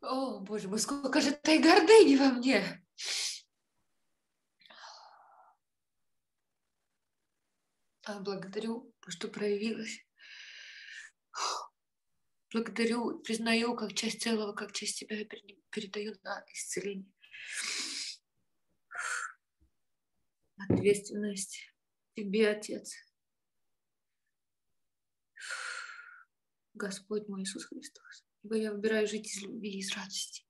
О, 0.00 0.38
боже 0.40 0.68
мой, 0.68 0.78
сколько 0.78 1.20
же 1.20 1.30
этой 1.30 1.58
гордыни 1.58 2.16
во 2.16 2.26
мне. 2.26 2.84
А, 8.04 8.20
благодарю, 8.20 8.94
что 9.08 9.28
проявилась. 9.28 10.04
Благодарю, 12.52 13.18
признаю 13.20 13.74
как 13.74 13.94
часть 13.94 14.22
целого, 14.22 14.52
как 14.52 14.72
часть 14.72 14.96
себя 14.96 15.24
передаю 15.70 16.14
на 16.22 16.44
исцеление. 16.52 17.10
Ответственность 20.68 21.74
тебе, 22.14 22.50
Отец. 22.50 22.94
Господь 26.74 27.28
мой 27.28 27.42
Иисус 27.42 27.64
Христос. 27.66 28.24
Ибо 28.42 28.56
я 28.56 28.72
выбираю 28.72 29.06
жить 29.06 29.26
из 29.26 29.42
любви 29.42 29.70
и 29.70 29.78
из 29.78 29.94
радости. 29.94 30.44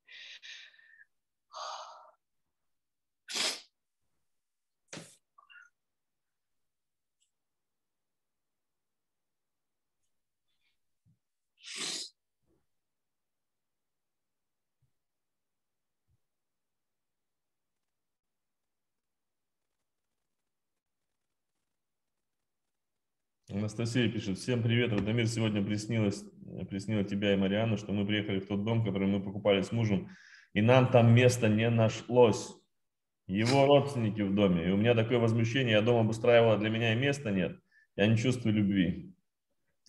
Анастасия 23.62 24.08
пишет, 24.08 24.38
всем 24.38 24.60
привет, 24.60 24.92
Радомир, 24.92 25.28
сегодня 25.28 25.62
приснилось, 25.62 26.24
приснило 26.68 27.04
тебя 27.04 27.32
и 27.32 27.36
Мариану, 27.36 27.76
что 27.76 27.92
мы 27.92 28.04
приехали 28.04 28.40
в 28.40 28.48
тот 28.48 28.64
дом, 28.64 28.84
который 28.84 29.06
мы 29.06 29.22
покупали 29.22 29.62
с 29.62 29.70
мужем, 29.70 30.08
и 30.52 30.60
нам 30.60 30.90
там 30.90 31.14
места 31.14 31.48
не 31.48 31.70
нашлось. 31.70 32.56
Его 33.28 33.66
родственники 33.66 34.20
в 34.20 34.34
доме, 34.34 34.66
и 34.66 34.70
у 34.72 34.76
меня 34.76 34.96
такое 34.96 35.20
возмущение, 35.20 35.74
я 35.74 35.80
дома 35.80 36.00
обустраивала, 36.00 36.58
для 36.58 36.70
меня 36.70 36.92
и 36.92 36.96
места 36.96 37.30
нет, 37.30 37.56
я 37.94 38.08
не 38.08 38.16
чувствую 38.16 38.52
любви. 38.52 39.14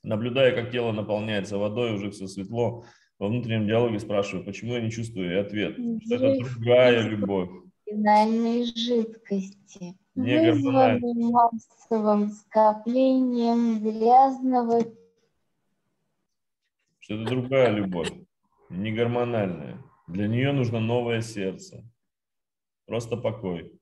Наблюдая, 0.03 0.53
как 0.53 0.71
тело 0.71 0.91
наполняется 0.91 1.57
водой, 1.57 1.95
уже 1.95 2.11
все 2.11 2.27
светло, 2.27 2.85
во 3.17 3.27
внутреннем 3.27 3.65
диалоге 3.65 3.97
спрашиваю, 3.97 4.45
почему 4.45 4.75
я 4.75 4.81
не 4.81 4.91
чувствую, 4.91 5.31
и 5.31 5.39
ответ, 5.39 5.77
что 6.05 6.15
это 6.15 6.43
другая 6.43 7.09
любовь. 7.09 7.49
Финальной 7.89 8.65
жидкости 8.65 9.95
Не 10.15 11.31
массовым 11.31 12.29
скоплением 12.31 13.79
грязного 13.79 14.81
что 17.03 17.15
это 17.15 17.25
другая 17.25 17.69
любовь, 17.69 18.13
не 18.69 18.93
гормональная. 18.93 19.83
Для 20.07 20.25
нее 20.29 20.53
нужно 20.53 20.79
новое 20.79 21.19
сердце. 21.19 21.83
Просто 22.85 23.17
покой. 23.17 23.77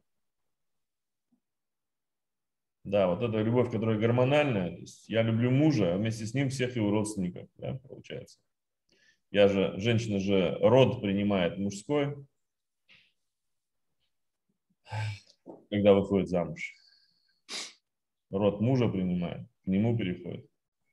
Да, 2.84 3.08
вот 3.08 3.22
эта 3.22 3.44
любовь, 3.44 3.70
которая 3.70 4.00
гормональная, 4.00 4.72
то 4.72 4.80
есть 4.80 5.08
я 5.08 5.22
люблю 5.22 5.52
мужа, 5.52 5.94
а 5.94 5.98
вместе 5.98 6.26
с 6.26 6.34
ним 6.34 6.50
всех 6.50 6.76
его 6.76 6.90
родственников, 6.90 7.48
да, 7.58 7.76
получается. 7.88 8.40
Я 9.30 9.48
же, 9.48 9.76
женщина 9.78 10.20
же 10.20 10.58
род 10.60 11.00
принимает 11.00 11.60
мужской, 11.60 12.16
когда 15.72 15.94
выходит 15.94 16.28
замуж. 16.28 16.76
Род 18.30 18.62
мужа 18.62 18.88
принимает, 18.90 19.48
к 19.64 19.68
нему 19.68 19.98
переходит. 19.98 20.46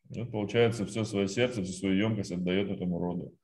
Ну, 0.09 0.25
получается, 0.27 0.87
все 0.87 1.05
свое 1.05 1.29
сердце, 1.29 1.63
всю 1.63 1.73
свою 1.73 1.97
емкость 1.97 2.33
отдает 2.33 2.71
этому 2.71 2.99
роду. 2.99 3.37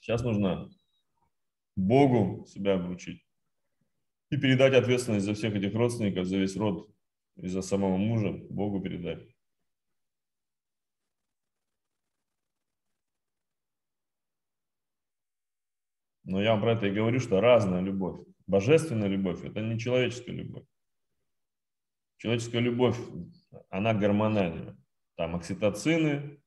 Сейчас 0.00 0.22
нужно 0.22 0.68
Богу 1.76 2.46
себя 2.46 2.74
обручить 2.74 3.24
и 4.30 4.36
передать 4.36 4.74
ответственность 4.74 5.26
за 5.26 5.34
всех 5.34 5.54
этих 5.54 5.74
родственников, 5.74 6.26
за 6.26 6.38
весь 6.38 6.56
род 6.56 6.90
и 7.36 7.48
за 7.48 7.60
самого 7.60 7.96
мужа 7.96 8.32
Богу 8.32 8.80
передать. 8.80 9.35
Но 16.26 16.42
я 16.42 16.52
вам 16.52 16.60
про 16.60 16.72
это 16.72 16.86
и 16.86 16.92
говорю, 16.92 17.20
что 17.20 17.40
разная 17.40 17.80
любовь. 17.80 18.20
Божественная 18.48 19.08
любовь– 19.08 19.44
это 19.44 19.60
не 19.60 19.78
человеческая 19.78 20.32
любовь. 20.32 20.64
Человеческая 22.18 22.60
любовь, 22.60 22.98
она 23.70 23.94
гормональная. 23.94 24.76
Там 25.16 25.36
окситоцины, 25.36 26.42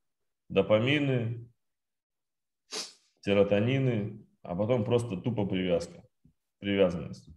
допамины, 0.50 1.50
серотонины, 3.22 4.26
а 4.42 4.56
потом 4.56 4.84
просто 4.84 5.16
тупо 5.16 5.46
привязка, 5.46 6.04
привязанность. 6.60 7.30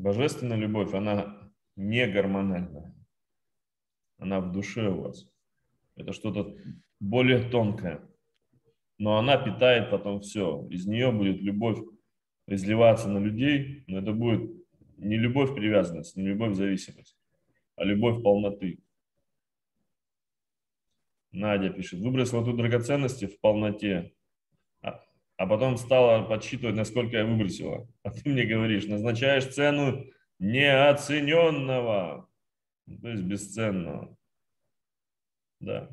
Божественная 0.00 0.56
любовь, 0.56 0.94
она 0.94 1.52
не 1.76 2.06
гормональная. 2.06 2.94
Она 4.16 4.40
в 4.40 4.50
душе 4.50 4.88
у 4.88 5.02
вас. 5.02 5.30
Это 5.94 6.14
что-то 6.14 6.56
более 7.00 7.50
тонкое. 7.50 8.00
Но 8.96 9.18
она 9.18 9.36
питает 9.36 9.90
потом 9.90 10.20
все. 10.20 10.66
Из 10.70 10.86
нее 10.86 11.12
будет 11.12 11.42
любовь 11.42 11.78
изливаться 12.46 13.10
на 13.10 13.18
людей, 13.18 13.84
но 13.88 13.98
это 13.98 14.12
будет 14.12 14.50
не 14.96 15.18
любовь 15.18 15.54
привязанность, 15.54 16.16
не 16.16 16.28
любовь 16.28 16.54
зависимость, 16.54 17.18
а 17.76 17.84
любовь 17.84 18.22
полноты. 18.22 18.82
Надя 21.30 21.68
пишет, 21.68 22.00
выбросила 22.00 22.42
тут 22.42 22.56
драгоценности 22.56 23.26
в 23.26 23.38
полноте, 23.40 24.14
а, 25.40 25.46
потом 25.46 25.78
стала 25.78 26.22
подсчитывать, 26.22 26.76
насколько 26.76 27.16
я 27.16 27.24
выбросила. 27.24 27.88
А 28.02 28.10
ты 28.10 28.28
мне 28.28 28.44
говоришь, 28.44 28.84
назначаешь 28.84 29.46
цену 29.46 30.04
неоцененного, 30.38 32.28
то 33.00 33.08
есть 33.08 33.22
бесценного. 33.22 34.14
Да. 35.60 35.88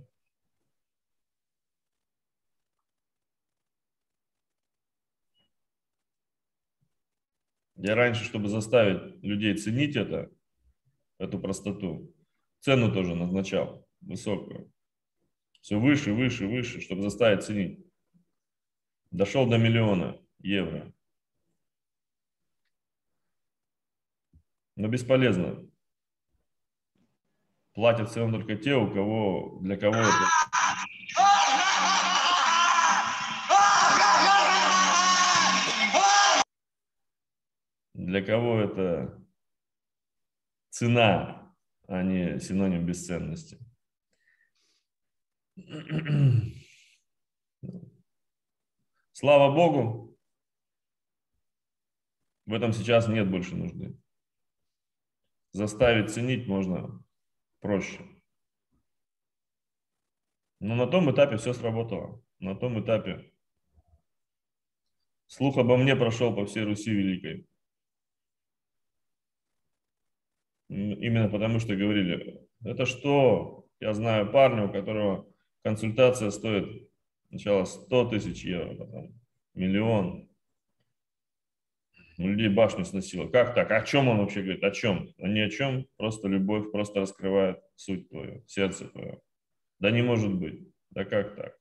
Я 7.78 7.96
раньше, 7.96 8.26
чтобы 8.26 8.50
заставить 8.50 9.24
людей 9.24 9.56
ценить 9.56 9.96
это, 9.96 10.30
эту 11.20 11.40
простоту, 11.40 12.14
цену 12.60 12.92
тоже 12.92 13.16
назначал 13.16 13.88
высокую. 14.02 14.70
Все 15.62 15.80
выше, 15.80 16.12
выше, 16.12 16.48
выше, 16.48 16.82
чтобы 16.82 17.02
заставить 17.02 17.46
ценить. 17.46 17.87
Дошел 19.12 19.50
до 19.50 19.58
миллиона 19.58 20.20
евро. 20.40 20.94
Но 24.76 24.88
бесполезно. 24.88 25.68
Платят 27.74 28.12
цену 28.12 28.32
только 28.32 28.56
те, 28.56 28.76
у 28.76 28.92
кого, 28.92 29.60
для 29.62 29.78
кого 29.78 29.96
это 29.96 30.28
для 38.08 38.26
кого 38.26 38.60
это 38.60 39.22
цена, 40.70 41.54
а 41.88 42.04
не 42.04 42.40
синоним 42.40 42.86
бесценности. 42.86 43.60
Слава 49.20 49.52
Богу, 49.52 50.16
в 52.46 52.54
этом 52.54 52.72
сейчас 52.72 53.08
нет 53.08 53.28
больше 53.28 53.56
нужды. 53.56 54.00
Заставить 55.54 56.12
ценить 56.12 56.46
можно 56.46 57.04
проще. 57.60 58.06
Но 60.60 60.76
на 60.76 60.86
том 60.86 61.12
этапе 61.12 61.38
все 61.38 61.54
сработало. 61.54 62.24
На 62.38 62.56
том 62.56 62.80
этапе 62.80 63.34
слух 65.26 65.58
обо 65.58 65.78
мне 65.78 65.96
прошел 65.96 66.36
по 66.36 66.46
всей 66.46 66.64
Руси 66.64 66.92
Великой. 66.92 67.48
Именно 70.70 71.28
потому, 71.28 71.58
что 71.58 71.76
говорили, 71.76 72.48
это 72.64 72.86
что? 72.86 73.68
Я 73.80 73.96
знаю 73.96 74.32
парня, 74.32 74.68
у 74.68 74.72
которого 74.72 75.28
консультация 75.64 76.30
стоит 76.30 76.88
сначала 77.30 77.66
100 77.66 78.10
тысяч 78.10 78.44
евро, 78.44 78.76
потом 78.76 79.20
миллион. 79.54 80.30
У 82.20 82.28
людей 82.28 82.50
башню 82.50 82.84
сносило. 82.84 83.28
Как 83.28 83.54
так? 83.54 83.72
О 83.72 83.82
чем 83.84 84.08
он 84.08 84.18
вообще 84.18 84.42
говорит? 84.42 84.64
О 84.64 84.72
чем? 84.72 85.14
А 85.20 85.28
ни 85.28 85.40
о 85.40 85.50
чем. 85.50 85.86
Просто 85.98 86.28
любовь 86.28 86.72
просто 86.72 87.00
раскрывает 87.00 87.62
суть 87.76 88.10
твою, 88.10 88.44
сердце 88.48 88.88
твое. 88.88 89.22
Да 89.80 89.92
не 89.92 90.02
может 90.02 90.34
быть. 90.34 90.68
Да 90.90 91.06
как 91.06 91.36
так? 91.36 91.58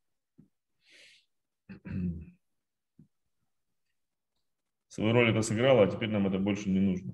Свою 4.88 5.12
роль 5.12 5.30
это 5.30 5.42
сыграло, 5.42 5.82
а 5.82 5.90
теперь 5.90 6.08
нам 6.08 6.26
это 6.26 6.38
больше 6.38 6.70
не 6.70 6.80
нужно. 6.80 7.12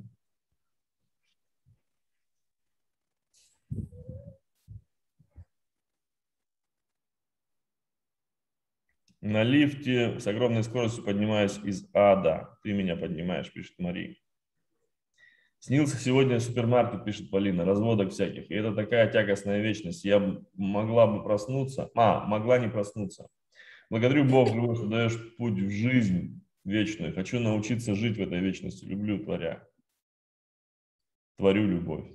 На 9.23 9.45
лифте 9.45 10.19
с 10.19 10.27
огромной 10.27 10.65
скоростью 10.65 11.05
поднимаюсь 11.05 11.57
из 11.63 11.89
ада. 11.95 12.59
Ты 12.65 12.73
меня 12.73 12.97
поднимаешь, 12.97 13.53
пишет 13.53 13.79
Мария. 13.79 14.17
Снился 15.61 15.97
сегодня 15.97 16.41
супермаркет, 16.41 17.05
пишет 17.05 17.31
Полина, 17.31 17.65
разводок 17.65 18.11
всяких. 18.11 18.51
И 18.51 18.55
это 18.55 18.75
такая 18.75 19.09
тягостная 19.13 19.63
вечность. 19.63 20.05
Я 20.05 20.41
могла 20.55 21.07
бы 21.07 21.23
проснуться, 21.23 21.89
а, 21.95 22.25
могла 22.27 22.59
не 22.59 22.69
проснуться. 22.69 23.29
Благодарю 23.89 24.25
Львов, 24.25 24.49
что 24.49 24.89
даешь 24.89 25.37
путь 25.37 25.61
в 25.61 25.71
жизнь 25.71 26.45
вечную. 26.65 27.15
Хочу 27.15 27.39
научиться 27.39 27.95
жить 27.95 28.17
в 28.17 28.21
этой 28.21 28.41
вечности. 28.41 28.85
Люблю, 28.85 29.21
творя. 29.21 29.65
Творю 31.37 31.69
любовь. 31.69 32.09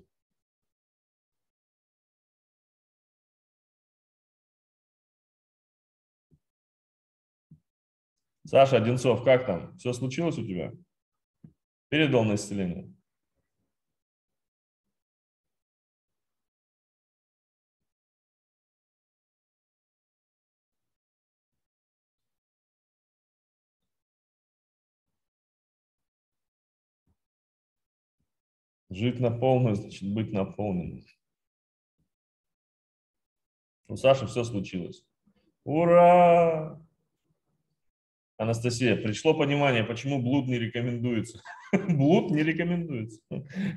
Саша 8.48 8.78
Одинцов, 8.78 9.26
как 9.26 9.45
там? 9.45 9.78
Все 9.78 9.91
случилось 9.91 10.38
у 10.38 10.48
тебя? 10.48 10.72
Передал 11.90 12.24
на 12.24 12.36
исцеление? 12.36 12.94
Жить 28.90 29.19
на 29.19 29.30
полную, 29.30 29.76
значит 29.76 30.10
быть 30.14 30.32
наполненным. 30.32 31.03
У 33.90 33.98
Саши 33.98 34.26
все 34.26 34.45
случилось. 34.45 35.06
Ура! 35.65 36.86
Анастасия, 38.38 38.95
пришло 38.95 39.34
понимание, 39.34 39.84
почему 39.84 40.22
блуд 40.22 40.47
не 40.47 40.59
рекомендуется. 40.59 41.41
блуд 41.89 42.30
не 42.31 42.43
рекомендуется. 42.43 43.19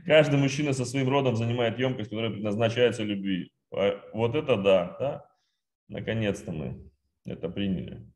Каждый 0.05 0.39
мужчина 0.39 0.75
со 0.75 0.85
своим 0.85 1.09
родом 1.09 1.37
занимает 1.37 1.79
емкость, 1.79 2.11
которая 2.11 2.31
предназначается 2.31 3.03
любви. 3.03 3.53
А 3.73 4.01
вот 4.13 4.35
это 4.35 4.57
да, 4.57 4.97
да? 4.99 5.25
Наконец-то 5.89 6.53
мы 6.53 6.91
это 7.25 7.49
приняли. 7.49 8.07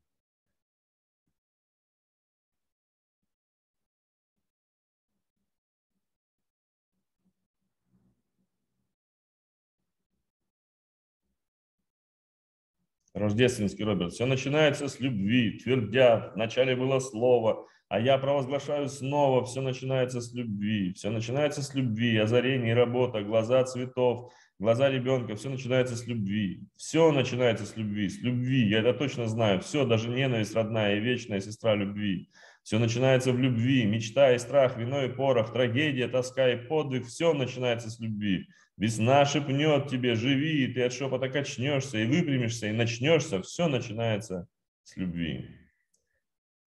Рождественский 13.15 13.85
Роберт. 13.85 14.11
Все 14.11 14.25
начинается 14.25 14.89
с 14.89 14.99
любви, 14.99 15.57
твердят. 15.57 16.35
Вначале 16.35 16.75
было 16.75 16.99
слово, 16.99 17.65
а 17.87 17.99
я 17.99 18.17
провозглашаю 18.17 18.89
снова. 18.89 19.45
Все 19.45 19.61
начинается 19.61 20.19
с 20.19 20.33
любви. 20.33 20.91
Все 20.93 21.09
начинается 21.09 21.63
с 21.63 21.73
любви, 21.73 22.17
озарение, 22.17 22.75
работа, 22.75 23.23
глаза 23.23 23.63
цветов, 23.63 24.33
глаза 24.59 24.89
ребенка. 24.89 25.35
Все 25.35 25.49
начинается 25.49 25.95
с 25.95 26.05
любви. 26.05 26.67
Все 26.75 27.09
начинается 27.13 27.65
с 27.65 27.77
любви. 27.77 28.09
С 28.09 28.21
любви. 28.21 28.67
Я 28.67 28.79
это 28.79 28.93
точно 28.93 29.27
знаю. 29.27 29.61
Все, 29.61 29.85
даже 29.85 30.09
ненависть 30.09 30.53
родная 30.53 30.97
и 30.97 30.99
вечная 30.99 31.39
сестра 31.39 31.73
любви. 31.73 32.29
Все 32.63 32.79
начинается 32.79 33.31
в 33.31 33.39
любви. 33.39 33.85
Мечта 33.85 34.33
и 34.33 34.39
страх, 34.39 34.75
вино 34.75 35.05
и 35.05 35.09
порох, 35.09 35.53
трагедия, 35.53 36.09
тоска 36.09 36.51
и 36.51 36.57
подвиг. 36.57 37.05
Все 37.05 37.33
начинается 37.33 37.89
с 37.89 37.97
любви. 38.01 38.47
Весна 38.77 39.23
шепнет 39.25 39.87
тебе, 39.89 40.15
живи, 40.15 40.65
и 40.65 40.73
ты 40.73 40.83
от 40.83 40.91
шепота 40.93 41.29
качнешься, 41.29 41.97
и 41.97 42.05
выпрямишься, 42.05 42.67
и 42.67 42.73
начнешься. 42.73 43.41
Все 43.41 43.67
начинается 43.67 44.47
с 44.83 44.97
любви. 44.97 45.49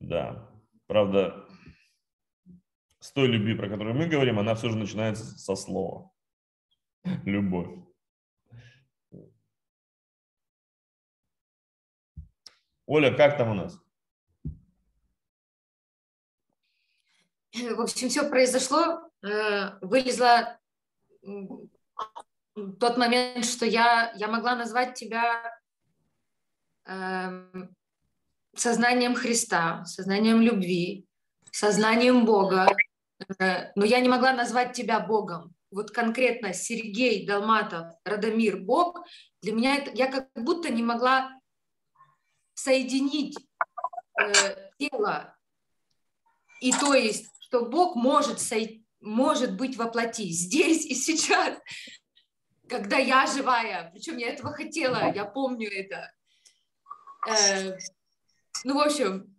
Да, 0.00 0.50
правда, 0.86 1.46
с 3.00 3.12
той 3.12 3.28
любви, 3.28 3.54
про 3.54 3.68
которую 3.68 3.94
мы 3.94 4.06
говорим, 4.06 4.38
она 4.38 4.54
все 4.54 4.70
же 4.70 4.78
начинается 4.78 5.24
со 5.24 5.54
слова. 5.54 6.10
Любовь. 7.24 7.84
Оля, 12.86 13.14
как 13.14 13.36
там 13.36 13.50
у 13.50 13.54
нас? 13.54 13.78
В 17.52 17.80
общем, 17.80 18.08
все 18.08 18.28
произошло. 18.30 19.10
э, 19.22 19.78
Вылезла 19.82 20.58
тот 22.80 22.96
момент, 22.96 23.44
что 23.44 23.64
я, 23.66 24.12
я 24.16 24.28
могла 24.28 24.54
назвать 24.56 24.94
тебя 24.94 25.58
эм, 26.86 27.74
сознанием 28.56 29.14
Христа, 29.14 29.84
сознанием 29.84 30.40
любви, 30.40 31.06
сознанием 31.52 32.24
Бога, 32.24 32.66
Э, 33.38 33.72
но 33.74 33.84
я 33.84 34.00
не 34.00 34.08
могла 34.08 34.32
назвать 34.32 34.72
тебя 34.72 35.00
Богом. 35.00 35.54
Вот 35.70 35.90
конкретно 35.90 36.54
Сергей 36.54 37.26
Долматов, 37.26 37.94
Радомир, 38.04 38.58
Бог, 38.58 39.04
для 39.42 39.52
меня 39.52 39.76
это, 39.76 39.90
я 39.90 40.10
как 40.10 40.28
будто 40.34 40.70
не 40.70 40.82
могла 40.82 41.30
соединить 42.54 43.36
э, 44.20 44.70
тело 44.78 45.36
и 46.60 46.72
то 46.72 46.94
есть, 46.94 47.30
что 47.40 47.66
Бог 47.66 47.94
может, 47.94 48.40
сой- 48.40 48.84
может 49.00 49.56
быть 49.56 49.76
воплоти 49.76 50.30
здесь 50.30 50.84
и 50.86 50.94
сейчас, 50.94 51.58
когда 52.68 52.96
я 52.98 53.26
живая, 53.26 53.90
причем 53.92 54.16
я 54.16 54.30
этого 54.30 54.52
хотела, 54.52 55.12
я 55.14 55.24
помню 55.24 55.68
это. 55.70 56.12
Э, 57.28 57.76
ну, 58.64 58.74
в 58.74 58.80
общем, 58.80 59.34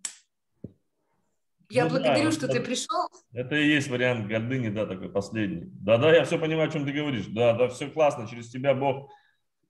я 1.70 1.84
Ну 1.84 1.90
да, 1.90 1.96
благодарю, 1.96 2.26
вот 2.26 2.34
что 2.34 2.46
это- 2.48 2.56
ты 2.56 2.62
пришел. 2.62 3.08
Это 3.32 3.56
и 3.56 3.68
есть 3.68 3.90
вариант 3.90 4.28
гордыни, 4.28 4.70
да, 4.70 4.86
такой 4.88 5.10
последний. 5.10 5.70
Да-да, 5.72 6.14
я 6.16 6.26
все 6.26 6.40
понимаю, 6.40 6.70
о 6.70 6.72
чем 6.72 6.86
ты 6.86 6.92
говоришь. 6.92 7.28
Да, 7.28 7.54
да, 7.54 7.68
все 7.70 7.90
классно, 7.90 8.28
через 8.28 8.50
тебя 8.50 8.74
Бог 8.74 9.12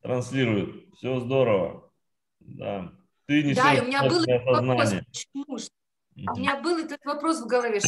транслирует. 0.01 0.93
Все 0.95 1.19
здорово. 1.19 1.91
Да. 2.39 2.93
Ты 3.25 3.43
несешь 3.43 3.61
Да, 3.61 3.73
и 3.73 3.81
у 3.81 3.85
меня 3.85 4.07
был 4.07 4.23
этот 4.23 4.45
вопрос, 4.45 4.93
почему? 5.11 5.57
У 6.15 6.39
меня 6.39 6.59
был 6.61 6.77
этот 6.77 7.03
вопрос 7.05 7.41
в 7.41 7.47
голове, 7.47 7.81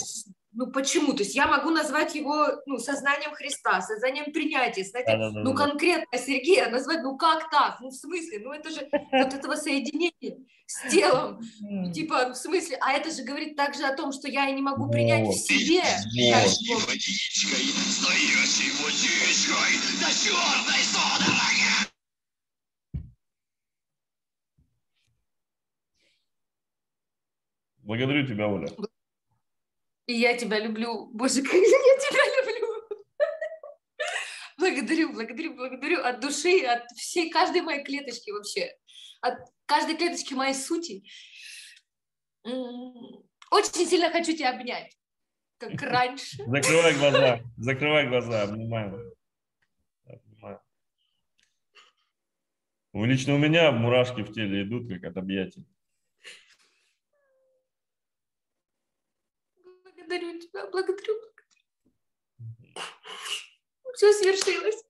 ну 0.54 0.72
почему? 0.72 1.14
То 1.14 1.24
есть 1.24 1.36
я 1.36 1.48
могу 1.48 1.70
назвать 1.70 2.14
его 2.16 2.48
ну, 2.66 2.78
сознанием 2.78 3.34
Христа, 3.34 3.82
сознанием 3.82 4.32
принятия, 4.34 4.84
сознанием, 4.84 5.20
Да-да-да-да. 5.20 5.50
ну 5.50 5.56
конкретно 5.56 6.18
Сергея 6.18 6.70
назвать, 6.70 7.04
ну 7.04 7.18
как 7.18 7.50
так? 7.50 7.80
Ну 7.80 7.90
в 7.90 7.96
смысле? 7.96 8.40
Ну 8.40 8.52
это 8.52 8.70
же 8.70 8.90
вот 9.12 9.34
этого 9.34 9.56
соединения 9.56 10.38
с 10.66 10.90
телом. 10.90 11.42
Ну, 11.62 11.92
типа, 11.92 12.30
в 12.30 12.36
смысле? 12.36 12.78
А 12.82 12.94
это 12.94 13.12
же 13.12 13.24
говорит 13.24 13.56
также 13.58 13.84
о 13.84 13.96
том, 13.96 14.12
что 14.12 14.28
я 14.30 14.50
и 14.50 14.54
не 14.54 14.62
могу 14.62 14.90
принять 14.90 15.24
в 15.24 15.28
Вот. 15.28 15.36
себе. 15.36 15.82
Вот. 15.82 16.88
Водичкой. 16.88 17.62
Благодарю 27.84 28.26
тебя, 28.26 28.48
Оля. 28.48 28.70
И 30.08 30.14
я 30.14 30.36
тебя 30.38 30.60
люблю. 30.60 31.08
Боже, 31.14 31.42
как 31.44 31.54
я 31.54 31.60
тебя 31.60 32.42
люблю. 32.42 32.68
Благодарю, 34.58 35.14
благодарю, 35.14 35.56
благодарю 35.56 36.02
от 36.04 36.20
души, 36.20 36.60
от 36.66 36.84
всей, 36.96 37.30
каждой 37.32 37.62
моей 37.62 37.84
клеточки 37.84 38.30
вообще. 38.32 38.72
От 39.22 39.38
каждой 39.66 39.96
клеточки 39.96 40.34
моей 40.34 40.54
сути. 40.54 41.04
Очень 42.44 43.88
сильно 43.88 44.10
хочу 44.12 44.34
тебя 44.36 44.52
обнять, 44.56 44.98
как 45.58 45.74
раньше. 45.82 46.44
Закрывай 46.46 46.94
глаза, 46.96 47.40
закрывай 47.58 48.08
глаза, 48.08 48.44
обнимаем. 48.44 49.12
У- 52.94 53.06
Лично 53.06 53.36
у 53.36 53.38
меня 53.38 53.72
мурашки 53.72 54.22
в 54.22 54.34
теле 54.34 54.64
идут, 54.64 54.90
как 54.90 55.04
от 55.06 55.18
объятий. 55.18 55.66
Благодарю. 60.72 61.14
Все 63.94 64.14
свершилось. 64.14 64.84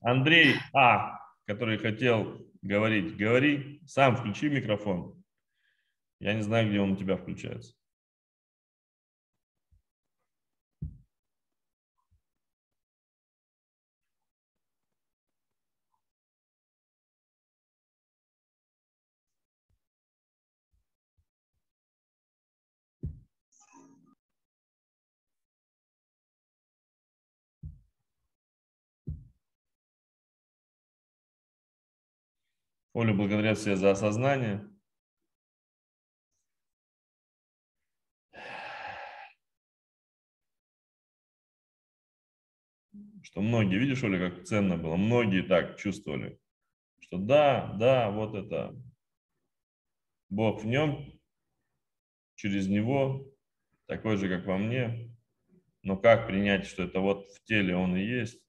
Андрей 0.00 0.54
А, 0.72 1.18
который 1.46 1.78
хотел 1.78 2.46
говорить, 2.62 3.16
говори, 3.16 3.80
сам 3.86 4.16
включи 4.16 4.48
микрофон. 4.48 5.22
Я 6.20 6.34
не 6.34 6.42
знаю, 6.42 6.68
где 6.68 6.80
он 6.80 6.92
у 6.92 6.96
тебя 6.96 7.16
включается. 7.16 7.74
Оля 32.96 33.12
благодарят 33.12 33.58
всех 33.58 33.76
за 33.76 33.90
осознание. 33.90 34.66
Что 43.22 43.42
многие, 43.42 43.76
видишь, 43.76 44.02
Оля, 44.02 44.30
как 44.30 44.46
ценно 44.46 44.78
было, 44.78 44.96
многие 44.96 45.42
так 45.42 45.76
чувствовали, 45.76 46.40
что 47.00 47.18
да, 47.18 47.74
да, 47.74 48.10
вот 48.10 48.34
это. 48.34 48.74
Бог 50.30 50.62
в 50.62 50.66
нем, 50.66 51.20
через 52.34 52.66
него, 52.66 53.30
такой 53.84 54.16
же, 54.16 54.34
как 54.34 54.46
во 54.46 54.56
мне, 54.56 55.14
но 55.82 55.98
как 55.98 56.28
принять, 56.28 56.64
что 56.64 56.84
это 56.84 57.00
вот 57.00 57.28
в 57.28 57.44
теле 57.44 57.76
он 57.76 57.94
и 57.94 58.02
есть, 58.02 58.42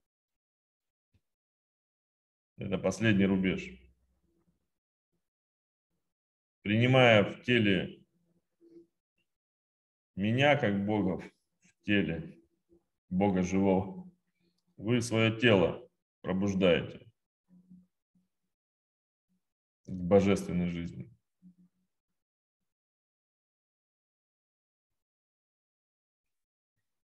это 2.56 2.78
последний 2.78 3.26
рубеж 3.26 3.87
принимая 6.68 7.24
в 7.24 7.44
теле 7.44 8.04
меня 10.18 10.58
как 10.58 10.86
Бога 10.86 11.24
в 11.64 11.84
теле, 11.86 12.38
Бога 13.10 13.42
живого, 13.42 14.12
вы 14.76 15.02
свое 15.02 15.32
тело 15.40 15.90
пробуждаете 16.20 17.10
к 19.86 19.92
божественной 19.94 20.70
жизни. 20.70 21.10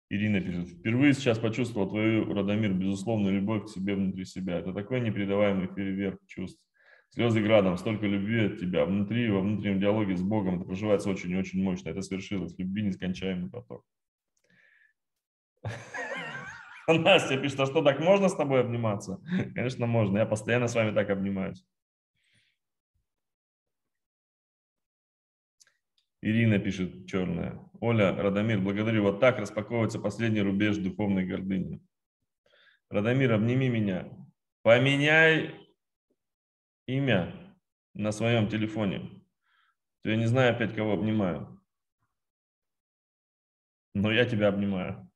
Ирина 0.09 0.39
пишет, 0.39 0.69
впервые 0.69 1.13
сейчас 1.13 1.37
почувствовал 1.37 1.89
твою, 1.89 2.33
Радомир, 2.33 2.73
безусловную 2.73 3.35
любовь 3.35 3.65
к 3.65 3.75
себе 3.75 3.95
внутри 3.95 4.23
себя. 4.23 4.59
Это 4.59 4.71
такой 4.71 5.01
непередаваемый 5.01 5.67
фейерверк 5.67 6.25
чувств. 6.27 6.68
Слезы 7.11 7.41
градом, 7.41 7.77
столько 7.77 8.05
любви 8.05 8.45
от 8.45 8.59
тебя. 8.59 8.85
Внутри, 8.85 9.29
во 9.31 9.41
внутреннем 9.41 9.79
диалоге 9.79 10.15
с 10.15 10.21
Богом 10.21 10.57
это 10.57 10.65
проживается 10.65 11.09
очень 11.09 11.31
и 11.31 11.37
очень 11.37 11.61
мощно. 11.63 11.89
Это 11.89 12.01
свершилось. 12.01 12.57
Любви 12.57 12.83
нескончаемый 12.83 13.49
поток. 13.49 13.83
Настя 16.87 17.37
пишет, 17.37 17.59
а 17.59 17.65
что, 17.65 17.81
так 17.83 17.99
можно 17.99 18.29
с 18.29 18.35
тобой 18.35 18.61
обниматься? 18.61 19.19
Конечно, 19.55 19.87
можно. 19.87 20.19
Я 20.19 20.25
постоянно 20.27 20.67
с 20.67 20.75
вами 20.75 20.93
так 20.93 21.09
обнимаюсь. 21.09 21.65
Ирина 26.21 26.59
пишет, 26.59 27.07
черная. 27.07 27.59
Оля, 27.79 28.15
Радомир, 28.15 28.59
благодарю. 28.59 29.03
Вот 29.03 29.19
так 29.19 29.39
распаковывается 29.39 29.99
последний 29.99 30.41
рубеж 30.41 30.77
духовной 30.77 31.25
гордыни. 31.25 31.81
Радомир, 32.89 33.33
обними 33.33 33.69
меня. 33.69 34.09
Поменяй 34.61 35.58
имя 36.97 37.55
на 37.93 38.11
своем 38.11 38.49
телефоне. 38.49 38.99
То 40.01 40.09
я 40.09 40.15
не 40.15 40.25
знаю 40.25 40.55
опять, 40.55 40.75
кого 40.75 40.93
обнимаю. 40.93 41.61
Но 43.93 44.11
я 44.11 44.25
тебя 44.25 44.47
обнимаю. 44.47 45.11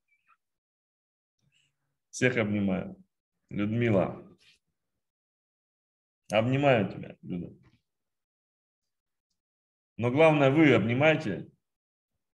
Всех 2.10 2.38
обнимаю. 2.38 2.96
Людмила. 3.50 4.24
Обнимаю 6.32 6.90
тебя, 6.90 7.18
Люда. 7.22 7.56
Но 9.98 10.12
главное, 10.12 10.50
вы 10.50 10.74
обнимайте, 10.74 11.52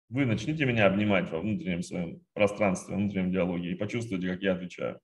вы 0.09 0.25
начните 0.25 0.65
меня 0.65 0.85
обнимать 0.85 1.29
во 1.31 1.39
внутреннем 1.39 1.81
своем 1.81 2.21
пространстве, 2.33 2.93
во 2.93 2.99
внутреннем 2.99 3.31
диалоге 3.31 3.71
и 3.71 3.75
почувствуйте, 3.75 4.29
как 4.29 4.41
я 4.41 4.53
отвечаю. 4.53 5.01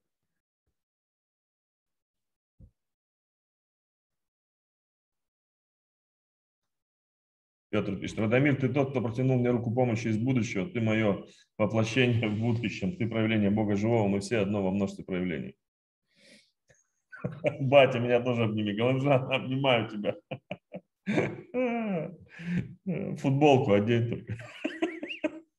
Петр 7.74 7.96
пишет, 7.96 8.20
Радомир, 8.20 8.56
ты 8.56 8.70
тот, 8.70 8.92
кто 8.92 9.02
протянул 9.02 9.40
мне 9.40 9.50
руку 9.50 9.74
помощи 9.74 10.10
из 10.10 10.20
будущего, 10.20 10.70
ты 10.70 10.80
мое 10.80 11.26
воплощение 11.58 12.30
в 12.30 12.40
будущем, 12.40 12.96
ты 12.96 13.08
проявление 13.08 13.50
Бога 13.50 13.76
живого, 13.76 14.08
мы 14.08 14.20
все 14.20 14.38
одно 14.38 14.62
во 14.62 14.70
множестве 14.70 15.04
проявлений. 15.04 15.56
Батя, 17.62 17.98
меня 17.98 18.22
тоже 18.22 18.44
обними. 18.44 18.76
Галымжан, 18.76 19.34
обнимаю 19.34 19.90
тебя. 19.90 20.16
Футболку 23.18 23.74
одень 23.74 24.08
только. 24.08 24.38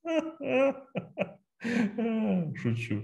Шучу. 2.63 3.03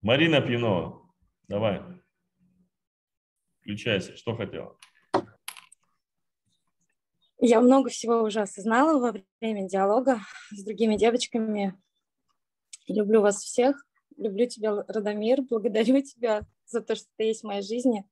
Марина 0.00 0.40
Пьянова, 0.40 0.99
давай. 1.50 1.82
Включайся, 3.60 4.16
что 4.16 4.36
хотела? 4.36 4.78
Я 7.38 7.60
много 7.60 7.90
всего 7.90 8.22
уже 8.22 8.40
осознала 8.40 9.00
во 9.00 9.18
время 9.40 9.68
диалога 9.68 10.20
с 10.50 10.62
другими 10.62 10.96
девочками. 10.96 11.74
Люблю 12.86 13.20
вас 13.20 13.42
всех. 13.42 13.84
Люблю 14.16 14.46
тебя, 14.46 14.84
Радомир. 14.86 15.42
Благодарю 15.42 16.02
тебя 16.02 16.42
за 16.66 16.82
то, 16.82 16.94
что 16.94 17.06
ты 17.16 17.24
есть 17.24 17.40
в 17.40 17.46
моей 17.46 17.62
жизни. 17.62 18.08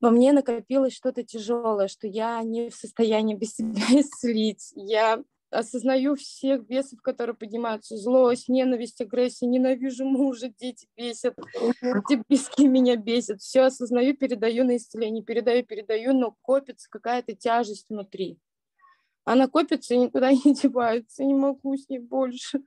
Во 0.00 0.10
мне 0.10 0.32
накопилось 0.32 0.94
что-то 0.94 1.22
тяжелое, 1.22 1.88
что 1.88 2.06
я 2.06 2.42
не 2.42 2.70
в 2.70 2.74
состоянии 2.74 3.36
без 3.36 3.54
себя 3.54 3.82
исцелить. 4.00 4.72
Я 4.74 5.22
осознаю 5.50 6.14
всех 6.16 6.66
бесов, 6.66 7.00
которые 7.02 7.36
поднимаются. 7.36 7.96
Злость, 7.96 8.48
ненависть, 8.48 9.00
агрессия, 9.00 9.46
ненавижу 9.46 10.04
мужа, 10.04 10.48
дети 10.48 10.86
бесят, 10.96 11.36
эти 11.82 12.22
близкие 12.28 12.68
меня 12.68 12.96
бесят. 12.96 13.40
Все 13.40 13.62
осознаю, 13.62 14.16
передаю 14.16 14.64
на 14.64 14.76
исцеление, 14.76 15.24
передаю, 15.24 15.64
передаю, 15.64 16.12
но 16.12 16.36
копится 16.42 16.88
какая-то 16.90 17.34
тяжесть 17.34 17.88
внутри. 17.88 18.38
Она 19.24 19.48
копится 19.48 19.94
и 19.94 19.98
никуда 19.98 20.32
не 20.32 20.54
девается, 20.54 21.24
не 21.24 21.34
могу 21.34 21.76
с 21.76 21.88
ней 21.88 21.98
больше. 21.98 22.60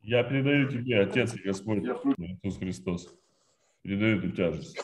Я 0.00 0.22
передаю 0.22 0.68
тебе, 0.68 1.00
Отец 1.00 1.34
и 1.34 1.42
Господь 1.42 1.82
Иисус 1.82 2.58
Христос. 2.58 3.14
Передаю 3.82 4.18
эту 4.18 4.30
тяжесть. 4.30 4.78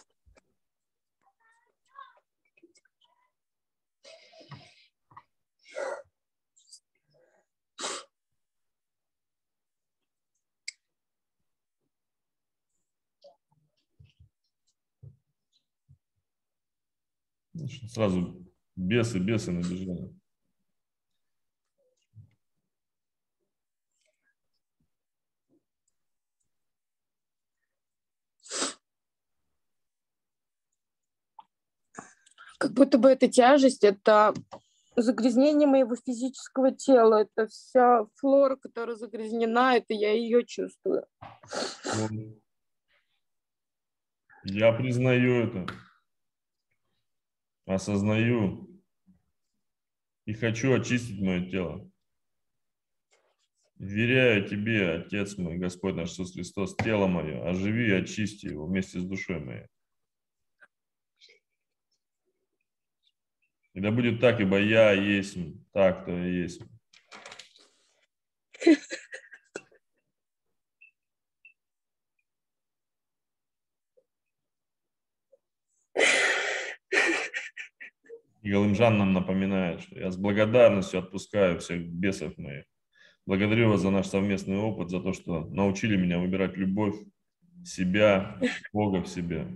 Сразу 17.89 18.45
бесы, 18.77 19.19
бесы 19.19 19.53
набежали. 19.53 20.15
Как 32.59 32.75
будто 32.75 32.97
бы 32.97 33.11
эта 33.11 33.29
тяжесть, 33.29 33.83
это 33.83 34.35
загрязнение 34.95 35.67
моего 35.67 35.97
физического 35.97 36.71
тела, 36.71 37.23
это 37.23 37.49
вся 37.49 38.07
флора, 38.17 38.57
которая 38.57 38.95
загрязнена, 38.95 39.77
это 39.77 39.95
я 39.95 40.13
ее 40.13 40.45
чувствую. 40.47 41.05
Я 44.45 44.73
признаю 44.73 45.49
это 45.49 45.67
осознаю 47.75 48.69
и 50.25 50.33
хочу 50.35 50.73
очистить 50.73 51.21
мое 51.21 51.49
тело. 51.51 51.91
Веряю 53.77 54.49
Тебе, 54.49 54.93
Отец 54.93 55.37
мой, 55.39 55.59
Господь 55.59 55.97
наш 55.97 56.11
Иисус 56.11 56.35
Христос, 56.35 56.77
тело 56.77 57.09
мое, 57.09 57.43
оживи 57.49 57.89
и 57.89 57.93
очисти 57.93 58.47
его 58.47 58.67
вместе 58.67 59.01
с 59.01 59.05
душой 59.05 59.41
моей. 59.41 59.67
И 63.75 63.81
да 63.81 63.91
будет 63.91 64.21
так, 64.21 64.41
ибо 64.41 64.61
я 64.61 64.93
есть, 64.93 65.37
так 65.73 66.05
то 66.05 66.17
и 66.17 66.43
есть. 66.43 66.63
И 78.43 78.51
Галымжан 78.51 78.99
нам 78.99 79.13
напоминает, 79.13 79.83
что 79.83 79.99
я 79.99 80.11
с 80.11 80.17
благодарностью 80.17 80.99
отпускаю 80.99 81.61
всех 81.61 81.87
бесов 81.87 82.37
моих. 82.39 82.65
Благодарю 83.25 83.71
вас 83.71 83.81
за 83.81 83.91
наш 83.91 84.07
совместный 84.07 84.57
опыт, 84.57 84.91
за 84.91 85.01
то, 85.01 85.13
что 85.13 85.45
научили 85.47 85.97
меня 85.97 86.19
выбирать 86.19 86.57
любовь, 86.57 86.97
себя, 87.65 88.41
Бога 88.73 89.01
в 89.01 89.07
себе. 89.07 89.47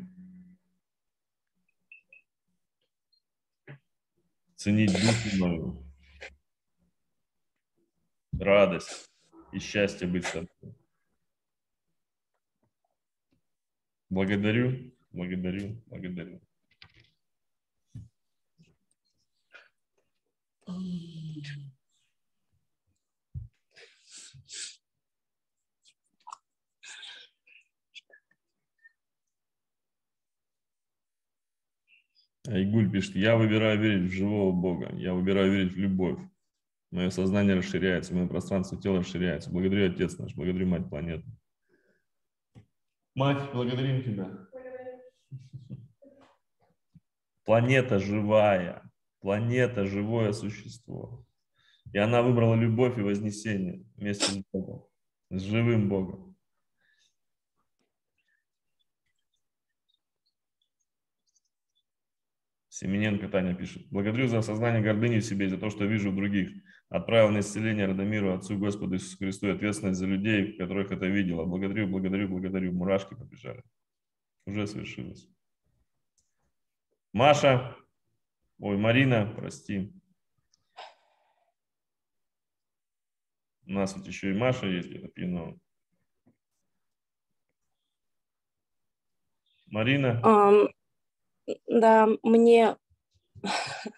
Ценить 4.54 4.92
душу 4.92 5.36
мою, 5.38 5.86
радость 8.38 9.10
и 9.52 9.58
счастье 9.58 10.06
быть 10.06 10.24
с 10.24 10.30
тобой. 10.30 10.48
Благодарю, 14.08 14.92
благодарю, 15.10 15.82
благодарю. 15.86 16.40
Айгуль 32.66 32.90
пишет, 32.90 33.14
я 33.14 33.36
выбираю 33.36 33.78
верить 33.78 34.10
в 34.10 34.12
живого 34.12 34.52
Бога, 34.52 34.90
я 34.96 35.14
выбираю 35.14 35.52
верить 35.52 35.72
в 35.72 35.78
любовь. 35.78 36.18
Мое 36.90 37.10
сознание 37.10 37.54
расширяется, 37.54 38.14
мое 38.14 38.26
пространство 38.26 38.80
тела 38.80 38.98
расширяется. 38.98 39.50
Благодарю 39.50 39.92
Отец 39.92 40.18
наш, 40.18 40.34
благодарю 40.34 40.66
Мать 40.66 40.88
планеты. 40.88 41.24
Мать, 43.14 43.52
благодарим 43.52 44.02
Тебя. 44.02 44.30
Планета 47.44 48.00
живая, 48.00 48.82
планета 49.20 49.86
живое 49.86 50.32
существо. 50.32 51.24
И 51.92 51.98
она 51.98 52.22
выбрала 52.22 52.56
любовь 52.56 52.98
и 52.98 53.02
вознесение 53.02 53.84
вместе 53.96 54.32
с 54.32 54.44
Богом, 54.52 54.84
с 55.30 55.40
живым 55.42 55.88
Богом. 55.88 56.35
Семененко 62.76 63.26
Таня 63.30 63.54
пишет. 63.54 63.88
Благодарю 63.88 64.28
за 64.28 64.40
осознание 64.40 64.82
гордыни 64.82 65.20
в 65.20 65.24
себе, 65.24 65.48
за 65.48 65.56
то, 65.56 65.70
что 65.70 65.86
вижу 65.86 66.10
в 66.10 66.14
других. 66.14 66.50
Отправил 66.90 67.30
на 67.30 67.40
исцеление 67.40 67.86
Радомиру, 67.86 68.34
Отцу 68.34 68.58
Господу 68.58 68.96
Иисусу 68.96 69.16
Христу 69.16 69.46
и 69.46 69.52
ответственность 69.52 69.98
за 69.98 70.04
людей, 70.04 70.58
которых 70.58 70.92
это 70.92 71.06
видела. 71.06 71.46
Благодарю, 71.46 71.88
благодарю, 71.88 72.28
благодарю. 72.28 72.72
Мурашки 72.74 73.14
побежали. 73.14 73.62
Уже 74.44 74.66
совершилось. 74.66 75.26
Маша, 77.14 77.74
ой, 78.58 78.76
Марина, 78.76 79.32
прости. 79.34 79.90
У 83.64 83.72
нас 83.72 83.96
ведь 83.96 84.06
еще 84.06 84.32
и 84.32 84.36
Маша 84.36 84.66
есть 84.66 84.90
где-то 84.90 85.08
пьяного. 85.08 85.58
Марина? 89.64 90.20
Да, 91.66 92.08
мне... 92.22 92.76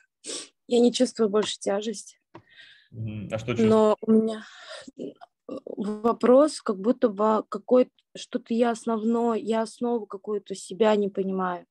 Я 0.70 0.81
не 0.81 0.93
чувствую 0.93 1.31
больше 1.31 1.59
тяжесть. 1.59 2.20
А 2.93 3.39
что 3.39 3.53
чувствуешь? 3.53 3.70
Но 3.70 3.97
у 4.03 4.12
меня 4.12 4.45
вопрос, 5.47 6.61
как 6.61 6.79
будто 6.79 7.09
бы 7.09 7.45
какой 7.49 7.91
что-то 8.16 8.53
я 8.55 8.70
основное, 8.70 9.39
я 9.39 9.62
основу 9.62 10.07
какую-то 10.07 10.55
себя 10.55 10.95
не 10.97 11.09
понимаю. 11.09 11.66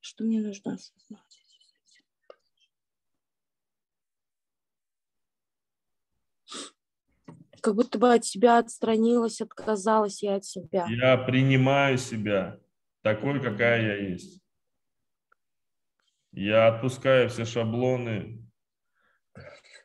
Что 0.00 0.24
мне 0.24 0.40
нужно 0.40 0.74
осознать? 0.74 1.20
Как 7.60 7.74
будто 7.74 7.98
бы 7.98 8.14
от 8.14 8.24
себя 8.24 8.58
отстранилась, 8.58 9.40
отказалась 9.40 10.22
я 10.22 10.36
от 10.36 10.44
себя. 10.44 10.86
Я 10.88 11.16
принимаю 11.18 11.98
себя 11.98 12.60
такой, 13.06 13.40
какая 13.40 13.82
я 13.82 14.08
есть. 14.08 14.42
Я 16.32 16.66
отпускаю 16.66 17.28
все 17.28 17.44
шаблоны, 17.44 18.44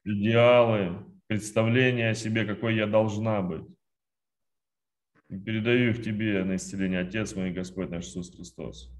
идеалы, 0.03 1.05
представления 1.27 2.09
о 2.09 2.15
себе, 2.15 2.45
какой 2.45 2.75
я 2.75 2.87
должна 2.87 3.43
быть. 3.43 3.67
И 5.29 5.37
передаю 5.37 5.91
их 5.91 6.03
тебе 6.03 6.43
на 6.43 6.55
исцеление, 6.55 7.01
Отец 7.01 7.35
мой, 7.35 7.51
Господь 7.51 7.91
наш 7.91 8.05
Иисус 8.05 8.35
Христос. 8.35 8.91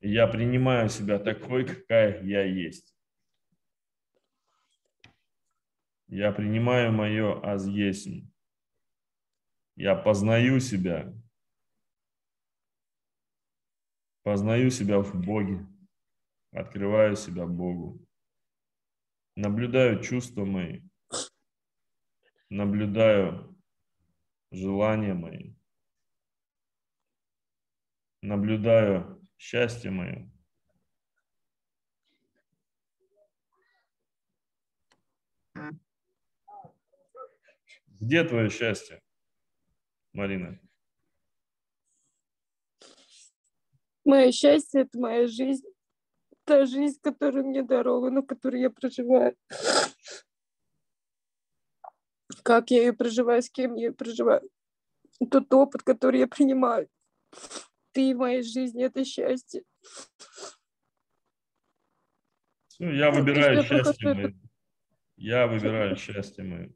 И 0.00 0.12
я 0.12 0.26
принимаю 0.26 0.90
себя 0.90 1.18
такой, 1.18 1.64
какая 1.64 2.22
я 2.24 2.44
есть. 2.44 2.94
Я 6.08 6.30
принимаю 6.30 6.92
мое 6.92 7.40
аз. 7.42 7.66
Я 9.76 9.94
познаю 9.94 10.60
себя. 10.60 11.10
Познаю 14.24 14.70
себя 14.70 15.00
в 15.00 15.14
Боге. 15.14 15.66
Открываю 16.50 17.14
себя 17.14 17.46
Богу. 17.46 18.00
Наблюдаю 19.36 20.02
чувства 20.02 20.46
мои. 20.46 20.80
Наблюдаю 22.48 23.54
желания 24.50 25.12
мои. 25.12 25.54
Наблюдаю 28.22 29.20
счастье 29.36 29.90
мое. 29.90 30.30
Где 38.00 38.24
твое 38.24 38.48
счастье, 38.48 39.02
Марина? 40.14 40.63
Мое 44.04 44.32
счастье– 44.32 44.80
это 44.82 44.98
моя 44.98 45.26
жизнь. 45.26 45.66
Та 46.44 46.66
жизнь, 46.66 46.98
которая 47.02 47.42
мне 47.42 47.62
дарована, 47.62 48.22
которую 48.22 48.60
я 48.60 48.70
проживаю. 48.70 49.34
Как 52.42 52.70
я 52.70 52.82
ее 52.82 52.92
проживаю, 52.92 53.42
с 53.42 53.48
кем 53.48 53.74
я 53.76 53.86
ее 53.86 53.92
проживаю. 53.92 54.48
Тот 55.30 55.52
опыт, 55.54 55.82
который 55.82 56.20
я 56.20 56.26
принимаю. 56.26 56.88
Ты 57.92 58.14
в 58.14 58.18
моей 58.18 58.42
жизни– 58.42 58.84
это 58.84 59.04
счастье. 59.04 59.62
Я 62.78 63.10
выбираю 63.10 63.62
счастье. 63.62 64.36
Я 65.16 65.46
выбираю 65.46 65.96
счастье 65.96 66.44
мое. 66.44 66.74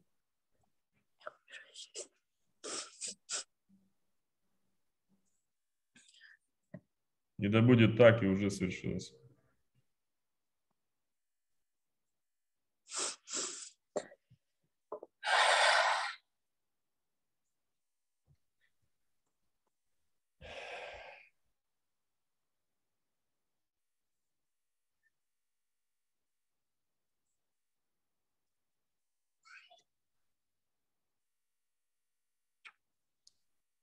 И 7.39 7.47
да 7.47 7.61
будет 7.61 7.95
так, 7.97 8.21
и 8.21 8.27
уже 8.27 8.51
свершилось. 8.51 9.13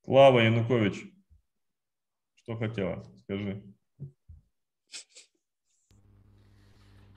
Клава 0.03 0.41
Янукович, 0.41 1.15
что 2.47 2.56
хотела? 2.56 3.05
Скажи. 3.24 3.60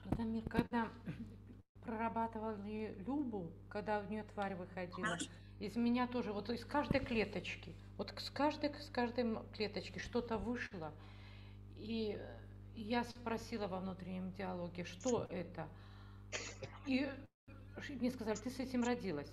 Радомир, 0.06 0.42
когда 0.48 0.88
прорабатывали 1.84 2.96
Любу, 3.06 3.52
когда 3.68 4.00
в 4.00 4.10
нее 4.10 4.24
тварь 4.24 4.56
выходила, 4.56 5.16
из 5.60 5.76
меня 5.76 6.08
тоже, 6.08 6.32
вот 6.32 6.50
из 6.50 6.64
каждой 6.64 6.98
клеточки, 6.98 7.72
вот 7.96 8.12
с 8.18 8.30
каждой, 8.30 8.74
с 8.74 8.90
каждой 8.90 9.36
клеточки 9.54 10.00
что-то 10.00 10.36
вышло. 10.36 10.92
И 11.76 12.18
я 12.74 13.04
спросила 13.04 13.68
во 13.68 13.78
внутреннем 13.78 14.32
диалоге, 14.32 14.84
что 14.84 15.26
это? 15.30 15.68
И 16.86 17.08
мне 17.88 18.10
сказали, 18.10 18.36
ты 18.36 18.50
с 18.50 18.58
этим 18.58 18.82
родилась. 18.82 19.32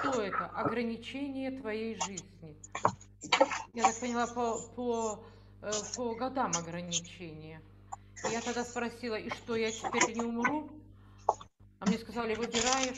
Что 0.00 0.20
это? 0.20 0.46
Ограничение 0.46 1.52
твоей 1.52 1.94
жизни. 2.00 2.56
Я 3.74 3.82
так 3.82 3.98
поняла, 3.98 4.26
по, 4.28 4.58
по, 4.76 5.24
э, 5.62 5.70
по 5.96 6.14
годам 6.14 6.52
ограничения. 6.56 7.60
Я 8.30 8.40
тогда 8.40 8.64
спросила, 8.64 9.16
и 9.16 9.28
что, 9.30 9.56
я 9.56 9.72
теперь 9.72 10.14
не 10.14 10.22
умру? 10.22 10.70
А 11.80 11.86
мне 11.86 11.98
сказали, 11.98 12.36
выбираешь, 12.36 12.96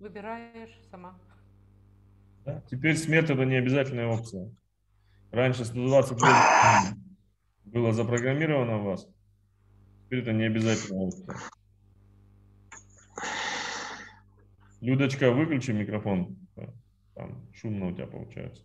выбираешь 0.00 0.76
сама. 0.90 1.16
Теперь 2.68 2.96
смерть 2.96 3.30
это 3.30 3.44
не 3.44 3.54
обязательная 3.54 4.08
опция. 4.08 4.52
Раньше 5.30 5.64
120 5.64 6.20
лет 6.20 6.98
было 7.64 7.92
запрограммировано 7.92 8.78
в 8.78 8.84
вас. 8.84 9.08
Теперь 10.04 10.20
это 10.22 10.32
не 10.32 10.44
обязательная 10.44 11.02
опция. 11.02 11.36
Людочка, 14.80 15.30
выключи 15.30 15.70
микрофон. 15.70 16.36
Там 17.14 17.48
шумно 17.54 17.86
у 17.86 17.92
тебя 17.94 18.08
получается. 18.08 18.64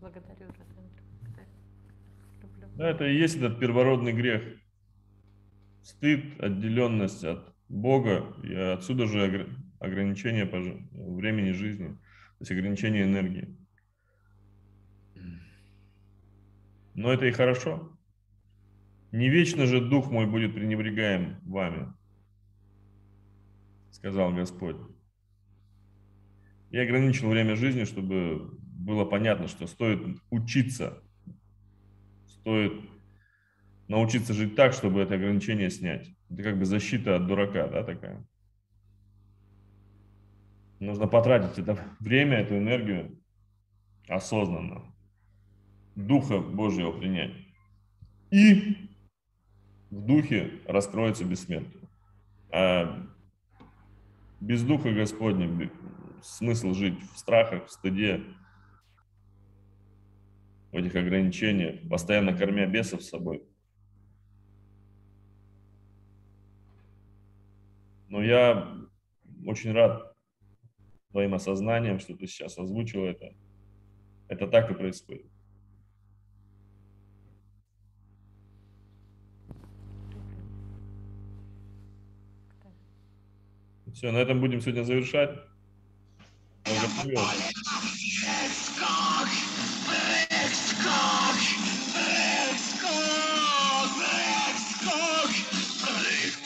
Благодарю, 0.00 0.46
благодарю. 0.46 1.46
Люблю. 2.42 2.68
Да, 2.76 2.88
это 2.90 3.06
и 3.06 3.16
есть 3.18 3.36
этот 3.36 3.60
первородный 3.60 4.12
грех. 4.12 4.42
Стыд, 5.82 6.40
отделенность 6.40 7.22
от 7.24 7.54
Бога, 7.68 8.34
и 8.42 8.54
отсюда 8.54 9.06
же 9.06 9.18
огр- 9.26 9.50
ограничение 9.78 10.46
времени 10.46 11.52
жизни, 11.52 11.88
то 11.88 12.40
есть 12.40 12.50
ограничение 12.50 13.04
энергии. 13.04 13.56
Но 16.94 17.12
это 17.12 17.26
и 17.26 17.32
хорошо. 17.32 17.96
Не 19.12 19.28
вечно 19.28 19.66
же 19.66 19.80
дух 19.86 20.10
мой 20.10 20.26
будет 20.26 20.54
пренебрегаем 20.54 21.40
вами, 21.42 21.92
сказал 23.90 24.32
Господь. 24.32 24.76
Я 26.70 26.82
ограничил 26.82 27.28
время 27.28 27.56
жизни, 27.56 27.84
чтобы 27.84 28.59
было 28.80 29.04
понятно, 29.04 29.46
что 29.46 29.66
стоит 29.66 30.18
учиться, 30.30 31.02
стоит 32.26 32.72
научиться 33.88 34.32
жить 34.32 34.56
так, 34.56 34.72
чтобы 34.72 35.00
это 35.00 35.14
ограничение 35.14 35.70
снять. 35.70 36.08
Это 36.30 36.42
как 36.42 36.58
бы 36.58 36.64
защита 36.64 37.16
от 37.16 37.26
дурака, 37.26 37.66
да, 37.68 37.84
такая. 37.84 38.26
Нужно 40.78 41.06
потратить 41.06 41.58
это 41.58 41.78
время, 41.98 42.38
эту 42.38 42.56
энергию 42.56 43.20
осознанно. 44.08 44.94
Духа 45.94 46.38
Божьего 46.38 46.92
принять. 46.92 47.34
И 48.30 48.88
в 49.90 50.06
духе 50.06 50.60
раскроется 50.66 51.24
бессмертие. 51.24 51.82
А 52.50 53.06
без 54.40 54.62
духа 54.62 54.92
Господня 54.92 55.70
смысл 56.22 56.72
жить 56.72 56.98
в 57.12 57.18
страхах, 57.18 57.66
в 57.66 57.70
стыде, 57.70 58.24
в 60.72 60.76
этих 60.76 60.94
ограничениях, 60.94 61.88
постоянно 61.88 62.36
кормя 62.36 62.66
бесов 62.66 63.02
с 63.02 63.08
собой. 63.08 63.42
Но 68.08 68.22
я 68.22 68.76
очень 69.46 69.72
рад 69.72 70.14
твоим 71.10 71.34
осознанием, 71.34 71.98
что 71.98 72.16
ты 72.16 72.26
сейчас 72.26 72.58
озвучил 72.58 73.04
это. 73.04 73.34
Это 74.28 74.46
так 74.46 74.70
и 74.70 74.74
происходит. 74.74 75.26
Все, 83.92 84.12
на 84.12 84.18
этом 84.18 84.40
будем 84.40 84.60
сегодня 84.60 84.84
завершать. 84.84 85.36
Благодарю 86.64 87.18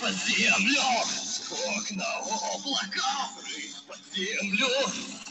под 0.05 0.13
землю, 0.13 0.83
скок 1.25 1.91
на 1.93 2.05
облака, 2.19 3.31
прыг 3.41 3.75
под 3.89 4.01
землю, 4.15 4.69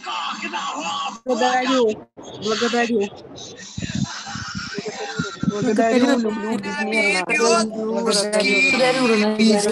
скок 0.02 0.52
на 0.52 0.72
облака. 0.72 1.22
Благодарю, 1.26 2.08
благодарю. 2.42 3.02
Благодарю, 5.48 6.18
люблю 6.18 6.58
безмерно. 6.58 7.26
Благодарю, 7.28 8.02
Благодарю, 8.02 9.08
Радомир. 9.08 9.64